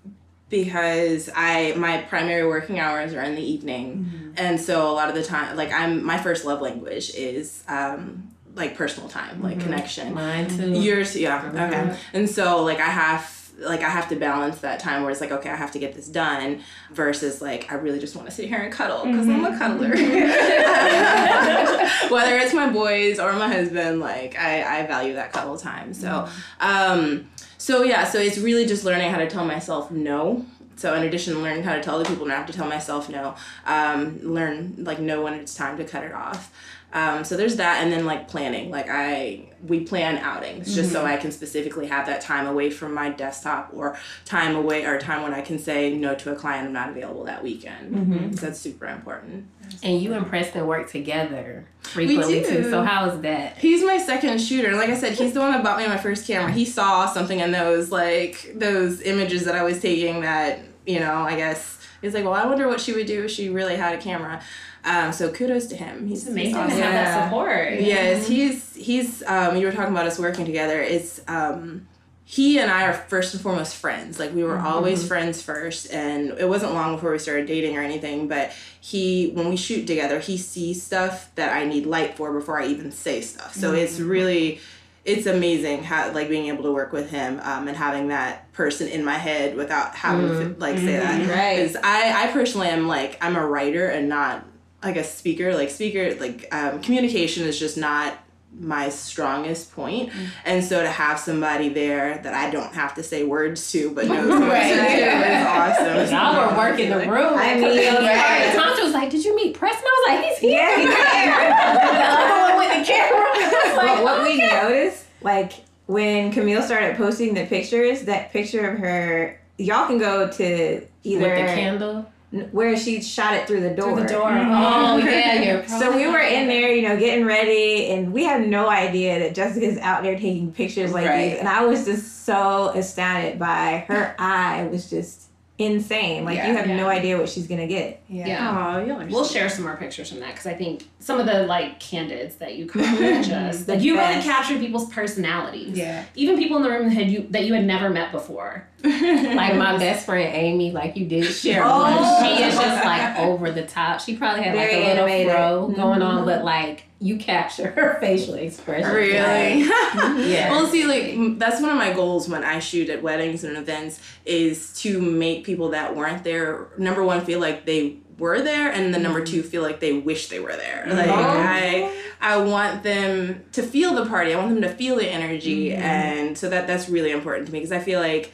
because 0.49 1.31
I 1.35 1.75
my 1.77 1.99
primary 2.03 2.47
working 2.47 2.79
hours 2.79 3.15
are 3.15 3.23
in 3.23 3.35
the 3.35 3.43
evening, 3.43 4.33
and 4.37 4.61
so 4.61 4.91
a 4.91 4.93
lot 4.93 5.09
of 5.09 5.15
the 5.15 5.23
time, 5.25 5.57
like 5.57 5.73
I'm 5.73 6.05
my 6.05 6.19
first 6.19 6.45
love 6.45 6.61
language 6.61 7.11
is 7.15 7.63
um 7.69 8.29
like 8.55 8.77
personal 8.77 9.09
time, 9.09 9.43
like 9.43 9.61
connection. 9.61 10.15
mine 10.15 10.49
too? 10.49 10.73
Yours, 10.73 11.17
yeah, 11.17 11.51
okay. 11.53 11.99
And 12.13 12.29
so 12.29 12.63
like 12.63 12.79
I 12.81 12.87
have 12.89 13.44
like 13.59 13.83
I 13.83 13.89
have 13.89 14.09
to 14.09 14.17
balance 14.17 14.61
that 14.61 14.81
time 14.81 15.03
where 15.03 15.11
it's 15.11 15.21
like 15.21 15.31
okay 15.31 15.51
I 15.51 15.57
have 15.57 15.73
to 15.73 15.79
get 15.79 15.95
this 15.95 16.09
done 16.09 16.63
versus 16.91 17.41
like 17.41 17.71
I 17.71 17.77
really 17.77 17.99
just 17.99 18.17
want 18.17 18.29
to 18.29 18.35
sit 18.35 18.49
here 18.49 18.59
and 18.59 18.73
cuddle 18.73 19.05
because 19.05 19.29
I'm 19.29 19.45
a 19.45 19.57
cuddler. 19.57 19.91
Whether 22.11 22.39
it's 22.39 22.55
my 22.55 22.71
boys 22.71 23.19
or 23.19 23.33
my 23.35 23.49
husband, 23.49 24.01
like 24.01 24.37
I 24.37 24.81
I 24.81 24.87
value 24.87 25.15
that 25.15 25.33
cuddle 25.33 25.57
time. 25.57 25.95
So 25.95 26.29
um 26.61 27.29
so 27.59 27.83
yeah 27.83 28.05
so 28.05 28.19
it's 28.19 28.39
really 28.39 28.67
just 28.67 28.85
learning 28.85 29.11
how 29.11 29.19
to 29.19 29.29
tell 29.29 29.45
myself 29.45 29.91
no. 29.91 30.45
So 30.77 30.95
in 30.95 31.05
addition 31.05 31.35
to 31.35 31.41
learning 31.41 31.63
how 31.63 31.75
to 31.75 31.83
tell 31.83 31.95
other 31.95 32.09
people, 32.09 32.27
now 32.27 32.35
I 32.35 32.39
have 32.39 32.47
to 32.47 32.53
tell 32.53 32.69
myself 32.69 33.09
no. 33.09 33.37
Um, 33.65 34.19
learn 34.23 34.75
like 34.79 34.99
know 34.99 35.23
when 35.23 35.35
it's 35.35 35.55
time 35.55 35.77
to 35.79 35.85
cut 35.85 36.03
it 36.03 36.13
off. 36.13 36.53
Um, 36.95 37.25
so 37.25 37.37
there's 37.37 37.57
that, 37.57 37.83
and 37.83 37.93
then 37.93 38.07
like 38.07 38.29
planning. 38.29 38.71
Like 38.71 38.87
I, 38.89 39.49
we 39.67 39.81
plan 39.81 40.17
outings 40.19 40.75
just 40.75 40.93
so 40.93 41.05
I 41.05 41.17
can 41.17 41.33
specifically 41.33 41.89
have 41.89 42.07
that 42.07 42.21
time 42.21 42.47
away 42.47 42.71
from 42.71 42.95
my 42.95 43.11
desktop 43.11 43.71
or 43.75 43.99
time 44.25 44.55
away 44.55 44.85
or 44.85 45.01
time 45.01 45.23
when 45.23 45.35
I 45.35 45.41
can 45.41 45.59
say 45.59 45.93
no 45.93 46.15
to 46.15 46.31
a 46.33 46.37
client. 46.37 46.69
I'm 46.69 46.73
not 46.73 46.91
available 46.91 47.25
that 47.25 47.43
weekend. 47.43 48.39
So 48.39 48.47
that's 48.47 48.61
super 48.61 48.87
important. 48.87 49.49
And 49.83 50.01
you 50.01 50.13
and 50.13 50.25
Preston 50.25 50.67
work 50.69 50.89
together 50.89 51.67
frequently 51.81 52.43
do. 52.43 52.49
too. 52.63 52.71
So 52.71 52.85
how 52.85 53.11
is 53.11 53.21
that? 53.23 53.59
He's 53.59 53.83
my 53.83 53.99
second 53.99 54.39
shooter. 54.41 54.77
Like 54.77 54.91
I 54.91 54.97
said, 54.97 55.15
he's 55.15 55.33
the 55.33 55.41
one 55.41 55.51
that 55.51 55.65
bought 55.65 55.79
me 55.79 55.89
my 55.89 55.97
first 55.97 56.27
camera. 56.29 56.53
He 56.53 56.65
saw 56.65 57.07
something 57.07 57.41
in 57.41 57.51
those 57.51 57.91
like 57.91 58.53
those 58.55 59.01
images 59.01 59.45
that 59.47 59.57
I 59.57 59.65
was 59.65 59.81
taking 59.81 60.21
that 60.21 60.61
you 60.87 61.01
know 61.01 61.15
I 61.15 61.35
guess 61.35 61.79
he's 62.05 62.15
like, 62.15 62.25
well, 62.25 62.35
I 62.35 62.47
wonder 62.47 62.69
what 62.69 62.81
she 62.81 62.93
would 62.93 63.07
do 63.07 63.25
if 63.25 63.31
she 63.31 63.49
really 63.49 63.77
had 63.77 63.95
a 63.99 64.03
camera. 64.03 64.43
Um, 64.85 65.13
so 65.13 65.31
kudos 65.31 65.67
to 65.69 65.77
him. 65.77 66.07
He's 66.07 66.23
It's 66.23 66.31
amazing 66.31 66.57
awesome. 66.57 66.77
to 66.77 66.83
have 66.85 66.93
Yeah. 66.95 67.05
that 67.05 67.25
support. 67.25 67.81
Yes, 67.81 68.27
he's 68.29 68.75
he's 68.75 69.23
um 69.27 69.57
you 69.57 69.67
were 69.67 69.73
talking 69.73 69.93
about 69.93 70.07
us 70.07 70.19
working 70.19 70.45
together. 70.45 70.81
It's 70.81 71.21
um 71.27 71.89
he 72.27 72.59
and 72.59 72.71
I 72.71 72.87
are 72.87 72.93
first 72.95 73.35
and 73.35 73.43
foremost 73.43 73.77
friends. 73.77 74.19
Like 74.19 74.35
we 74.35 74.43
were 74.45 74.59
always 74.59 75.07
friends 75.07 75.43
first 75.43 75.93
and 75.93 76.31
it 76.39 76.49
wasn't 76.49 76.73
long 76.73 76.95
before 76.95 77.13
we 77.13 77.19
started 77.19 77.47
dating 77.47 77.77
or 77.77 77.83
anything, 77.83 78.29
but 78.29 78.51
he 78.81 79.31
when 79.35 79.49
we 79.49 79.57
shoot 79.57 79.87
together, 79.87 80.21
he 80.21 80.37
sees 80.37 80.83
stuff 80.83 81.31
that 81.35 81.53
I 81.55 81.65
need 81.67 81.87
light 81.87 82.17
for 82.17 82.33
before 82.33 82.61
I 82.61 82.67
even 82.67 82.93
say 82.93 83.21
stuff. 83.23 83.55
So 83.55 83.73
it's 83.73 84.01
really 84.01 84.61
it's 85.05 85.27
amazing 85.27 85.85
how 85.85 86.11
like 86.13 86.29
being 86.29 86.47
able 86.47 86.63
to 86.65 86.73
work 86.73 86.93
with 86.93 87.11
him 87.11 87.41
um, 87.45 87.69
and 87.69 87.77
having 87.77 88.09
that 88.09 88.51
person 88.53 88.89
in 88.89 89.05
my 89.05 89.15
head 89.15 89.55
without 89.57 89.95
having 89.95 90.27
to 90.29 90.57
like 90.59 90.77
say 90.79 90.97
that. 90.97 91.29
Right. 91.29 91.59
'Cause 91.67 91.77
I 91.83 92.25
I 92.25 92.33
personally 92.33 92.69
am 92.69 92.89
like 92.89 93.19
I'm 93.23 93.37
a 93.37 93.47
writer 93.47 93.87
and 93.89 94.09
not 94.09 94.45
like 94.83 94.97
a 94.97 95.05
speaker. 95.05 95.55
Like 95.55 95.71
speaker 95.71 96.15
like 96.17 96.47
um, 96.53 96.81
communication 96.81 97.45
is 97.47 97.59
just 97.59 97.77
not 97.77 98.19
my 98.59 98.89
strongest 98.89 99.73
point. 99.73 100.11
Mm. 100.11 100.27
and 100.45 100.65
so 100.65 100.81
to 100.83 100.89
have 100.89 101.19
somebody 101.19 101.69
there 101.69 102.19
that 102.19 102.35
I 102.35 102.51
don't 102.51 102.73
have 102.75 102.95
to 102.95 103.03
say 103.03 103.25
words 103.25 103.71
to 103.73 103.91
but 103.91 104.07
knows 104.07 104.29
what 104.41 104.49
Right. 104.49 104.69
to 104.69 104.75
do 104.75 105.91
is 106.01 106.13
awesome. 106.13 106.15
Y'all 106.17 106.51
were 106.53 106.57
working 106.57 106.91
the 106.91 106.99
room. 106.99 107.35
I 107.37 107.55
mean, 107.55 107.65
Right. 107.65 108.53
Tasha 108.55 108.85
was 108.85 108.93
like, 108.95 109.11
"Did 109.11 109.25
you 109.25 109.35
meet 109.35 109.55
Preston?" 109.59 109.85
I 109.85 110.05
was 110.07 110.17
like, 110.17 110.25
"He's 110.31 110.39
here." 110.39 110.61
Yeah, 110.61 110.77
he's 110.79 110.89
the 110.89 112.05
other 112.05 112.55
one 112.55 112.59
with 112.69 112.79
the 112.79 112.93
camera. 112.93 113.27
I 113.27 113.63
was 113.67 113.77
like, 113.77 113.87
but 113.97 114.05
what 114.05 114.23
we 114.23 114.37
noticed, 114.39 115.05
like 115.23 115.53
when 115.87 116.33
Camille 116.33 116.63
started 116.63 116.97
posting 116.97 117.35
the 117.35 117.45
pictures, 117.47 118.03
that 118.03 118.33
picture 118.33 118.69
of 118.71 118.79
her, 118.79 119.41
y'all 119.59 119.87
can 119.87 119.99
go 119.99 120.29
to 120.31 120.87
either 121.03 121.21
with 121.29 121.37
the 121.39 121.55
candle. 121.55 122.07
N- 122.35 122.49
where 122.53 122.77
she 122.77 123.01
shot 123.03 123.35
it 123.35 123.47
through 123.47 123.61
the 123.61 123.71
door. 123.71 123.95
Through 123.95 124.03
the 124.03 124.09
door. 124.13 124.31
Mm-hmm. 124.31 124.53
Oh 124.53 124.97
yeah, 124.99 125.43
you're. 125.55 125.69
So 125.69 125.97
we 125.97 126.07
were 126.07 126.19
in 126.19 126.49
there, 126.49 126.71
you 126.75 126.83
know, 126.89 126.97
getting 126.99 127.25
ready, 127.25 127.91
and 127.91 128.13
we 128.13 128.25
had 128.25 128.47
no 128.49 128.69
idea 128.69 129.19
that 129.21 129.35
Jessica's 129.35 129.79
out 129.79 130.03
there 130.03 130.15
taking 130.19 130.53
pictures 130.53 130.93
like 130.93 131.07
Right. 131.07 131.31
these. 131.31 131.39
And 131.39 131.49
I 131.49 131.65
was 131.65 131.85
just 131.85 132.25
so 132.25 132.69
astounded 132.75 133.39
by 133.39 133.85
her 133.89 134.15
eye 134.19 134.69
was 134.71 134.91
just 134.91 135.23
insane. 135.57 136.25
Like 136.25 136.37
Yeah. 136.37 136.49
you 136.49 136.57
have 136.57 136.67
no 136.67 136.89
idea 136.89 137.17
what 137.17 137.29
she's 137.29 137.47
gonna 137.47 137.69
get. 137.69 138.03
Yeah. 138.09 138.75
Oh, 138.77 138.85
y'all 138.85 139.07
We'll 139.07 139.25
share 139.25 139.49
some 139.49 139.63
more 139.65 139.77
pictures 139.77 140.11
from 140.11 140.19
that 140.19 140.33
because 140.33 140.47
I 140.47 140.55
think 140.55 140.89
some 140.99 141.21
of 141.21 141.27
the 141.27 141.45
like 141.45 141.79
candids 141.79 142.35
that 142.37 142.57
you 142.57 142.67
could 142.67 142.83
just 143.25 143.69
like 143.69 143.81
you 143.81 143.95
really 143.95 144.15
best. 144.15 144.27
captured 144.27 144.59
people's 144.59 144.93
personalities. 144.93 145.79
Yeah. 145.79 146.05
Even 146.17 146.37
people 146.39 146.57
in 146.57 146.65
the 146.65 146.71
room 146.71 146.89
that 146.89 146.95
had 146.95 147.09
you 147.09 147.29
that 147.31 147.45
you 147.45 147.55
had 147.55 147.65
never 147.65 147.89
met 147.89 148.11
before. 148.11 148.67
Like 148.85 149.57
my 149.57 149.79
best 149.79 150.07
friend 150.07 150.35
Amy, 150.35 150.73
like 150.73 150.97
you 150.97 151.07
did 151.07 151.25
share 151.25 151.63
Oh. 151.65 151.81
one. 151.81 152.37
She 152.37 152.43
is 152.43 152.55
just 152.55 152.85
like 152.85 153.19
over 153.19 153.51
the 153.51 153.65
top. 153.65 154.01
She 154.01 154.17
probably 154.17 154.45
had 154.45 154.55
like 154.55 154.73
a 154.73 154.77
little 154.77 155.07
animated. 155.07 155.33
fro 155.33 155.69
going 155.75 156.03
on, 156.03 156.23
Mhm. 156.23 156.25
but 156.27 156.37
mm-hmm. 156.37 156.45
like 156.45 156.85
you 157.01 157.17
capture 157.17 157.71
her 157.71 157.97
facial 158.01 158.35
expression. 158.35 158.91
Really? 158.91 159.65
Like, 159.65 159.73
yeah. 160.27 160.51
Well, 160.51 160.67
see, 160.67 160.85
like 160.85 161.39
that's 161.39 161.61
one 161.61 161.71
of 161.71 161.77
my 161.77 161.93
goals 161.93 162.29
when 162.29 162.45
I 162.45 162.59
shoot 162.59 162.89
at 162.91 163.03
weddings 163.03 163.45
and 163.45 163.57
events 163.57 164.01
is 164.25 164.73
to 164.81 165.01
make 165.01 165.45
people 165.45 165.71
that 165.71 165.97
weren't 165.97 166.25
there, 166.25 166.69
number 166.79 167.03
one, 167.03 167.25
feel 167.25 167.41
like 167.41 167.65
they 167.67 167.97
were 168.19 168.41
there, 168.43 168.71
and 168.71 168.95
the 168.95 168.99
number 168.99 169.23
mm-hmm. 169.23 169.35
two, 169.35 169.43
feel 169.43 169.63
like 169.63 169.81
they 169.81 169.93
wish 169.93 170.29
they 170.29 170.39
were 170.39 170.55
there. 170.55 170.85
Like 170.87 171.09
mm-hmm. 171.09 171.13
I, 171.13 171.83
oh. 171.83 171.93
I 172.21 172.37
want 172.39 172.83
them 172.83 173.45
to 173.53 173.63
feel 173.63 173.95
the 173.95 174.07
party. 174.07 174.33
I 174.33 174.37
want 174.37 174.51
them 174.51 174.63
to 174.63 174.69
feel 174.69 174.97
the 174.97 175.09
energy, 175.11 175.73
and 175.73 176.37
so 176.39 176.49
that 176.51 176.67
that's 176.67 176.89
really 176.89 177.11
important 177.11 177.47
to 177.47 177.53
me 177.53 177.59
because 177.59 177.73
I 177.73 177.81
feel 177.81 178.01
like 178.01 178.33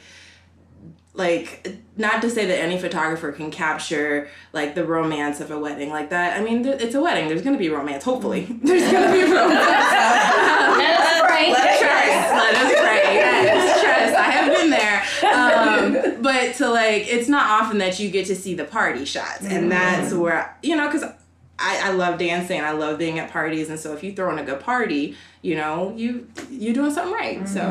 like 1.13 1.77
not 1.97 2.21
to 2.21 2.29
say 2.29 2.45
that 2.45 2.57
any 2.59 2.79
photographer 2.79 3.31
can 3.31 3.51
capture 3.51 4.29
like 4.53 4.75
the 4.75 4.85
romance 4.85 5.41
of 5.41 5.51
a 5.51 5.59
wedding 5.59 5.89
like 5.89 6.09
that. 6.09 6.39
I 6.39 6.43
mean 6.43 6.63
th- 6.63 6.81
it's 6.81 6.95
a 6.95 7.01
wedding. 7.01 7.27
There's 7.27 7.41
gonna 7.41 7.57
be 7.57 7.69
romance 7.69 8.03
hopefully. 8.03 8.45
There's 8.63 8.89
gonna 8.91 9.11
be 9.11 9.21
romance. 9.23 9.59
Let 9.59 10.99
us 10.99 11.21
pray. 11.27 11.51
let 11.51 11.67
us 11.67 11.79
trust. 11.79 12.33
Let 12.33 12.55
us 12.55 12.79
pray. 12.79 13.15
Yes 13.15 13.81
trust. 13.83 14.15
I 14.15 14.31
have 14.31 14.57
been 14.57 14.69
there. 14.69 16.15
Um, 16.15 16.21
but 16.21 16.55
to 16.55 16.69
like 16.69 17.07
it's 17.07 17.27
not 17.27 17.61
often 17.61 17.79
that 17.79 17.99
you 17.99 18.09
get 18.09 18.27
to 18.27 18.35
see 18.35 18.53
the 18.53 18.65
party 18.65 19.05
shots. 19.05 19.45
And 19.45 19.71
that's 19.71 20.13
where 20.13 20.55
you 20.63 20.75
know 20.75 20.87
because 20.89 21.03
I, 21.59 21.89
I 21.89 21.91
love 21.91 22.17
dancing 22.17 22.59
I 22.61 22.71
love 22.71 22.97
being 22.97 23.19
at 23.19 23.29
parties 23.29 23.69
and 23.69 23.79
so 23.79 23.93
if 23.93 24.03
you 24.03 24.13
throw 24.13 24.31
in 24.31 24.39
a 24.39 24.43
good 24.43 24.59
party, 24.61 25.15
you 25.43 25.55
know, 25.55 25.93
you 25.95 26.27
you're 26.49 26.73
doing 26.73 26.91
something 26.91 27.13
right. 27.13 27.47
So 27.47 27.61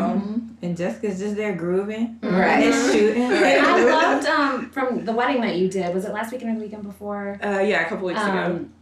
And 0.62 0.76
Jessica's 0.76 1.18
just 1.18 1.34
there 1.36 1.54
grooving. 1.54 2.18
Right. 2.22 2.64
And 2.64 2.92
shooting. 2.92 3.22
I 3.32 3.84
loved 3.90 4.26
um 4.28 4.70
from 4.70 5.04
the 5.04 5.12
wedding 5.12 5.40
that 5.42 5.56
you 5.56 5.68
did. 5.68 5.92
Was 5.94 6.04
it 6.04 6.12
last 6.12 6.30
weekend 6.32 6.52
or 6.52 6.54
the 6.60 6.64
weekend 6.66 6.84
before? 6.84 7.38
uh, 7.42 7.58
yeah, 7.60 7.84
a 7.84 7.88
couple 7.88 8.06
weeks 8.06 8.20
ago. 8.22 8.30
Um, 8.30 8.72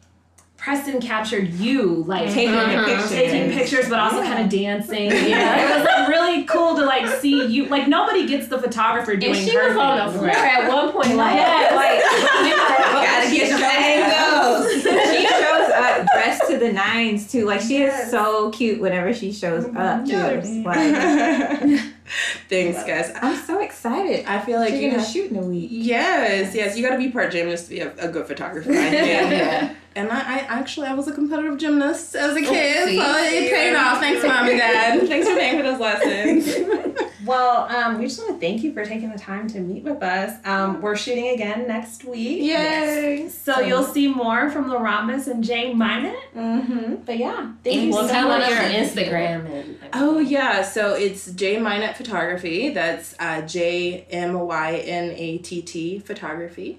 Preston 0.59 1.01
captured 1.01 1.51
you 1.55 2.03
like 2.09 2.29
Taking 2.33 2.53
uh-huh, 2.57 2.85
pictures. 2.85 3.11
taking 3.11 3.53
pictures, 3.53 3.89
but 3.89 4.01
also 4.01 4.19
Yeah. 4.21 4.35
kind 4.35 4.45
of 4.45 4.51
dancing. 4.51 5.05
Yeah, 5.09 5.63
it 5.73 5.77
was 5.79 5.85
like 5.87 6.09
really 6.09 6.45
cool 6.45 6.75
to 6.75 6.85
like 6.85 7.07
see 7.21 7.47
you. 7.47 7.67
Like 7.67 7.87
nobody 7.87 8.27
gets 8.27 8.49
the 8.49 8.59
photographer 8.61 9.15
doing. 9.15 9.37
And 9.37 9.45
she 9.49 9.55
her 9.55 9.69
was 9.69 9.77
on 9.77 9.99
the 9.99 10.13
thing. 10.19 10.19
floor 10.19 10.31
at 10.31 10.69
one 10.69 10.91
point, 10.93 11.15
like, 11.15 11.37
Yeah, 11.37 11.71
like 11.77 12.01
Gotta 13.09 13.31
get 13.35 13.51
some 13.51 13.63
angles. 13.63 14.83
she 14.83 15.27
shows 15.29 15.71
up 15.71 16.07
dressed 16.13 16.43
to 16.48 16.48
the 16.61 16.73
nines 16.73 17.31
too. 17.31 17.45
Like 17.45 17.61
she 17.61 17.83
is 17.83 18.11
so 18.11 18.51
cute 18.51 18.81
whenever 18.81 19.13
she 19.15 19.33
shows 19.33 19.65
mm-hmm. 19.65 19.77
up 19.77 20.05
too. 20.05 20.13
Yes. 20.13 20.49
Like 20.65 21.81
Thanks, 22.49 22.83
guys. 22.85 23.13
I'm 23.21 23.37
so 23.37 23.61
excited. 23.61 24.25
I 24.27 24.41
feel 24.41 24.59
like 24.59 24.71
She's 24.71 24.81
you 24.83 24.91
gonna 24.91 25.03
have, 25.03 25.11
shoot 25.13 25.31
in 25.31 25.37
a 25.37 25.43
week. 25.43 25.69
Yes, 25.73 26.55
yes, 26.55 26.77
you 26.77 26.83
got 26.83 26.93
to 26.93 26.99
be 26.99 27.11
part 27.11 27.33
gymnast 27.33 27.65
to 27.65 27.71
be 27.71 27.81
a, 27.81 27.93
a 27.99 28.09
good 28.09 28.27
photographer. 28.27 28.71
I 28.71 28.75
think. 28.91 29.31
Yeah. 29.31 29.75
And 29.97 30.11
I, 30.11 30.19
I 30.21 30.39
actually 30.49 30.87
I 30.87 30.95
was 30.95 31.09
a 31.09 31.13
competitive 31.13 31.59
gymnast 31.59 32.15
as 32.15 32.37
a 32.37 32.41
kid, 32.41 32.89
see? 32.89 32.99
so 32.99 33.17
it 33.17 33.53
paid 33.53 33.75
off. 33.75 33.99
Thanks, 33.99 34.25
mom 34.25 34.49
and 34.49 34.59
dad. 34.59 35.01
Thanks 35.09 35.29
for 35.29 35.35
paying 35.35 35.57
for 35.57 35.65
those 35.65 35.81
lessons. 35.81 37.09
Well, 37.27 37.69
um, 37.69 37.99
we 37.99 38.05
just 38.07 38.19
want 38.21 38.41
to 38.41 38.47
thank 38.47 38.63
you 38.63 38.73
for 38.73 38.87
taking 38.87 39.11
the 39.11 39.19
time 39.19 39.49
to 39.49 39.61
meet 39.61 39.83
with 39.83 40.03
us. 40.03 40.39
Um, 40.47 40.81
we're 40.81 40.97
shooting 40.97 41.29
again 41.29 41.67
next 41.69 42.05
week. 42.05 42.43
Yay! 42.43 43.29
So 43.29 43.61
you'll 43.61 43.83
see 43.85 44.09
more 44.09 44.49
from 44.51 44.69
the 44.69 44.79
Rhombus 44.79 45.27
and 45.27 45.45
J 45.45 45.75
Mynatt. 45.75 46.17
Mm-hmm. 46.35 46.95
But 47.05 47.19
yeah, 47.19 47.53
thank 47.65 47.83
you 47.83 47.91
Well, 47.91 48.07
so 48.07 48.13
tell 48.15 48.29
much. 48.29 48.45
us 48.45 48.49
your 48.51 49.05
Instagram 49.05 49.51
and 49.51 49.79
Oh 49.93 50.19
yeah, 50.21 50.63
so 50.63 50.95
it's 50.95 51.31
J 51.33 51.57
Mynatt 51.57 51.97
Photography. 51.99 52.71
That's 52.71 53.15
uh, 53.19 53.43
J 53.43 54.07
M 54.11 54.39
Y 54.39 54.77
N 54.77 55.11
A 55.11 55.39
T 55.39 55.61
T 55.61 55.99
Photography 55.99 56.79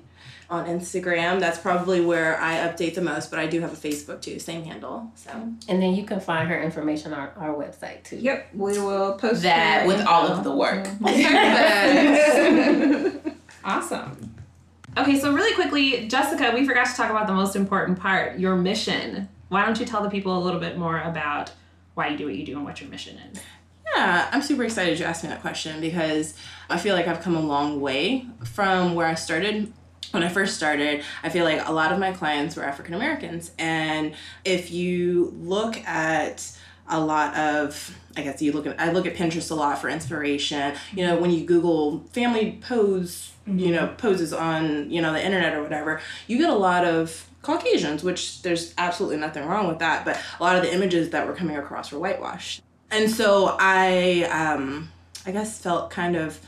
on 0.49 0.65
Instagram. 0.65 1.39
That's 1.39 1.59
probably 1.59 2.01
where 2.01 2.41
I 2.41 2.55
update 2.67 2.95
the 2.95 3.01
most, 3.01 3.29
but 3.29 3.39
I 3.39 3.45
do 3.45 3.61
have 3.61 3.71
a 3.71 3.75
Facebook 3.75 4.21
too, 4.21 4.39
same 4.39 4.63
handle. 4.63 5.11
So 5.15 5.29
and 5.67 5.81
then 5.81 5.93
you 5.93 6.05
can 6.05 6.19
find 6.19 6.49
her 6.49 6.59
information 6.59 7.13
on 7.13 7.19
our, 7.19 7.33
our 7.37 7.53
website 7.53 8.03
too. 8.03 8.17
Yep, 8.17 8.49
we 8.55 8.79
will 8.79 9.13
post 9.13 9.43
That 9.43 9.81
her 9.81 9.87
with 9.87 10.05
all 10.07 10.27
of 10.27 10.43
the 10.43 10.55
work. 10.55 10.85
Perfect. 11.01 13.27
Awesome. 13.63 14.35
Okay, 14.97 15.19
so 15.19 15.33
really 15.33 15.53
quickly, 15.53 16.07
Jessica, 16.07 16.51
we 16.53 16.65
forgot 16.65 16.87
to 16.87 16.95
talk 16.95 17.11
about 17.11 17.27
the 17.27 17.33
most 17.33 17.55
important 17.55 17.99
part 17.99 18.39
your 18.39 18.55
mission. 18.55 19.29
Why 19.49 19.65
don't 19.65 19.79
you 19.79 19.85
tell 19.85 20.01
the 20.01 20.09
people 20.09 20.35
a 20.37 20.41
little 20.41 20.59
bit 20.59 20.77
more 20.77 20.99
about 20.99 21.51
why 21.93 22.07
you 22.07 22.17
do 22.17 22.25
what 22.25 22.35
you 22.35 22.45
do 22.45 22.55
and 22.55 22.65
what 22.65 22.81
your 22.81 22.89
mission 22.89 23.17
is? 23.31 23.39
Yeah, 23.99 24.29
I'm 24.31 24.41
super 24.41 24.63
excited 24.63 24.97
you 24.97 25.03
asked 25.03 25.25
me 25.25 25.29
that 25.29 25.41
question 25.41 25.81
because 25.81 26.33
I 26.69 26.77
feel 26.77 26.95
like 26.95 27.09
I've 27.09 27.19
come 27.19 27.35
a 27.35 27.41
long 27.41 27.81
way 27.81 28.25
from 28.45 28.95
where 28.95 29.05
I 29.05 29.15
started. 29.15 29.73
When 30.11 30.23
I 30.23 30.29
first 30.29 30.55
started, 30.55 31.03
I 31.21 31.27
feel 31.27 31.43
like 31.43 31.67
a 31.67 31.73
lot 31.73 31.91
of 31.91 31.99
my 31.99 32.13
clients 32.13 32.55
were 32.55 32.63
African 32.63 32.93
Americans. 32.93 33.51
And 33.59 34.15
if 34.45 34.71
you 34.71 35.33
look 35.37 35.85
at 35.85 36.49
a 36.87 36.97
lot 36.97 37.35
of 37.35 37.93
I 38.15 38.21
guess 38.21 38.41
you 38.41 38.53
look 38.53 38.67
at 38.67 38.79
I 38.79 38.93
look 38.93 39.05
at 39.05 39.15
Pinterest 39.15 39.51
a 39.51 39.55
lot 39.55 39.79
for 39.79 39.89
inspiration. 39.89 40.77
You 40.93 41.05
know, 41.05 41.17
when 41.17 41.31
you 41.31 41.43
Google 41.43 42.05
family 42.13 42.57
pose, 42.61 43.33
you 43.45 43.53
mm-hmm. 43.53 43.71
know, 43.73 43.95
poses 43.97 44.31
on, 44.31 44.89
you 44.89 45.01
know, 45.01 45.11
the 45.11 45.23
internet 45.23 45.53
or 45.53 45.61
whatever, 45.61 45.99
you 46.25 46.37
get 46.37 46.49
a 46.49 46.55
lot 46.55 46.85
of 46.85 47.29
Caucasians, 47.41 48.01
which 48.01 48.43
there's 48.43 48.73
absolutely 48.77 49.17
nothing 49.17 49.45
wrong 49.45 49.67
with 49.67 49.79
that, 49.79 50.05
but 50.05 50.17
a 50.39 50.43
lot 50.43 50.55
of 50.55 50.61
the 50.61 50.73
images 50.73 51.09
that 51.09 51.27
were 51.27 51.33
coming 51.33 51.57
across 51.57 51.91
were 51.91 51.99
whitewashed. 51.99 52.61
And 52.91 53.09
so 53.09 53.55
I 53.59 54.23
um 54.31 54.89
I 55.25 55.31
guess 55.31 55.59
felt 55.59 55.89
kind 55.91 56.15
of 56.15 56.39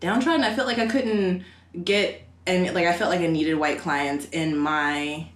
downtrodden. 0.00 0.44
I 0.44 0.54
felt 0.54 0.68
like 0.68 0.78
I 0.78 0.86
couldn't 0.86 1.44
get 1.84 2.22
and 2.46 2.72
like 2.74 2.86
I 2.86 2.96
felt 2.96 3.10
like 3.10 3.20
I 3.20 3.26
needed 3.26 3.54
white 3.56 3.78
clients 3.78 4.26
in 4.30 4.56
my 4.56 5.28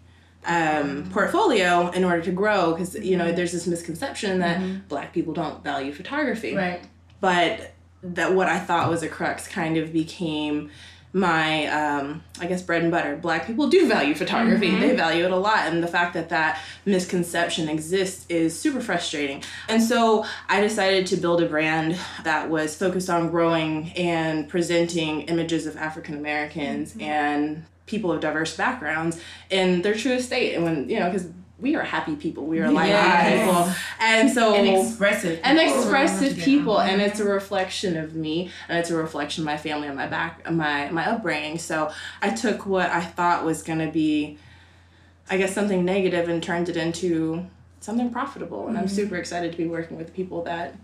um, 0.45 1.09
portfolio 1.13 1.91
in 1.91 2.03
order 2.05 2.21
to 2.23 2.33
grow 2.33 2.73
because 2.73 2.95
you 2.97 3.17
know 3.17 3.31
there's 3.31 3.53
this 3.53 3.67
misconception 3.67 4.41
that 4.41 4.89
black 4.89 5.13
people 5.13 5.33
don't 5.35 5.63
value 5.63 5.93
photography 5.93 6.57
Right. 6.57 6.81
but 7.21 7.73
that 8.03 8.35
what 8.35 8.49
I 8.49 8.59
thought 8.59 8.91
was 8.91 9.05
a 9.05 9.09
crux 9.09 9.47
kind 9.47 9.77
of 9.77 9.93
became 9.93 10.71
my 11.13 11.67
um, 11.67 12.23
I 12.41 12.47
guess 12.47 12.63
bread 12.63 12.83
and 12.83 12.91
butter. 12.91 13.17
Black 13.17 13.47
people 13.47 13.69
do 13.69 13.87
value 13.87 14.15
photography. 14.15 14.75
They 14.75 14.97
value 14.97 15.25
it 15.25 15.31
a 15.31 15.37
lot, 15.37 15.67
and 15.67 15.83
the 15.83 15.89
fact 15.89 16.15
that 16.15 16.31
that 16.31 16.61
misconception 16.87 17.69
exists 17.69 18.25
is 18.29 18.59
super 18.59 18.81
frustrating. 18.81 19.43
And 19.69 19.83
so 19.83 20.25
I 20.49 20.61
decided 20.61 21.07
to 21.09 21.17
build 21.17 21.43
a 21.43 21.47
brand 21.47 21.99
that 22.25 22.49
was 22.49 22.75
focused 22.75 23.11
on 23.11 23.31
growing 23.31 23.93
and 23.93 24.49
presenting 24.49 25.23
images 25.23 25.67
of 25.67 25.77
African 25.77 26.17
Americans 26.17 26.97
and 26.99 27.65
people 27.87 28.11
of 28.11 28.21
diverse 28.21 28.57
backgrounds 28.57 29.21
in 29.51 29.83
their 29.83 29.95
truest 29.95 30.27
state. 30.27 30.55
And 30.55 30.65
when 30.65 30.89
you 30.89 30.99
know, 30.99 31.11
because 31.11 31.29
we 31.63 31.77
are 31.77 31.83
happy 31.83 32.17
people, 32.17 32.45
we 32.45 32.61
are 32.61 32.71
like 32.71 32.89
Yes. 32.89 33.47
people, 33.47 33.73
and 34.01 34.31
so 34.31 34.55
and 34.55 34.69
expressive. 34.69 35.41
and 35.45 35.59
expressive 35.59 36.37
people. 36.37 36.81
And 36.81 37.01
it's 37.01 37.21
a 37.21 37.25
reflection 37.25 37.97
of 37.97 38.15
me. 38.15 38.51
And 38.69 38.79
it's 38.79 38.91
a 38.91 38.97
reflection 38.97 39.43
of 39.43 39.47
my 39.47 39.57
family 39.57 39.87
and 39.87 39.97
my 39.97 40.09
back 40.09 40.51
my 40.51 40.91
my 40.91 41.07
upbringing. 41.07 41.59
So 41.59 41.93
i 42.21 42.31
took 42.31 42.67
what 42.67 42.91
i 42.91 43.01
thought 43.01 43.45
was 43.45 43.63
going 43.63 43.79
to 43.79 43.91
be 43.91 44.39
i 45.31 45.37
guess 45.37 45.55
something 45.55 45.85
negative 45.85 46.29
and 46.29 46.43
turned 46.43 46.69
it 46.69 46.77
into 46.77 47.47
something 47.81 48.11
profitable. 48.11 48.67
And 48.67 48.77
i'm 48.77 48.87
mm-hmm. 48.87 48.95
super 48.95 49.17
excited 49.17 49.53
to 49.53 49.59
be 49.59 49.67
working 49.67 49.97
with 49.97 50.13
people 50.13 50.43
that 50.43 50.75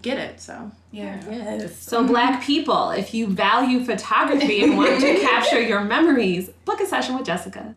get 0.00 0.18
it 0.18 0.40
so. 0.40 0.70
Yeah. 0.90 1.22
yes. 1.30 1.78
So, 1.78 2.04
black 2.04 2.42
people, 2.42 2.90
if 2.90 3.14
you 3.14 3.28
value 3.28 3.84
photography 3.84 4.64
and 4.64 4.76
want 4.76 5.00
to 5.00 5.20
capture 5.20 5.60
your 5.60 5.84
memories, 5.84 6.50
book 6.64 6.80
a 6.80 6.86
session 6.86 7.14
with 7.16 7.24
Jessica. 7.24 7.76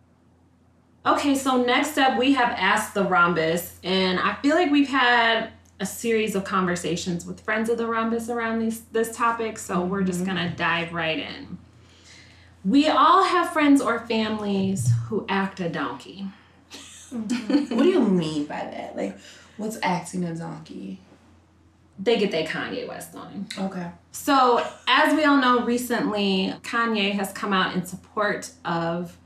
Okay, 1.05 1.35
so 1.35 1.63
next 1.63 1.99
up 1.99 2.17
we 2.17 2.33
have 2.33 2.49
Ask 2.57 2.93
the 2.93 3.03
Rhombus, 3.03 3.79
and 3.83 4.19
I 4.19 4.33
feel 4.41 4.55
like 4.55 4.71
we've 4.71 4.89
had 4.89 5.51
a 5.79 5.85
series 5.85 6.33
of 6.33 6.43
conversations 6.45 7.27
with 7.27 7.41
friends 7.41 7.69
of 7.69 7.77
the 7.77 7.85
Rhombus 7.85 8.27
around 8.27 8.57
these, 8.57 8.81
this 8.85 9.15
topic, 9.15 9.59
so 9.59 9.81
we're 9.81 10.01
just 10.01 10.21
mm-hmm. 10.21 10.35
gonna 10.35 10.55
dive 10.55 10.93
right 10.93 11.19
in. 11.19 11.59
We 12.63 12.87
all 12.87 13.23
have 13.23 13.53
friends 13.53 13.81
or 13.81 13.99
families 13.99 14.89
who 15.07 15.27
act 15.29 15.59
a 15.59 15.69
donkey. 15.69 16.25
Mm-hmm. 17.11 17.75
What 17.75 17.83
do 17.83 17.89
you 17.89 18.01
mean 18.01 18.45
by 18.45 18.61
that? 18.71 18.97
Like, 18.97 19.15
what's 19.57 19.77
acting 19.83 20.23
a 20.23 20.33
donkey? 20.33 20.99
They 21.99 22.17
get 22.17 22.31
their 22.31 22.47
Kanye 22.47 22.87
West 22.87 23.15
on. 23.15 23.47
Okay. 23.57 23.91
So, 24.11 24.65
as 24.87 25.15
we 25.15 25.23
all 25.23 25.37
know, 25.37 25.63
recently 25.63 26.55
Kanye 26.63 27.13
has 27.13 27.31
come 27.31 27.53
out 27.53 27.75
in 27.75 27.85
support 27.85 28.51
of 28.65 29.17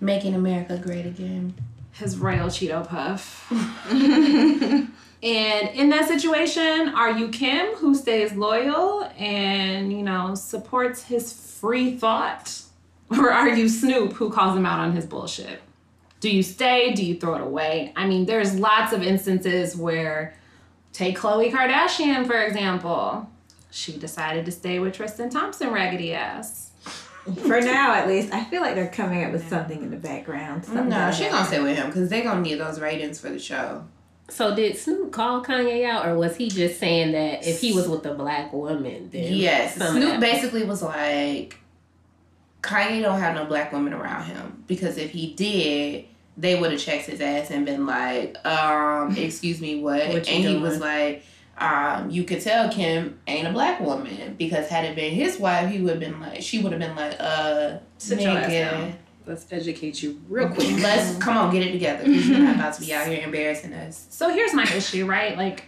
Making 0.00 0.34
America 0.34 0.76
great 0.76 1.06
again. 1.06 1.54
his 1.92 2.18
royal 2.18 2.48
Cheeto 2.48 2.86
puff. 2.86 3.50
and 3.90 4.88
in 5.22 5.88
that 5.88 6.06
situation, 6.06 6.90
are 6.90 7.12
you 7.12 7.28
Kim 7.28 7.74
who 7.76 7.94
stays 7.94 8.34
loyal 8.34 9.10
and, 9.18 9.90
you 9.90 10.02
know, 10.02 10.34
supports 10.34 11.04
his 11.04 11.32
free 11.32 11.96
thought? 11.96 12.62
Or 13.08 13.30
are 13.30 13.48
you 13.50 13.68
Snoop 13.68 14.14
who 14.14 14.30
calls 14.32 14.56
him 14.56 14.66
out 14.66 14.80
on 14.80 14.90
his 14.90 15.06
bullshit? 15.06 15.60
Do 16.18 16.28
you 16.28 16.42
stay? 16.42 16.92
Do 16.92 17.04
you 17.04 17.14
throw 17.14 17.36
it 17.36 17.40
away? 17.40 17.92
I 17.94 18.04
mean, 18.08 18.26
there's 18.26 18.58
lots 18.58 18.92
of 18.92 19.00
instances 19.00 19.76
where, 19.76 20.34
take 20.92 21.16
Khloe 21.16 21.52
Kardashian, 21.52 22.26
for 22.26 22.42
example. 22.42 23.30
She 23.70 23.96
decided 23.96 24.44
to 24.46 24.50
stay 24.50 24.80
with 24.80 24.94
Tristan 24.94 25.30
Thompson, 25.30 25.70
raggedy 25.70 26.14
ass. 26.14 26.72
For 27.34 27.60
now, 27.60 27.94
at 27.94 28.06
least, 28.08 28.32
I 28.32 28.44
feel 28.44 28.62
like 28.62 28.74
they're 28.74 28.88
coming 28.88 29.24
up 29.24 29.32
with 29.32 29.48
something 29.48 29.82
in 29.82 29.90
the 29.90 29.96
background. 29.96 30.64
Something 30.64 30.88
No, 30.88 31.10
she 31.10 31.24
that- 31.24 31.32
gonna 31.32 31.46
stay 31.46 31.60
with 31.60 31.76
him 31.76 31.86
because 31.88 32.08
they're 32.08 32.22
gonna 32.22 32.40
need 32.40 32.58
those 32.60 32.80
ratings 32.80 33.18
for 33.20 33.28
the 33.30 33.38
show. 33.38 33.84
So 34.28 34.54
did 34.56 34.76
Snoop 34.76 35.12
call 35.12 35.44
Kanye 35.44 35.84
out, 35.84 36.06
or 36.06 36.16
was 36.16 36.36
he 36.36 36.48
just 36.48 36.80
saying 36.80 37.12
that 37.12 37.46
if 37.46 37.60
he 37.60 37.72
was 37.72 37.88
with 37.88 38.04
a 38.06 38.14
black 38.14 38.52
woman, 38.52 39.08
then 39.12 39.32
Yes, 39.32 39.76
Snoop 39.76 40.20
basically 40.20 40.64
was 40.64 40.82
like, 40.82 41.58
Kanye 42.62 43.02
don't 43.02 43.20
have 43.20 43.34
no 43.36 43.44
black 43.44 43.72
women 43.72 43.92
around 43.92 44.24
him 44.24 44.64
because 44.66 44.96
if 44.98 45.10
he 45.10 45.32
did, 45.34 46.06
they 46.36 46.58
would 46.58 46.72
have 46.72 46.80
checked 46.80 47.06
his 47.06 47.20
ass 47.20 47.50
and 47.50 47.64
been 47.64 47.86
like, 47.86 48.36
um, 48.44 49.16
excuse 49.16 49.60
me, 49.60 49.80
what? 49.80 50.08
What 50.08 50.28
and 50.28 50.42
you 50.42 50.48
he 50.50 50.56
was 50.58 50.80
like, 50.80 51.24
um, 51.58 52.10
you 52.10 52.24
could 52.24 52.40
tell 52.42 52.70
Kim 52.70 53.18
ain't 53.26 53.48
a 53.48 53.52
black 53.52 53.80
woman 53.80 54.34
because 54.38 54.68
had 54.68 54.84
it 54.84 54.94
been 54.94 55.12
his 55.12 55.38
wife, 55.38 55.70
he 55.70 55.80
would 55.80 55.90
have 55.90 56.00
been 56.00 56.20
like, 56.20 56.42
she 56.42 56.62
would 56.62 56.72
have 56.72 56.80
been 56.80 56.94
like, 56.96 57.16
uh, 57.18 57.78
Sit 57.98 58.18
nigga. 58.18 58.94
Let's 59.24 59.50
educate 59.50 60.02
you 60.02 60.20
real 60.28 60.48
quick. 60.48 60.70
let's 60.80 61.16
come 61.22 61.36
on, 61.36 61.52
get 61.52 61.66
it 61.66 61.72
together 61.72 62.08
you're 62.08 62.38
not 62.38 62.54
about 62.54 62.74
to 62.74 62.80
be 62.80 62.92
out 62.94 63.08
here 63.08 63.20
embarrassing 63.24 63.72
us. 63.72 64.06
So 64.10 64.28
here's 64.28 64.54
my 64.54 64.62
issue, 64.62 65.04
right? 65.06 65.36
Like, 65.36 65.64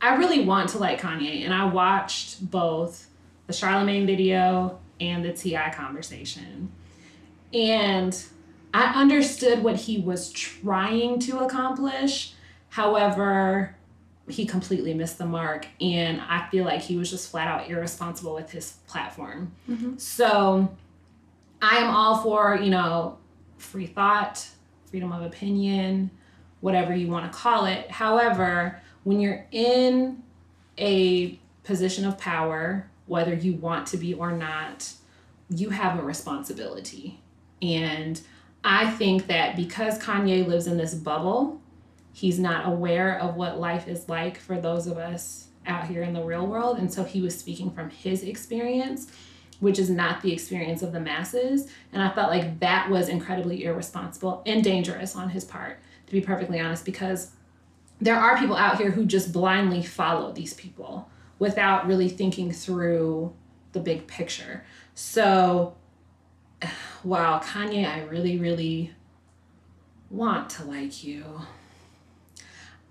I 0.00 0.14
really 0.16 0.44
want 0.44 0.70
to 0.70 0.78
like 0.78 1.00
Kanye, 1.00 1.44
and 1.44 1.52
I 1.52 1.64
watched 1.64 2.48
both 2.50 3.08
the 3.46 3.52
Charlamagne 3.52 4.06
video 4.06 4.78
and 5.00 5.24
the 5.24 5.32
T.I. 5.32 5.70
conversation, 5.70 6.70
and 7.52 8.22
I 8.72 9.00
understood 9.00 9.64
what 9.64 9.76
he 9.76 9.98
was 9.98 10.30
trying 10.30 11.18
to 11.20 11.40
accomplish. 11.40 12.34
However, 12.68 13.74
he 14.30 14.46
completely 14.46 14.94
missed 14.94 15.18
the 15.18 15.26
mark, 15.26 15.66
and 15.80 16.20
I 16.20 16.48
feel 16.50 16.64
like 16.64 16.80
he 16.80 16.96
was 16.96 17.10
just 17.10 17.30
flat 17.30 17.48
out 17.48 17.68
irresponsible 17.68 18.34
with 18.34 18.50
his 18.50 18.72
platform. 18.86 19.52
Mm-hmm. 19.68 19.98
So, 19.98 20.74
I 21.62 21.76
am 21.76 21.90
all 21.90 22.22
for 22.22 22.58
you 22.60 22.70
know 22.70 23.18
free 23.58 23.86
thought, 23.86 24.46
freedom 24.86 25.12
of 25.12 25.22
opinion, 25.22 26.10
whatever 26.60 26.94
you 26.94 27.08
want 27.08 27.30
to 27.30 27.38
call 27.38 27.66
it. 27.66 27.90
However, 27.90 28.80
when 29.04 29.20
you're 29.20 29.46
in 29.50 30.22
a 30.78 31.38
position 31.64 32.04
of 32.04 32.18
power, 32.18 32.90
whether 33.06 33.34
you 33.34 33.54
want 33.54 33.86
to 33.88 33.96
be 33.96 34.14
or 34.14 34.32
not, 34.32 34.92
you 35.48 35.70
have 35.70 35.98
a 35.98 36.02
responsibility. 36.02 37.20
And 37.60 38.20
I 38.64 38.90
think 38.90 39.26
that 39.26 39.56
because 39.56 39.98
Kanye 39.98 40.46
lives 40.46 40.66
in 40.66 40.76
this 40.76 40.94
bubble, 40.94 41.59
he's 42.20 42.38
not 42.38 42.66
aware 42.66 43.18
of 43.18 43.34
what 43.34 43.58
life 43.58 43.88
is 43.88 44.06
like 44.06 44.38
for 44.38 44.60
those 44.60 44.86
of 44.86 44.98
us 44.98 45.46
out 45.64 45.86
here 45.86 46.02
in 46.02 46.12
the 46.12 46.22
real 46.22 46.46
world. 46.46 46.76
And 46.76 46.92
so 46.92 47.02
he 47.02 47.22
was 47.22 47.38
speaking 47.38 47.70
from 47.70 47.88
his 47.88 48.22
experience, 48.22 49.10
which 49.60 49.78
is 49.78 49.88
not 49.88 50.20
the 50.20 50.30
experience 50.30 50.82
of 50.82 50.92
the 50.92 51.00
masses. 51.00 51.70
And 51.94 52.02
I 52.02 52.10
felt 52.10 52.30
like 52.30 52.60
that 52.60 52.90
was 52.90 53.08
incredibly 53.08 53.64
irresponsible 53.64 54.42
and 54.44 54.62
dangerous 54.62 55.16
on 55.16 55.30
his 55.30 55.46
part, 55.46 55.80
to 56.08 56.12
be 56.12 56.20
perfectly 56.20 56.60
honest, 56.60 56.84
because 56.84 57.30
there 58.02 58.16
are 58.16 58.36
people 58.36 58.56
out 58.56 58.76
here 58.76 58.90
who 58.90 59.06
just 59.06 59.32
blindly 59.32 59.82
follow 59.82 60.30
these 60.30 60.52
people 60.52 61.08
without 61.38 61.86
really 61.86 62.10
thinking 62.10 62.52
through 62.52 63.32
the 63.72 63.80
big 63.80 64.06
picture. 64.06 64.62
So, 64.94 65.74
wow, 67.02 67.40
Kanye, 67.42 67.86
I 67.86 68.02
really, 68.02 68.38
really 68.38 68.92
want 70.10 70.50
to 70.50 70.64
like 70.64 71.02
you. 71.02 71.24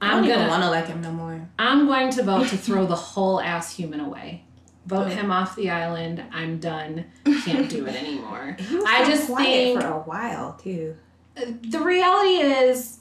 I 0.02 0.12
I'm 0.14 0.24
don't 0.24 0.34
gonna 0.38 0.48
want 0.50 0.64
to 0.64 0.70
like 0.70 0.88
him 0.88 1.02
no 1.02 1.12
more. 1.12 1.48
I'm 1.60 1.86
going 1.88 2.10
to 2.12 2.24
vote 2.24 2.48
to 2.50 2.58
throw 2.58 2.86
the 2.86 2.96
whole 2.96 3.42
ass 3.42 3.76
human 3.76 4.00
away. 4.00 4.44
Vote 4.86 5.12
him 5.12 5.30
off 5.30 5.56
the 5.56 5.70
island. 5.70 6.24
I'm 6.32 6.58
done. 6.60 7.06
Can't 7.44 7.70
do 7.70 7.86
it 7.86 7.96
anymore. 7.96 8.56
He 8.70 8.76
was 8.76 8.86
I 8.88 9.06
just 9.06 9.28
quiet 9.28 9.46
think- 9.48 9.82
for 9.82 9.88
a 9.88 10.00
while 10.00 10.54
too. 10.54 10.96
The 11.36 11.80
reality 11.80 12.38
is 12.44 13.00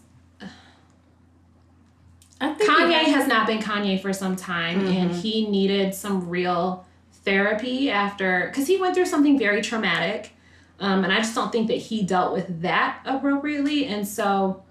Kanye 2.41 3.05
has 3.05 3.27
not 3.27 3.47
been 3.47 3.59
Kanye 3.59 4.01
for 4.01 4.13
some 4.13 4.37
time, 4.37 4.87
and 4.87 5.11
he 5.11 5.49
needed 5.49 5.95
some 5.95 6.29
real 6.29 6.87
therapy 7.25 7.91
after 7.91 8.47
because 8.49 8.67
he 8.69 8.77
went 8.77 8.95
through 8.95 9.07
something 9.07 9.39
very 9.39 9.61
traumatic, 9.61 10.33
um, 10.79 11.03
and 11.05 11.13
I 11.13 11.17
just 11.17 11.35
don't 11.35 11.51
think 11.51 11.67
that 11.69 11.79
he 11.79 12.03
dealt 12.03 12.33
with 12.33 12.63
that 12.63 13.01
appropriately, 13.05 13.87
and 13.87 14.07
so 14.07 14.63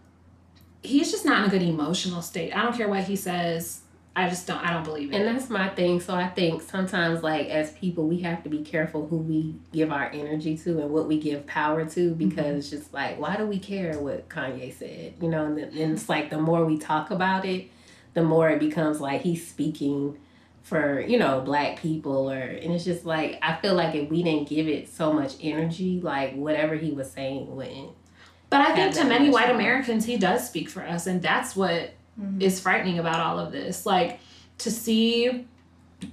he's 0.87 1.11
just 1.11 1.25
not 1.25 1.43
in 1.43 1.45
a 1.45 1.49
good 1.49 1.61
emotional 1.61 2.21
state. 2.21 2.55
I 2.55 2.63
don't 2.63 2.75
care 2.75 2.87
what 2.87 3.03
he 3.03 3.15
says. 3.15 3.81
I 4.15 4.27
just 4.29 4.47
don't. 4.47 4.57
I 4.57 4.73
don't 4.73 4.83
believe 4.83 5.13
it. 5.13 5.15
And 5.15 5.27
that's 5.27 5.47
my 5.47 5.69
thing. 5.69 5.99
So 5.99 6.15
I 6.15 6.27
think 6.27 6.63
sometimes, 6.63 7.21
like 7.21 7.49
as 7.49 7.71
people, 7.73 8.07
we 8.07 8.21
have 8.21 8.41
to 8.43 8.49
be 8.49 8.63
careful 8.63 9.07
who 9.07 9.17
we 9.17 9.55
give 9.71 9.91
our 9.91 10.09
energy 10.11 10.57
to 10.57 10.79
and 10.79 10.89
what 10.89 11.07
we 11.07 11.19
give 11.19 11.45
power 11.45 11.85
to, 11.85 11.99
mm-hmm. 11.99 12.29
because 12.29 12.57
it's 12.57 12.69
just 12.71 12.93
like, 12.95 13.19
why 13.19 13.37
do 13.37 13.45
we 13.45 13.59
care 13.59 13.99
what 13.99 14.27
Kanye 14.27 14.73
said? 14.73 15.13
You 15.21 15.29
know, 15.29 15.45
and, 15.45 15.57
then- 15.57 15.77
and 15.77 15.93
it's 15.93 16.09
like 16.09 16.31
the 16.31 16.39
more 16.39 16.65
we 16.65 16.79
talk 16.79 17.11
about 17.11 17.45
it, 17.45 17.69
the 18.15 18.23
more 18.23 18.49
it 18.49 18.59
becomes 18.59 18.99
like 18.99 19.21
he's 19.21 19.47
speaking 19.47 20.17
for 20.63 20.99
you 20.99 21.19
know 21.19 21.41
black 21.41 21.79
people, 21.79 22.31
or 22.31 22.39
and 22.39 22.73
it's 22.73 22.85
just 22.85 23.05
like 23.05 23.37
I 23.43 23.57
feel 23.57 23.75
like 23.75 23.93
if 23.93 24.09
we 24.09 24.23
didn't 24.23 24.49
give 24.49 24.67
it 24.67 24.89
so 24.89 25.13
much 25.13 25.35
energy, 25.41 26.01
like 26.01 26.33
whatever 26.33 26.73
he 26.73 26.91
was 26.91 27.11
saying 27.11 27.55
wouldn't. 27.55 27.91
But 28.49 28.61
I 28.61 28.75
think 28.75 28.93
to 28.95 29.03
many 29.03 29.29
white 29.29 29.47
power. 29.47 29.55
Americans, 29.55 30.05
he 30.05 30.17
does 30.17 30.47
speak 30.47 30.69
for 30.69 30.81
us, 30.81 31.07
and 31.07 31.21
that's 31.21 31.55
what 31.55 31.93
mm-hmm. 32.19 32.41
is 32.41 32.59
frightening 32.59 32.99
about 32.99 33.19
all 33.19 33.39
of 33.39 33.51
this. 33.51 33.85
Like 33.85 34.19
to 34.59 34.71
see 34.71 35.45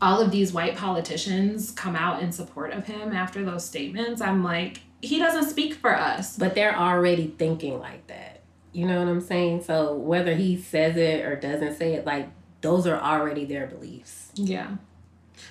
all 0.01 0.21
of 0.21 0.31
these 0.31 0.53
white 0.53 0.77
politicians 0.77 1.71
come 1.71 1.95
out 1.95 2.23
in 2.23 2.33
support 2.33 2.73
of 2.73 2.87
him 2.87 3.13
after 3.13 3.45
those 3.45 3.65
statements, 3.65 4.21
I'm 4.21 4.43
like, 4.43 4.81
he 5.01 5.19
doesn't 5.19 5.49
speak 5.49 5.75
for 5.75 5.97
us. 5.97 6.37
But 6.37 6.55
they're 6.55 6.77
already 6.77 7.35
thinking 7.39 7.79
like 7.79 8.07
that. 8.07 8.41
You 8.73 8.87
know 8.87 8.99
what 8.99 9.09
I'm 9.09 9.21
saying? 9.21 9.63
So 9.63 9.95
whether 9.95 10.35
he 10.35 10.57
says 10.57 10.97
it 10.97 11.25
or 11.25 11.37
doesn't 11.37 11.77
say 11.77 11.95
it, 11.95 12.07
like 12.07 12.29
those 12.61 12.87
are 12.87 12.99
already 12.99 13.45
their 13.45 13.67
beliefs. 13.67 14.33
Yeah. 14.35 14.77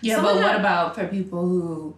Yeah, 0.01 0.15
Some 0.15 0.25
but 0.25 0.35
of 0.37 0.43
what 0.43 0.55
about 0.55 0.95
for 0.95 1.07
people 1.07 1.41
who 1.41 1.95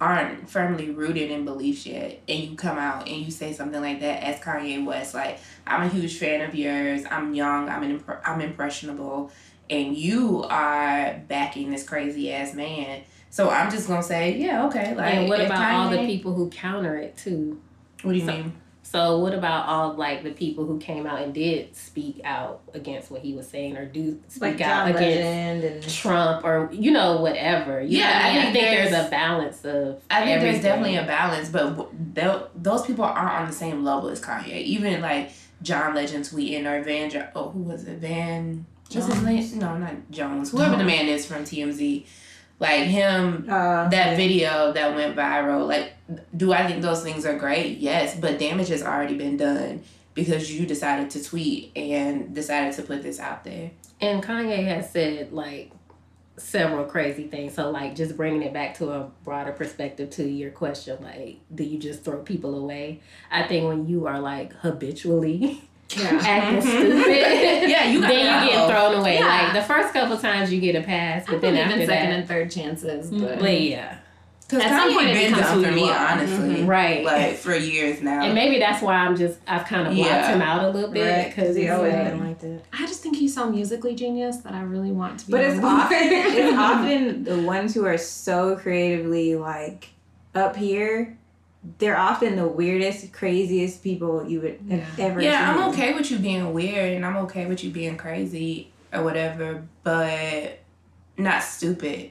aren't 0.00 0.48
firmly 0.50 0.90
rooted 0.90 1.30
in 1.30 1.44
beliefs 1.44 1.86
yet, 1.86 2.20
and 2.28 2.38
you 2.38 2.56
come 2.56 2.76
out 2.78 3.08
and 3.08 3.16
you 3.24 3.30
say 3.30 3.52
something 3.52 3.80
like 3.80 4.00
that 4.00 4.22
as 4.22 4.38
Kanye 4.40 4.84
West, 4.84 5.14
like 5.14 5.38
I'm 5.66 5.82
a 5.82 5.88
huge 5.88 6.18
fan 6.18 6.46
of 6.46 6.54
yours. 6.54 7.04
I'm 7.10 7.34
young. 7.34 7.68
I'm 7.68 7.82
an 7.82 7.98
impre- 7.98 8.20
I'm 8.24 8.40
impressionable, 8.40 9.30
and 9.70 9.96
you 9.96 10.44
are 10.44 11.20
backing 11.28 11.70
this 11.70 11.82
crazy 11.88 12.32
ass 12.32 12.54
man. 12.54 13.02
So 13.30 13.50
I'm 13.50 13.70
just 13.70 13.88
gonna 13.88 14.02
say, 14.02 14.36
yeah, 14.36 14.66
okay. 14.66 14.94
Like, 14.94 15.14
and 15.14 15.28
what 15.28 15.40
about 15.40 15.74
all 15.74 15.90
the 15.90 16.06
people 16.06 16.34
who 16.34 16.50
counter 16.50 16.96
it 16.96 17.16
too? 17.16 17.60
What 18.02 18.12
do 18.12 18.18
you 18.18 18.26
So- 18.26 18.32
mean? 18.32 18.52
So 18.92 19.18
what 19.18 19.34
about 19.34 19.66
all 19.66 19.94
like 19.94 20.22
the 20.22 20.30
people 20.30 20.64
who 20.64 20.78
came 20.78 21.06
out 21.06 21.20
and 21.20 21.34
did 21.34 21.74
speak 21.74 22.20
out 22.24 22.62
against 22.72 23.10
what 23.10 23.20
he 23.20 23.34
was 23.34 23.48
saying 23.48 23.76
or 23.76 23.84
do 23.84 24.20
speak 24.28 24.42
Like 24.42 24.60
out 24.60 24.86
John 24.86 24.96
against 24.96 25.64
and 25.66 25.88
Trump 25.92 26.44
or 26.44 26.70
you 26.72 26.92
know 26.92 27.20
whatever? 27.20 27.80
You 27.82 27.98
Yeah, 27.98 28.08
know 28.10 28.14
I 28.14 28.18
I, 28.18 28.28
mean? 28.32 28.38
I 28.38 28.42
think 28.42 28.52
think 28.54 28.64
there's, 28.66 28.90
there's- 28.92 29.06
a 29.06 29.10
balance 29.10 29.64
of. 29.64 30.02
I 30.10 30.20
think 30.20 30.30
everything. 30.36 30.52
there's 30.52 30.62
definitely 30.62 30.96
a 30.96 31.04
balance, 31.06 31.48
but 31.48 31.76
w- 31.76 32.48
those 32.54 32.86
people 32.86 33.04
aren't 33.04 33.40
on 33.40 33.46
the 33.46 33.52
same 33.52 33.82
level 33.84 34.08
as 34.08 34.20
Kanye. 34.20 34.62
Even 34.62 35.00
like 35.02 35.30
John 35.62 35.94
Legend 35.94 36.24
tweeting 36.24 36.64
or 36.66 36.82
Van, 36.84 37.10
jo- 37.10 37.28
oh, 37.34 37.50
who 37.50 37.60
was 37.62 37.84
it? 37.84 37.98
Van, 37.98 38.64
what's 38.92 39.06
his 39.06 39.22
name? 39.22 39.58
No, 39.58 39.76
not 39.76 39.94
Jones. 40.10 40.50
Whoever 40.52 40.76
the 40.76 40.84
man 40.84 41.08
is 41.08 41.26
from 41.26 41.42
TMZ, 41.44 42.06
like 42.58 42.84
him. 42.84 43.46
uh, 43.48 43.88
That 43.88 44.16
video 44.16 44.72
that 44.72 44.94
went 44.94 45.16
viral, 45.16 45.66
like, 45.68 45.92
do 46.36 46.52
I 46.52 46.66
think 46.66 46.82
those 46.82 47.02
things 47.02 47.26
are 47.26 47.36
great? 47.38 47.78
Yes, 47.78 48.18
but 48.18 48.38
damage 48.38 48.68
has 48.68 48.82
already 48.82 49.16
been 49.16 49.36
done 49.36 49.82
because 50.14 50.52
you 50.52 50.66
decided 50.66 51.10
to 51.10 51.22
tweet 51.22 51.72
and 51.76 52.34
decided 52.34 52.74
to 52.74 52.82
put 52.82 53.02
this 53.02 53.20
out 53.20 53.44
there. 53.44 53.70
And 54.00 54.22
Kanye 54.22 54.64
has 54.64 54.90
said 54.90 55.32
like 55.32 55.72
several 56.38 56.84
crazy 56.84 57.26
things. 57.28 57.54
So 57.54 57.70
like 57.70 57.94
just 57.94 58.16
bringing 58.16 58.42
it 58.42 58.52
back 58.52 58.76
to 58.78 58.90
a 58.90 59.10
broader 59.24 59.52
perspective 59.52 60.10
to 60.10 60.24
your 60.24 60.50
question, 60.50 60.98
like 61.02 61.40
do 61.54 61.64
you 61.64 61.78
just 61.78 62.04
throw 62.04 62.18
people 62.22 62.58
away? 62.58 63.00
I 63.30 63.42
think 63.44 63.66
when 63.66 63.86
you 63.86 64.06
are 64.06 64.20
like 64.20 64.52
habitually 64.54 65.68
Yeah. 65.90 66.20
acting 66.22 66.58
Mhm. 66.58 66.62
stupid, 66.62 67.06
Yeah, 67.70 67.84
you 67.90 68.00
then 68.00 68.26
gotta 68.26 68.46
you 68.46 68.52
go. 68.52 68.56
get 68.58 68.70
thrown 68.70 68.94
away. 69.00 69.14
Yeah. 69.18 69.26
Like 69.26 69.52
the 69.54 69.62
first 69.62 69.92
couple 69.92 70.16
times 70.18 70.52
you 70.52 70.60
get 70.60 70.74
a 70.74 70.82
pass, 70.82 71.24
I 71.28 71.32
but 71.32 71.40
then 71.40 71.54
believe 71.54 71.66
after 71.68 71.80
in 71.82 71.86
second 71.86 72.10
that, 72.10 72.18
and 72.18 72.28
third 72.28 72.50
chances, 72.50 73.10
but 73.10 73.38
but 73.38 73.60
yeah. 73.60 73.98
Because 74.48 74.62
At 74.62 74.68
some 74.80 74.90
Kanye 74.90 74.94
point 74.94 75.08
it 75.08 75.14
been 75.14 75.32
becomes 75.34 75.46
done 75.46 75.62
for 75.64 75.70
you 75.70 75.74
me, 75.74 75.90
are. 75.90 76.06
honestly. 76.08 76.62
Right. 76.64 77.04
Like 77.04 77.34
for 77.38 77.56
years 77.56 78.00
now. 78.00 78.22
And 78.24 78.32
maybe 78.32 78.60
that's 78.60 78.80
why 78.80 78.94
I'm 78.94 79.16
just 79.16 79.38
I've 79.46 79.64
kind 79.66 79.88
of 79.88 79.94
blocked 79.94 80.08
Yeah. 80.08 80.34
him 80.34 80.40
out 80.42 80.64
a 80.64 80.68
little 80.70 80.90
bit 80.90 81.24
because 81.26 81.34
because 81.34 81.56
he 81.56 81.68
always 81.68 81.92
like, 81.92 82.04
been 82.04 82.20
like 82.24 82.38
that. 82.40 82.60
I 82.72 82.86
just 82.86 83.02
think 83.02 83.16
he's 83.16 83.34
so 83.34 83.50
musically 83.50 83.96
genius 83.96 84.36
that 84.38 84.52
I 84.54 84.62
really 84.62 84.92
want 84.92 85.18
to 85.20 85.26
be. 85.26 85.32
But 85.32 85.40
it's 85.42 85.60
often 85.62 85.98
it's 86.00 86.56
often 86.58 87.24
the 87.24 87.38
ones 87.42 87.74
who 87.74 87.84
are 87.86 87.98
so 87.98 88.54
creatively 88.56 89.34
like 89.34 89.88
up 90.34 90.54
here. 90.54 91.16
They're 91.78 91.98
often 91.98 92.36
the 92.36 92.46
weirdest, 92.46 93.12
craziest 93.12 93.82
people 93.82 94.28
you 94.28 94.40
would 94.40 94.60
have 94.70 94.98
Yeah. 94.98 95.04
ever. 95.06 95.20
yeah, 95.20 95.54
seen. 95.54 95.62
I'm 95.62 95.70
okay 95.70 95.94
with 95.94 96.10
you 96.10 96.18
being 96.18 96.52
weird 96.52 96.92
and 96.92 97.04
I'm 97.04 97.16
okay 97.18 97.46
with 97.46 97.62
you 97.64 97.70
being 97.70 97.96
crazy 97.96 98.70
or 98.92 99.02
whatever, 99.02 99.62
but 99.82 100.60
not 101.16 101.42
stupid. 101.42 102.10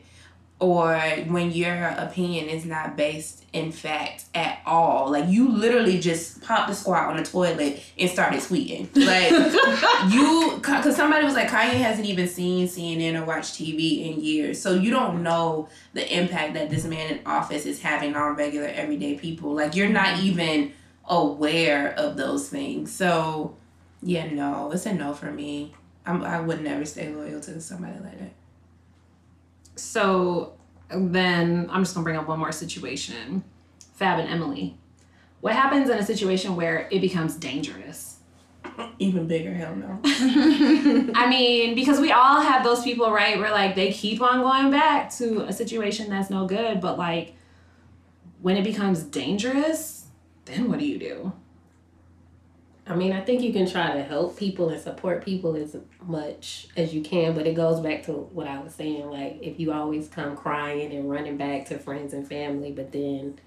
Or 0.59 0.97
when 1.27 1.51
your 1.51 1.75
opinion 1.97 2.47
is 2.47 2.65
not 2.65 2.95
based 2.95 3.45
in 3.55 3.71
fact 3.71 4.25
at 4.35 4.59
all. 4.65 5.11
Like 5.11 5.29
you 5.29 5.47
literally 5.47 5.97
just 5.97 6.41
popped 6.41 6.67
the 6.67 6.75
squat 6.75 7.07
on 7.07 7.15
the 7.15 7.23
toilet 7.23 7.81
and 7.97 8.09
started 8.09 8.41
tweeting. 8.41 8.89
Like 8.93 9.31
you, 10.13 10.55
because 10.57 10.95
somebody 10.97 11.23
was 11.23 11.35
like, 11.35 11.47
Kanye 11.47 11.79
hasn't 11.79 12.05
even 12.05 12.27
seen 12.27 12.67
CNN 12.67 13.17
or 13.17 13.23
watched 13.23 13.55
TV 13.55 14.11
in 14.11 14.21
years. 14.21 14.61
So 14.61 14.73
you 14.73 14.91
don't 14.91 15.23
know 15.23 15.69
the 15.93 16.05
impact 16.17 16.53
that 16.55 16.69
this 16.69 16.83
man 16.83 17.13
in 17.13 17.21
office 17.25 17.65
is 17.65 17.81
having 17.81 18.13
on 18.15 18.35
regular 18.35 18.67
everyday 18.67 19.15
people. 19.15 19.53
Like 19.53 19.73
you're 19.73 19.87
not 19.87 20.19
even 20.19 20.73
aware 21.05 21.93
of 21.97 22.17
those 22.17 22.49
things. 22.49 22.91
So 22.93 23.55
yeah, 24.03 24.29
no, 24.29 24.69
it's 24.73 24.85
a 24.85 24.93
no 24.93 25.13
for 25.13 25.31
me. 25.31 25.73
I'm, 26.05 26.23
I 26.23 26.41
would 26.41 26.61
never 26.61 26.83
stay 26.83 27.07
loyal 27.07 27.39
to 27.39 27.61
somebody 27.61 27.99
like 27.99 28.19
that. 28.19 28.33
So 29.76 30.53
then 30.89 31.67
I'm 31.69 31.84
just 31.84 31.93
gonna 31.93 32.03
bring 32.03 32.17
up 32.17 32.28
one 32.28 32.39
more 32.39 32.51
situation. 32.51 33.43
Fab 33.93 34.19
and 34.19 34.30
Emily. 34.30 34.78
What 35.41 35.53
happens 35.53 35.89
in 35.89 35.97
a 35.97 36.03
situation 36.03 36.55
where 36.55 36.88
it 36.91 37.01
becomes 37.01 37.36
dangerous? 37.36 38.17
Even 38.99 39.28
bigger, 39.28 39.53
hell 39.53 39.76
no. 39.76 39.99
I 41.15 41.28
mean, 41.30 41.76
because 41.76 41.99
we 41.99 42.11
all 42.11 42.41
have 42.41 42.63
those 42.63 42.84
people, 42.84 43.11
right? 43.11 43.38
Where 43.38 43.51
like 43.51 43.76
they 43.76 43.91
keep 43.91 44.21
on 44.21 44.41
going 44.41 44.71
back 44.71 45.11
to 45.15 45.45
a 45.45 45.53
situation 45.53 46.09
that's 46.09 46.30
no 46.30 46.45
good, 46.47 46.82
but 46.82 46.97
like 46.97 47.36
when 48.41 48.57
it 48.57 48.63
becomes 48.63 49.03
dangerous, 49.03 50.07
then 50.45 50.69
what 50.69 50.80
do 50.80 50.86
you 50.86 50.97
do? 50.97 51.34
I 52.88 52.95
mean, 52.95 53.13
I 53.13 53.21
think 53.21 53.41
you 53.41 53.51
can 53.51 53.67
try 53.67 53.93
to 53.93 54.03
help 54.03 54.38
people 54.38 54.69
and 54.69 54.79
support 54.79 55.25
people 55.25 55.55
as 55.55 55.75
much 56.03 56.67
as 56.77 56.93
you 56.93 57.01
can, 57.01 57.33
but 57.33 57.47
it 57.47 57.55
goes 57.55 57.79
back 57.79 58.03
to 58.03 58.11
what 58.11 58.47
I 58.47 58.61
was 58.61 58.75
saying. 58.75 59.09
Like, 59.09 59.39
if 59.41 59.59
you 59.59 59.71
always 59.73 60.07
come 60.07 60.38
crying 60.38 60.93
and 60.93 61.09
running 61.09 61.36
back 61.36 61.65
to 61.67 61.79
friends 61.79 62.13
and 62.13 62.27
family, 62.27 62.71
but 62.71 62.91
then 62.91 63.39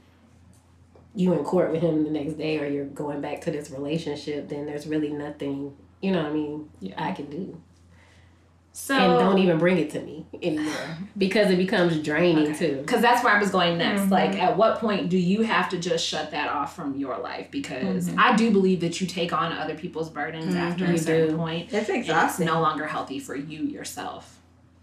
you 1.15 1.33
in 1.35 1.45
court 1.45 1.71
with 1.71 1.83
him 1.83 2.03
the 2.03 2.11
next 2.11 2.35
day 2.35 2.59
or 2.59 2.67
you're 2.67 2.85
going 2.85 3.21
back 3.21 3.41
to 3.43 3.53
this 3.53 3.71
relationship, 3.71 4.49
then 4.49 4.67
there's 4.67 4.89
really 4.89 5.11
nothing, 5.11 5.77
you 6.01 6.11
know 6.11 6.23
what 6.23 6.31
I 6.31 6.35
mean, 6.35 6.71
I 6.97 7.13
can 7.13 7.31
do. 7.31 7.61
So 8.81 8.95
and 8.95 9.19
don't 9.19 9.39
even 9.39 9.59
bring 9.59 9.77
it 9.77 9.91
to 9.91 10.01
me 10.01 10.25
anymore 10.41 10.73
because 11.19 11.51
it 11.51 11.57
becomes 11.57 12.01
draining 12.01 12.55
too. 12.57 12.77
because 12.77 13.03
that's 13.03 13.25
where 13.25 13.35
I 13.35 13.39
was 13.39 13.51
going 13.51 13.77
next. 13.77 14.03
Mm-hmm. 14.03 14.13
Like, 14.13 14.37
at 14.37 14.57
what 14.57 14.79
point 14.79 15.11
do 15.11 15.19
you 15.19 15.43
have 15.43 15.69
to 15.71 15.79
just 15.79 16.07
shut 16.07 16.31
that 16.31 16.49
off 16.49 16.77
from 16.77 16.97
your 16.97 17.19
life? 17.19 17.51
Because 17.51 18.09
mm-hmm. 18.09 18.19
I 18.19 18.37
do 18.37 18.51
believe 18.51 18.81
that 18.81 19.01
you 19.01 19.07
take 19.07 19.33
on 19.33 19.53
other 19.53 19.75
people's 19.75 20.09
burdens 20.09 20.55
mm-hmm. 20.55 20.57
after 20.57 20.85
a 20.87 20.97
certain 20.97 21.33
do. 21.33 21.37
point. 21.37 21.65
It's 21.65 21.89
and 21.89 21.99
It's 21.99 22.09
exhausting. 22.09 22.47
no 22.47 22.63
longer 22.63 22.87
healthy 22.87 23.19
for 23.19 23.35
you 23.35 23.65
yourself. 23.65 24.39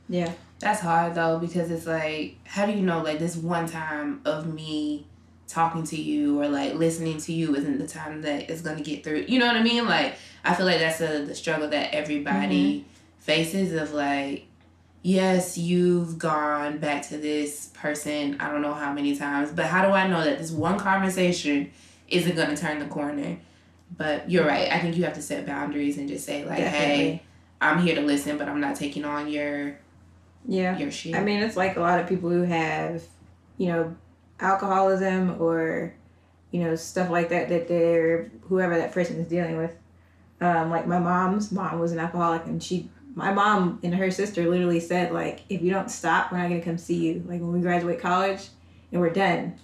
Yeah. 0.10 0.34
That's 0.60 0.82
hard 0.82 1.16
though 1.16 1.40
because 1.40 1.72
it's 1.72 1.88
like, 1.88 2.36
how 2.44 2.66
do 2.66 2.74
you 2.74 2.82
know 2.82 3.02
like 3.02 3.18
this 3.18 3.36
one 3.36 3.66
time 3.66 4.22
of 4.26 4.54
me 4.54 5.08
talking 5.48 5.84
to 5.86 5.96
you 5.96 6.42
or 6.42 6.50
like 6.50 6.74
listening 6.74 7.18
to 7.20 7.34
you 7.34 7.56
isn't 7.56 7.80
the 7.80 7.88
time 7.88 8.22
that 8.24 8.50
it's 8.52 8.62
gonna 8.62 8.82
get 8.82 9.06
through? 9.06 9.26
You 9.30 9.40
know 9.40 9.48
what 9.48 9.56
I 9.56 9.64
mean? 9.64 9.88
Like 9.88 10.16
I 10.44 10.54
feel 10.54 10.66
like 10.66 10.80
that's 10.80 11.00
a, 11.00 11.26
the 11.26 11.34
struggle 11.34 11.70
that 11.70 11.96
everybody 11.96 12.86
faces 13.30 13.74
of 13.74 13.92
like, 13.92 14.46
yes, 15.02 15.58
you've 15.58 16.20
gone 16.20 16.78
back 16.78 17.02
to 17.10 17.18
this 17.18 17.72
person 17.74 18.38
I 18.40 18.52
don't 18.52 18.62
know 18.62 18.74
how 18.74 18.94
many 18.94 19.16
times, 19.16 19.52
but 19.52 19.66
how 19.66 19.84
do 19.84 19.92
I 19.94 20.08
know 20.08 20.24
that 20.24 20.38
this 20.38 20.52
one 20.52 20.78
conversation 20.78 21.72
isn't 22.08 22.36
gonna 22.36 22.56
turn 22.56 22.78
the 22.80 22.86
corner? 22.86 23.38
But 23.98 24.30
you're 24.30 24.46
right. 24.46 24.72
I 24.72 24.80
think 24.80 24.96
you 24.96 25.04
have 25.06 25.14
to 25.16 25.22
set 25.22 25.46
boundaries 25.46 25.98
and 25.98 26.08
just 26.08 26.26
say 26.26 26.46
like, 26.46 26.60
hey, 26.60 27.22
I'm 27.62 27.80
here 27.80 27.96
to 27.96 28.02
listen, 28.02 28.38
but 28.38 28.48
I'm 28.48 28.60
not 28.60 28.76
taking 28.76 29.06
on 29.06 29.28
your 29.28 29.78
Yeah. 30.48 30.78
your 30.78 30.92
shit. 30.92 31.16
I 31.16 31.22
mean, 31.24 31.42
it's 31.42 31.58
like 31.58 31.78
a 31.78 31.80
lot 31.80 32.00
of 32.00 32.08
people 32.08 32.30
who 32.30 32.44
have, 32.44 33.04
you 33.58 33.68
know, 33.68 33.96
alcoholism 34.40 35.42
or, 35.42 35.94
you 36.52 36.64
know, 36.64 36.76
stuff 36.76 37.10
like 37.10 37.30
that, 37.30 37.50
that 37.50 37.68
they're, 37.68 38.30
whoever 38.50 38.78
that 38.78 38.92
person 38.92 39.18
is 39.18 39.28
dealing 39.28 39.58
with. 39.58 39.76
Um, 40.42 40.70
like 40.70 40.86
my 40.86 41.00
mom's 41.00 41.52
mom 41.52 41.80
was 41.80 41.92
an 41.92 42.00
alcoholic 42.00 42.46
and 42.46 42.62
she, 42.62 42.90
my 43.16 43.34
mom 43.34 43.80
and 43.82 43.96
her 43.96 44.12
sister 44.12 44.48
literally 44.50 44.82
said, 44.82 45.14
like, 45.14 45.42
if 45.50 45.62
you 45.62 45.72
don't 45.72 45.90
stop, 45.90 46.32
we're 46.32 46.38
not 46.38 46.50
going 46.50 46.60
to 46.60 46.66
come 46.66 46.78
see 46.78 46.98
you. 46.98 47.24
Like 47.26 47.40
when 47.40 47.54
we 47.54 47.62
graduate 47.62 48.02
college 48.02 48.50
and 48.92 49.00
we're 49.00 49.10
done. 49.10 49.58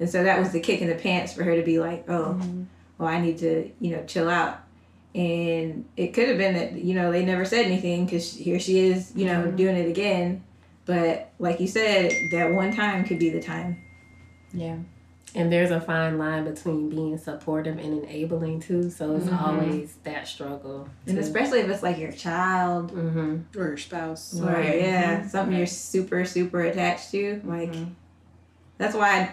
And 0.00 0.08
so 0.10 0.24
that 0.24 0.38
was 0.38 0.50
the 0.50 0.60
kick 0.60 0.80
in 0.80 0.88
the 0.88 0.94
pants 0.94 1.32
for 1.32 1.44
her 1.44 1.54
to 1.54 1.62
be 1.62 1.78
like, 1.78 2.06
oh, 2.08 2.38
mm-hmm. 2.38 2.64
well, 2.98 3.08
I 3.08 3.20
need 3.20 3.38
to, 3.38 3.70
you 3.78 3.94
know, 3.94 4.04
chill 4.06 4.28
out. 4.28 4.58
And 5.14 5.84
it 5.96 6.08
could 6.08 6.28
have 6.28 6.38
been 6.38 6.54
that, 6.54 6.72
you 6.72 6.94
know, 6.94 7.12
they 7.12 7.24
never 7.24 7.44
said 7.44 7.66
anything 7.66 8.06
because 8.06 8.34
here 8.34 8.58
she 8.58 8.80
is, 8.80 9.12
you 9.14 9.26
know, 9.26 9.44
mm-hmm. 9.44 9.56
doing 9.56 9.76
it 9.76 9.88
again. 9.88 10.42
But 10.86 11.30
like 11.38 11.60
you 11.60 11.68
said, 11.68 12.10
that 12.32 12.52
one 12.52 12.74
time 12.74 13.04
could 13.04 13.18
be 13.18 13.30
the 13.30 13.40
time. 13.42 13.82
yeah. 14.52 14.76
And 15.36 15.50
there's 15.52 15.72
a 15.72 15.80
fine 15.80 16.16
line 16.16 16.44
between 16.44 16.88
being 16.90 17.18
supportive 17.18 17.76
and 17.78 18.04
enabling 18.04 18.60
too. 18.60 18.88
So 18.90 19.16
it's 19.16 19.28
always 19.28 19.96
that 20.04 20.28
struggle. 20.28 20.88
And 21.08 21.18
especially 21.18 21.58
if 21.60 21.68
it's 21.68 21.82
like 21.82 21.98
your 21.98 22.12
child 22.12 22.92
hmm 22.92 23.38
Or 23.56 23.66
your 23.68 23.76
spouse. 23.76 24.40
or, 24.40 24.46
Right. 24.46 24.80
yeah, 24.80 25.26
something 25.26 25.56
you're 25.56 25.66
super, 25.66 26.24
super 26.24 26.60
attached 26.60 27.10
to. 27.10 27.40
Like, 27.44 27.72
Mhm. 27.72 27.90
that's 28.78 28.94
why 28.94 29.32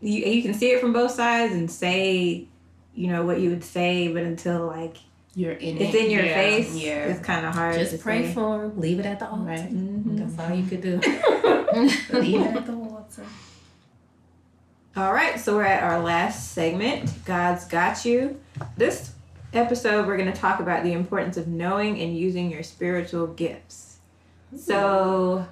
you, 0.00 0.24
you 0.24 0.42
can 0.42 0.54
see 0.54 0.70
it 0.72 0.80
from 0.80 0.92
both 0.94 1.10
sides 1.10 1.52
and 1.52 1.70
say, 1.70 2.46
you 2.94 3.08
know, 3.08 3.24
what 3.26 3.38
you 3.40 3.50
would 3.50 3.64
say, 3.64 4.08
but 4.08 4.22
until 4.22 4.66
like 4.66 4.96
You're 5.34 5.52
in 5.52 5.76
it's 5.78 5.94
it. 5.94 6.04
in 6.06 6.10
your 6.10 6.24
Yeah. 6.24 6.34
face, 6.34 6.74
Yeah. 6.74 7.06
it's 7.08 7.20
kind 7.20 7.44
of 7.44 7.54
hard 7.54 7.74
to 7.74 7.84
Just 7.84 8.02
pray 8.02 8.26
say. 8.28 8.32
for 8.34 8.64
him. 8.64 8.80
Leave 8.80 9.00
it 9.00 9.06
at 9.06 9.18
the 9.18 9.28
altar. 9.28 9.44
Right. 9.44 9.70
Mhm. 9.70 10.16
That's 10.16 10.38
all 10.50 10.56
you 10.56 10.64
could 10.66 10.80
do. 10.80 10.96
Leave 12.18 12.40
it 12.40 12.56
at 12.56 12.66
the 12.66 12.72
altar. 12.74 13.22
All 14.94 15.14
right, 15.14 15.40
so 15.40 15.56
we're 15.56 15.64
at 15.64 15.82
our 15.82 16.00
last 16.00 16.52
segment. 16.52 17.24
God's 17.24 17.64
got 17.64 18.04
you. 18.04 18.38
This 18.76 19.12
episode, 19.54 20.06
we're 20.06 20.18
going 20.18 20.30
to 20.30 20.38
talk 20.38 20.60
about 20.60 20.84
the 20.84 20.92
importance 20.92 21.38
of 21.38 21.48
knowing 21.48 21.98
and 21.98 22.14
using 22.14 22.50
your 22.50 22.62
spiritual 22.62 23.26
gifts. 23.28 24.00
So, 24.54 25.46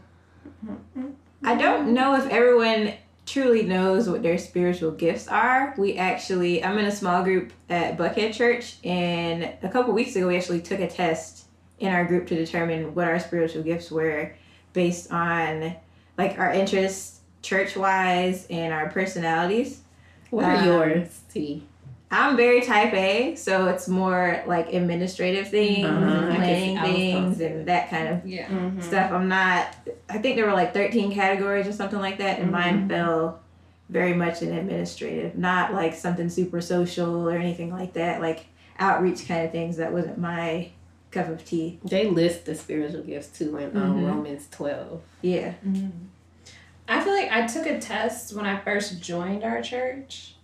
I 1.43 1.55
don't 1.55 1.95
know 1.95 2.16
if 2.16 2.26
everyone 2.26 2.93
truly 3.24 3.62
knows 3.62 4.11
what 4.11 4.22
their 4.22 4.36
spiritual 4.36 4.91
gifts 4.91 5.26
are. 5.26 5.74
We 5.78 5.97
actually, 5.97 6.62
I'm 6.62 6.76
in 6.76 6.84
a 6.84 6.93
small 6.93 7.24
group 7.24 7.55
at 7.70 7.97
Buckhead 7.97 8.34
Church, 8.34 8.76
and 8.84 9.45
a 9.62 9.70
couple 9.70 9.95
weeks 9.95 10.14
ago, 10.16 10.28
we 10.28 10.36
actually 10.36 10.61
took 10.61 10.80
a 10.80 10.86
test 10.86 11.47
in 11.78 11.91
our 11.91 12.05
group 12.05 12.26
to 12.26 12.34
determine 12.34 12.95
what 12.95 13.09
our 13.09 13.18
spiritual 13.18 13.62
gifts 13.62 13.91
were 13.91 14.34
based 14.74 15.11
on 15.11 15.76
like 16.18 16.38
our 16.38 16.53
interests 16.53 17.19
church 17.43 17.76
wise 17.76 18.47
and 18.51 18.72
our 18.72 18.88
personalities. 18.91 19.80
What 20.30 20.45
are 20.45 20.57
Um, 20.57 20.64
yours, 20.66 21.20
T? 21.32 21.64
I'm 22.12 22.36
very 22.36 22.61
type 22.62 22.93
A, 22.93 23.36
so 23.36 23.68
it's 23.68 23.86
more 23.86 24.43
like 24.47 24.72
administrative 24.72 25.49
things 25.49 25.86
Uh-huh, 25.86 26.05
and 26.26 26.34
planning 26.36 26.70
see- 26.70 26.76
I 26.76 26.82
was 26.82 26.93
things 26.93 27.41
and 27.41 27.66
that 27.66 27.88
kind 27.88 28.09
of 28.09 28.26
Yeah. 28.26 28.47
Mm-hmm. 28.49 28.80
stuff. 28.80 29.12
I'm 29.12 29.28
not, 29.28 29.68
I 30.09 30.18
think 30.18 30.34
there 30.36 30.47
were 30.47 30.53
like 30.53 30.74
13 30.74 31.12
categories 31.12 31.68
or 31.68 31.72
something 31.72 32.01
like 32.01 32.18
that, 32.18 32.41
and 32.41 32.51
mine 32.51 32.88
fell 32.88 33.38
very 33.88 34.12
much 34.12 34.43
in 34.43 34.53
administrative, 34.53 35.36
not 35.38 35.72
like 35.72 35.95
something 35.95 36.28
super 36.28 36.61
social 36.61 37.28
or 37.28 37.36
anything 37.36 37.72
like 37.72 37.93
that, 37.95 38.20
like 38.20 38.47
outreach 38.80 39.26
kind 39.28 39.45
of 39.47 39.53
things. 39.53 39.76
That 39.76 39.93
wasn't 39.93 40.18
my 40.18 40.70
cup 41.12 41.28
of 41.28 41.45
tea. 41.45 41.78
They 41.84 42.07
list 42.09 42.45
the 42.45 42.55
spiritual 42.57 43.03
gifts 43.03 43.36
too 43.38 43.57
in 43.57 43.76
um. 43.76 44.05
Romans 44.05 44.49
12. 44.51 45.01
Yeah. 45.22 45.53
I 46.91 47.01
feel 47.01 47.12
like 47.12 47.30
I 47.30 47.47
took 47.47 47.66
a 47.66 47.78
test 47.78 48.34
when 48.34 48.47
I 48.47 48.59
first 48.59 49.01
joined 49.01 49.45
our 49.45 49.62
church, 49.62 50.34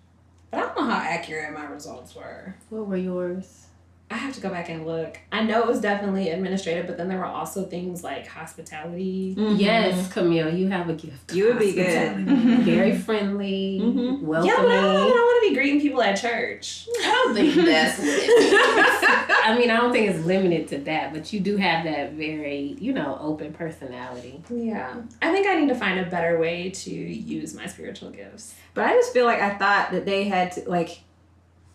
but 0.53 0.59
I 0.59 0.61
don't 0.61 0.77
know 0.77 0.85
how 0.85 0.99
accurate 0.99 1.53
my 1.53 1.65
results 1.65 2.15
were. 2.15 2.55
What 2.71 2.87
were 2.87 2.97
yours? 2.97 3.66
I 4.09 4.15
have 4.19 4.33
to 4.37 4.41
go 4.41 4.51
back 4.51 4.69
and 4.69 4.87
look. 4.87 5.19
I 5.33 5.43
know 5.43 5.61
it 5.63 5.67
was 5.67 5.81
definitely 5.81 6.29
administrative, 6.31 6.87
but 6.87 6.97
then 6.97 7.09
there 7.09 7.19
were 7.19 7.25
also 7.25 7.65
things 7.65 8.05
like 8.05 8.27
hospitality. 8.29 9.35
Mhm. 9.37 9.59
Yes, 9.59 10.13
Camille, 10.13 10.55
you 10.55 10.69
have 10.69 10.89
a 10.89 10.93
gift. 10.93 11.35
You 11.35 11.47
would 11.47 11.59
be 11.59 11.73
good. 11.73 12.15
Very 12.65 12.97
friendly, 12.97 13.81
Mhm. 13.83 14.23
welcoming. 14.23 14.55
Yeah, 14.55 14.63
but 14.63 14.71
I 14.71 14.81
don't, 14.81 14.97
I 14.97 15.09
don't 15.09 15.11
want 15.11 15.45
to 15.45 15.49
be 15.51 15.55
greeting 15.57 15.81
people 15.81 16.03
at 16.03 16.15
church. 16.21 16.87
I 17.03 17.09
don't 17.25 17.35
think 17.35 17.55
that's 17.67 17.99
what 17.99 18.07
it 18.09 18.29
means. 18.29 18.55
I 18.55 19.43
I 19.47 19.57
mean, 19.59 19.71
I 19.71 19.77
don't 19.77 19.93
think 19.93 20.11
it's 20.11 20.25
limited 20.25 20.67
to 20.69 20.79
that, 20.79 21.13
but 21.13 21.33
you 21.33 21.39
do 21.41 21.57
have 21.57 21.85
that 21.85 22.13
very, 22.15 22.77
you 22.81 22.93
know, 22.93 23.17
open 23.21 23.53
personality. 23.53 24.41
Yeah. 24.51 24.95
I 25.23 25.31
think 25.33 25.47
I 25.47 25.55
need 25.61 25.69
to 25.69 25.75
find 25.77 26.01
a 26.01 26.09
better 26.11 26.39
way 26.39 26.71
to 26.71 26.91
use 26.91 27.55
my 27.55 27.67
spiritual 27.67 28.11
gifts. 28.11 28.55
But 28.75 28.87
I 28.87 28.93
just 28.95 29.13
feel 29.13 29.25
like 29.25 29.41
I 29.41 29.51
thought 29.57 29.93
that 29.93 30.05
they 30.05 30.25
had 30.25 30.51
to 30.53 30.69
like 30.69 30.99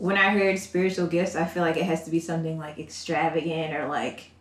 when 0.01 0.17
I 0.17 0.31
heard 0.31 0.57
spiritual 0.57 1.05
gifts, 1.05 1.35
I 1.35 1.45
feel 1.45 1.61
like 1.61 1.77
it 1.77 1.83
has 1.83 2.05
to 2.05 2.09
be 2.09 2.19
something 2.19 2.57
like 2.57 2.79
extravagant 2.79 3.75
or 3.75 3.87
like 3.87 4.31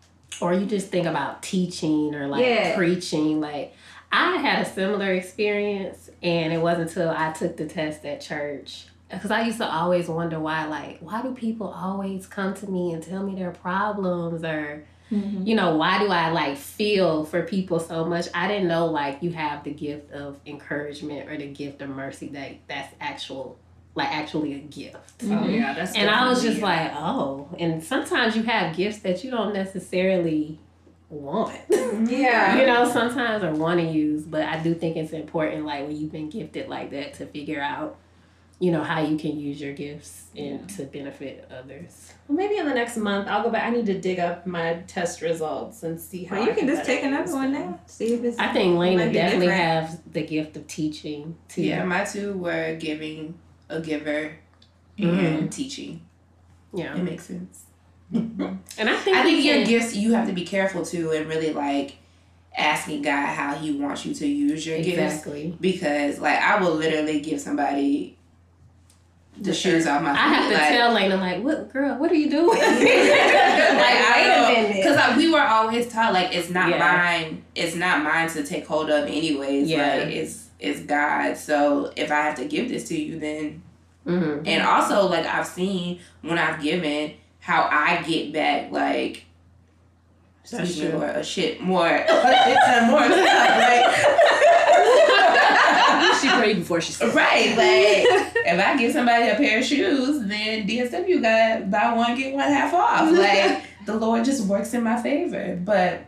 Or 0.41 0.55
you 0.55 0.65
just 0.65 0.89
think 0.89 1.07
about 1.07 1.43
teaching 1.43 2.15
or 2.15 2.29
like 2.29 2.47
Yeah. 2.47 2.77
preaching. 2.77 3.41
Like, 3.43 3.75
I 4.11 4.37
had 4.37 4.67
a 4.67 4.71
similar 4.71 5.13
experience, 5.13 6.09
and 6.23 6.53
it 6.53 6.59
wasn't 6.59 6.89
until 6.89 7.11
I 7.11 7.33
took 7.33 7.59
the 7.59 7.67
test 7.67 8.07
at 8.07 8.23
church. 8.23 8.87
Because 9.11 9.31
I 9.31 9.43
used 9.43 9.59
to 9.59 9.69
always 9.69 10.09
wonder 10.09 10.41
why, 10.41 10.65
like, 10.65 11.01
why 11.01 11.21
do 11.21 11.35
people 11.35 11.67
always 11.67 12.27
come 12.27 12.55
to 12.55 12.67
me 12.67 12.93
and 12.93 13.03
tell 13.03 13.23
me 13.23 13.35
their 13.35 13.51
problems 13.51 14.43
or 14.45 14.87
mm-hmm. 15.13 15.47
you 15.47 15.57
know, 15.57 15.77
why 15.77 15.99
do 15.99 16.09
I 16.09 16.31
like 16.31 16.57
feel 16.57 17.25
for 17.25 17.43
people 17.43 17.81
so 17.81 18.07
much? 18.07 18.29
I 18.33 18.49
didn't 18.49 18.69
know 18.69 18.87
like 18.87 19.23
you 19.23 19.33
have 19.33 19.65
the 19.65 19.73
gift 19.73 20.11
of 20.13 20.39
encouragement 20.47 21.29
or 21.29 21.37
the 21.37 21.49
gift 21.49 21.83
of 21.83 21.91
mercy 21.91 22.29
that 22.29 22.53
that's 22.67 22.95
actual 22.99 23.59
like 23.95 24.09
actually 24.09 24.55
a 24.55 24.59
gift. 24.59 24.97
Oh 25.23 25.27
mm-hmm. 25.27 25.51
yeah, 25.51 25.75
that's 25.75 25.95
And 25.97 26.09
I 26.09 26.29
was 26.29 26.43
just 26.43 26.61
definitely- 26.61 26.85
like, 26.85 26.93
oh, 26.97 27.49
and 27.59 27.83
sometimes 27.83 28.37
you 28.37 28.43
have 28.45 28.77
gifts 28.77 28.99
that 29.01 29.25
you 29.25 29.31
don't 29.31 29.53
necessarily 29.53 30.59
want. 31.09 31.69
Mm-hmm. 31.69 32.07
Yeah. 32.07 32.57
you 32.61 32.67
know, 32.67 32.91
sometimes 32.91 33.43
or 33.43 33.53
want 33.53 33.81
to 33.81 33.87
use, 33.87 34.23
but 34.23 34.43
I 34.45 34.63
do 34.63 34.75
think 34.75 34.97
it's 34.97 35.13
important 35.13 35.65
like 35.67 35.87
when 35.87 35.97
you've 35.97 36.13
been 36.13 36.31
gifted 36.31 36.69
like 36.69 36.91
that 36.91 37.15
to 37.15 37.27
figure 37.27 37.61
out 37.61 37.99
you 38.61 38.71
know 38.71 38.85
how 38.85 39.01
you 39.01 39.17
can 39.17 39.41
use 39.41 39.59
your 39.59 39.73
gifts 39.73 40.27
and 40.37 40.69
to 40.69 40.85
benefit 40.85 41.51
others. 41.51 42.13
Well, 42.29 42.37
maybe 42.37 42.59
in 42.59 42.67
the 42.67 42.75
next 42.75 42.99
month 42.99 43.27
I'll 43.27 43.43
go 43.43 43.49
back. 43.51 43.65
I 43.65 43.71
need 43.71 43.87
to 43.87 43.99
dig 43.99 44.21
up 44.21 44.47
my 44.47 44.83
test 44.87 45.23
results 45.23 45.83
and 45.83 45.99
see 45.99 46.25
how. 46.25 46.37
Well, 46.37 46.45
I 46.45 46.49
you 46.49 46.55
can 46.55 46.67
just 46.69 46.85
take 46.85 47.03
another 47.03 47.33
one 47.33 47.53
now. 47.53 47.81
See 47.87 48.13
if 48.13 48.23
it's 48.23 48.39
I 48.39 48.53
think 48.53 48.79
Lena 48.79 49.11
definitely 49.11 49.47
different. 49.47 49.89
has 49.89 50.01
the 50.13 50.23
gift 50.23 50.59
of 50.59 50.67
teaching 50.67 51.37
too. 51.49 51.63
Yeah, 51.63 51.85
my 51.85 52.05
two 52.05 52.35
were 52.35 52.77
giving, 52.77 53.39
a 53.71 53.81
giver, 53.81 54.33
Mhm. 54.99 55.39
and 55.39 55.53
teaching. 55.53 56.03
Yeah. 56.75 56.95
It 56.97 57.03
makes 57.03 57.25
sense. 57.27 57.63
And 58.13 58.89
I 58.91 58.97
think 58.97 59.17
I 59.17 59.23
think 59.23 59.45
your 59.45 59.65
gifts 59.65 59.95
you 59.95 60.13
have 60.15 60.27
to 60.27 60.33
be 60.33 60.45
careful 60.45 60.85
too 60.85 61.13
and 61.13 61.27
really 61.29 61.53
like 61.53 61.97
asking 62.57 63.03
God 63.03 63.27
how 63.27 63.55
He 63.55 63.71
wants 63.73 64.05
you 64.05 64.13
to 64.15 64.27
use 64.27 64.67
your 64.67 64.79
gifts 64.79 64.99
exactly. 64.99 65.57
because 65.61 66.19
like 66.19 66.39
I 66.41 66.61
will 66.61 66.75
literally 66.75 67.21
give 67.21 67.41
somebody 67.41 68.17
the 69.41 69.55
shoes 69.55 69.87
off 69.87 70.03
my 70.03 70.13
feet. 70.13 70.21
I 70.21 70.29
have 70.29 70.49
to 70.51 70.55
like, 70.59 70.69
tell 70.69 70.93
Lena 70.93 71.17
like, 71.17 71.43
"What 71.43 71.73
girl? 71.73 71.97
What 71.99 72.11
are 72.11 72.17
you 72.17 72.29
doing?" 72.29 72.49
like, 72.59 72.59
like 72.59 72.79
wait 72.79 74.27
a 74.27 74.69
I 74.69 74.73
because 74.77 74.97
like, 74.97 75.17
we 75.17 75.31
were 75.33 75.41
always 75.41 75.91
taught 75.91 76.13
like 76.13 76.35
it's 76.35 76.51
not 76.51 76.69
Yeah. 76.71 76.79
mine. 76.79 77.43
It's 77.55 77.75
not 77.77 78.03
mine 78.03 78.29
to 78.31 78.43
take 78.43 78.67
hold 78.67 78.91
of 78.91 79.05
anyways. 79.07 79.69
Yeah. 79.71 79.97
Like 79.99 80.09
it's 80.09 80.40
it's 80.61 80.81
God. 80.81 81.37
So 81.37 81.93
if 81.97 82.11
I 82.11 82.21
have 82.23 82.35
to 82.37 82.45
give 82.47 82.69
this 82.69 82.89
to 82.89 82.99
you, 83.01 83.19
then 83.19 83.63
Mhm. 84.07 84.43
and 84.47 84.63
also 84.67 85.07
like 85.09 85.27
I've 85.27 85.47
seen 85.47 86.01
when 86.23 86.39
I've 86.39 86.63
given 86.63 87.13
how 87.41 87.69
I 87.71 88.03
get 88.03 88.33
back 88.33 88.71
like. 88.73 89.25
Excuse 90.43 90.81
me, 90.81 90.91
true. 90.91 90.99
more 90.99 91.09
a 91.09 91.23
shit 91.23 91.61
more, 91.61 91.87
it's 91.89 92.87
more 92.91 93.05
stuff. 93.11 93.59
Like, 93.61 93.87
she 96.21 96.29
prayed 96.29 96.57
before 96.59 96.81
she 96.81 96.93
said. 96.93 97.15
Right, 97.15 97.51
like 97.57 98.07
if 98.47 98.59
I 98.67 98.77
give 98.77 98.93
somebody 98.93 99.29
a 99.29 99.37
pair 99.37 99.59
of 99.59 99.65
shoes, 99.65 100.27
then 100.27 100.67
DSW 100.67 101.21
got 101.23 101.71
buy 101.71 101.93
one 101.93 102.17
get 102.17 102.35
one 102.35 102.49
half 102.49 102.73
off. 102.75 103.11
Like 103.13 103.63
the 103.87 103.95
Lord 103.97 104.25
just 104.25 104.47
works 104.47 104.75
in 104.75 104.83
my 104.83 105.01
favor. 105.01 105.57
But 105.63 106.01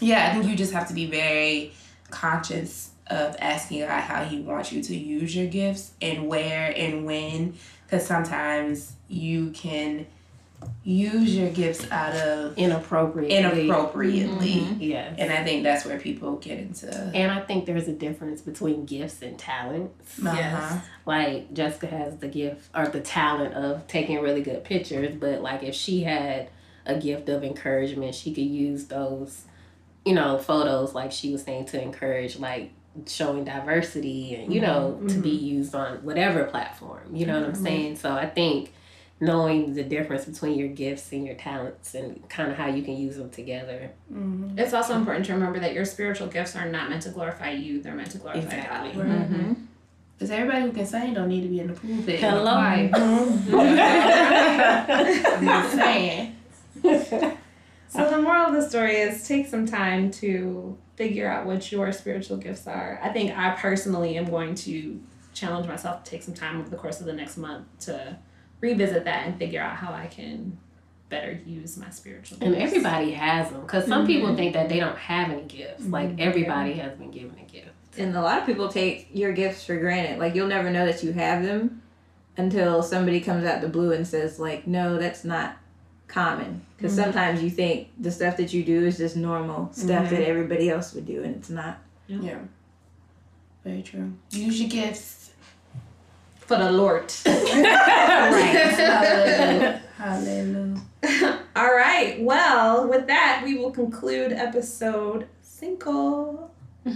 yeah, 0.00 0.28
I 0.30 0.32
think 0.34 0.46
you 0.50 0.56
just 0.56 0.72
have 0.72 0.88
to 0.88 0.94
be 0.94 1.06
very 1.06 1.72
conscious 2.10 2.90
of 3.14 3.36
asking 3.38 3.80
God 3.80 4.00
how 4.00 4.24
He 4.24 4.40
wants 4.40 4.72
you 4.72 4.82
to 4.82 4.96
use 4.96 5.34
your 5.34 5.46
gifts 5.46 5.92
and 6.02 6.26
where 6.28 6.72
and 6.76 7.04
when, 7.06 7.54
because 7.86 8.06
sometimes 8.06 8.92
you 9.08 9.50
can 9.50 10.06
use 10.82 11.36
your 11.36 11.50
gifts 11.50 11.86
out 11.90 12.14
of 12.16 12.56
Inappropriately. 12.56 13.36
inappropriately, 13.36 14.60
Yes. 14.80 15.14
and 15.18 15.30
I 15.30 15.44
think 15.44 15.62
that's 15.62 15.84
where 15.84 15.98
people 15.98 16.36
get 16.36 16.58
into. 16.58 16.90
And 17.14 17.30
I 17.30 17.40
think 17.40 17.66
there's 17.66 17.86
a 17.86 17.92
difference 17.92 18.40
between 18.40 18.86
gifts 18.86 19.20
and 19.20 19.38
talents. 19.38 20.18
Uh-huh. 20.24 20.78
Like 21.04 21.52
Jessica 21.52 21.86
has 21.86 22.16
the 22.16 22.28
gift 22.28 22.70
or 22.74 22.86
the 22.86 23.00
talent 23.00 23.52
of 23.54 23.86
taking 23.88 24.20
really 24.22 24.40
good 24.42 24.64
pictures, 24.64 25.14
but 25.14 25.42
like 25.42 25.62
if 25.62 25.74
she 25.74 26.02
had 26.04 26.48
a 26.86 26.98
gift 26.98 27.28
of 27.28 27.44
encouragement, 27.44 28.14
she 28.14 28.32
could 28.32 28.46
use 28.46 28.86
those, 28.86 29.42
you 30.06 30.14
know, 30.14 30.38
photos 30.38 30.94
like 30.94 31.12
she 31.12 31.30
was 31.32 31.42
saying 31.42 31.66
to 31.66 31.80
encourage 31.82 32.38
like 32.38 32.70
showing 33.06 33.44
diversity 33.44 34.34
and 34.36 34.52
you 34.54 34.60
know 34.60 35.00
to 35.08 35.18
be 35.18 35.30
used 35.30 35.74
on 35.74 35.96
whatever 35.98 36.44
platform. 36.44 37.14
You 37.14 37.26
know 37.26 37.40
what 37.40 37.48
I'm 37.48 37.54
saying? 37.54 37.96
So 37.96 38.12
I 38.12 38.26
think 38.26 38.72
knowing 39.20 39.74
the 39.74 39.82
difference 39.82 40.24
between 40.24 40.58
your 40.58 40.68
gifts 40.68 41.12
and 41.12 41.24
your 41.26 41.36
talents 41.36 41.94
and 41.94 42.28
kind 42.28 42.50
of 42.50 42.56
how 42.56 42.66
you 42.66 42.82
can 42.82 42.96
use 42.96 43.16
them 43.16 43.30
together. 43.30 43.90
Mm-hmm. 44.12 44.58
It's 44.58 44.72
also 44.74 44.94
important 44.96 45.26
to 45.26 45.32
remember 45.32 45.60
that 45.60 45.72
your 45.72 45.84
spiritual 45.84 46.26
gifts 46.26 46.56
are 46.56 46.68
not 46.68 46.90
meant 46.90 47.02
to 47.02 47.10
glorify 47.10 47.50
you; 47.50 47.80
they're 47.80 47.94
meant 47.94 48.10
to 48.12 48.18
glorify 48.18 48.42
Exactly. 48.42 48.92
God. 48.92 49.06
Mm-hmm. 49.06 49.52
Because 50.16 50.30
everybody 50.30 50.62
who 50.62 50.72
can 50.72 50.86
sing 50.86 51.14
don't 51.14 51.28
need 51.28 51.42
to 51.42 51.48
be 51.48 51.58
in 51.58 51.66
the 51.68 51.74
pulpit. 51.74 52.20
Hello. 52.20 52.54
Right. 52.54 52.90
I'm 55.26 55.44
just 55.44 55.74
saying. 55.74 56.36
So 57.88 58.10
the 58.10 58.22
moral 58.22 58.46
of 58.46 58.52
the 58.54 58.68
story 58.68 58.96
is 58.96 59.26
take 59.26 59.46
some 59.48 59.66
time 59.66 60.10
to 60.12 60.76
figure 60.96 61.28
out 61.28 61.46
what 61.46 61.70
your 61.72 61.92
spiritual 61.92 62.36
gifts 62.36 62.66
are. 62.66 63.00
I 63.02 63.10
think 63.10 63.36
I 63.36 63.50
personally 63.50 64.16
am 64.16 64.26
going 64.26 64.54
to 64.56 65.00
challenge 65.32 65.66
myself 65.66 66.04
to 66.04 66.10
take 66.10 66.22
some 66.22 66.34
time 66.34 66.60
over 66.60 66.70
the 66.70 66.76
course 66.76 67.00
of 67.00 67.06
the 67.06 67.12
next 67.12 67.36
month 67.36 67.66
to 67.80 68.16
revisit 68.60 69.04
that 69.04 69.26
and 69.26 69.36
figure 69.38 69.60
out 69.60 69.76
how 69.76 69.92
I 69.92 70.06
can 70.06 70.58
better 71.08 71.38
use 71.44 71.76
my 71.76 71.90
spiritual 71.90 72.38
gifts. 72.38 72.52
And 72.52 72.56
everybody 72.56 73.12
has 73.12 73.50
them 73.50 73.62
because 73.62 73.86
some 73.86 74.06
people 74.06 74.28
mm-hmm. 74.28 74.36
think 74.36 74.54
that 74.54 74.68
they 74.68 74.80
don't 74.80 74.96
have 74.96 75.30
any 75.30 75.42
gifts. 75.42 75.82
Mm-hmm. 75.82 75.92
Like 75.92 76.20
everybody 76.20 76.74
has 76.74 76.96
been 76.96 77.10
given 77.10 77.36
a 77.38 77.50
gift. 77.50 77.70
And 77.96 78.16
a 78.16 78.22
lot 78.22 78.38
of 78.38 78.46
people 78.46 78.68
take 78.68 79.08
your 79.12 79.32
gifts 79.32 79.64
for 79.64 79.76
granted. 79.76 80.18
Like 80.18 80.34
you'll 80.34 80.48
never 80.48 80.70
know 80.70 80.86
that 80.86 81.02
you 81.02 81.12
have 81.12 81.42
them 81.42 81.82
until 82.36 82.82
somebody 82.82 83.20
comes 83.20 83.44
out 83.44 83.60
the 83.60 83.68
blue 83.68 83.92
and 83.92 84.06
says 84.06 84.40
like, 84.40 84.66
"No, 84.66 84.98
that's 84.98 85.24
not 85.24 85.56
common." 86.14 86.64
Because 86.76 86.92
mm-hmm. 86.92 87.04
sometimes 87.04 87.42
you 87.42 87.50
think 87.50 87.88
the 87.98 88.10
stuff 88.10 88.36
that 88.36 88.52
you 88.52 88.64
do 88.64 88.84
is 88.84 88.98
just 88.98 89.16
normal 89.16 89.70
stuff 89.72 90.10
that 90.10 90.20
mm-hmm. 90.20 90.30
everybody 90.30 90.70
else 90.70 90.94
would 90.94 91.06
do, 91.06 91.22
and 91.22 91.36
it's 91.36 91.50
not. 91.50 91.78
Yeah. 92.06 92.38
Very 93.64 93.82
true. 93.82 94.12
Use 94.30 94.60
your 94.60 94.68
gifts. 94.68 95.30
for 96.38 96.58
the 96.58 96.70
Lord. 96.70 97.10
Hallelujah. 97.24 97.72
Hallelujah. 99.96 100.82
All 101.56 101.74
right. 101.74 102.20
Well, 102.20 102.88
with 102.88 103.06
that, 103.06 103.42
we 103.44 103.56
will 103.56 103.70
conclude 103.70 104.32
episode 104.32 105.28
cinco. 105.40 106.50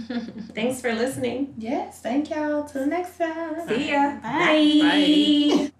Thanks 0.53 0.81
for 0.81 0.93
listening. 0.93 1.55
Yes, 1.57 2.01
thank 2.01 2.29
y'all. 2.29 2.63
Till 2.63 2.85
next 2.85 3.17
time. 3.17 3.67
See 3.67 3.89
ya. 3.89 4.17
Bye. 4.21 4.79
Bye. 4.81 5.71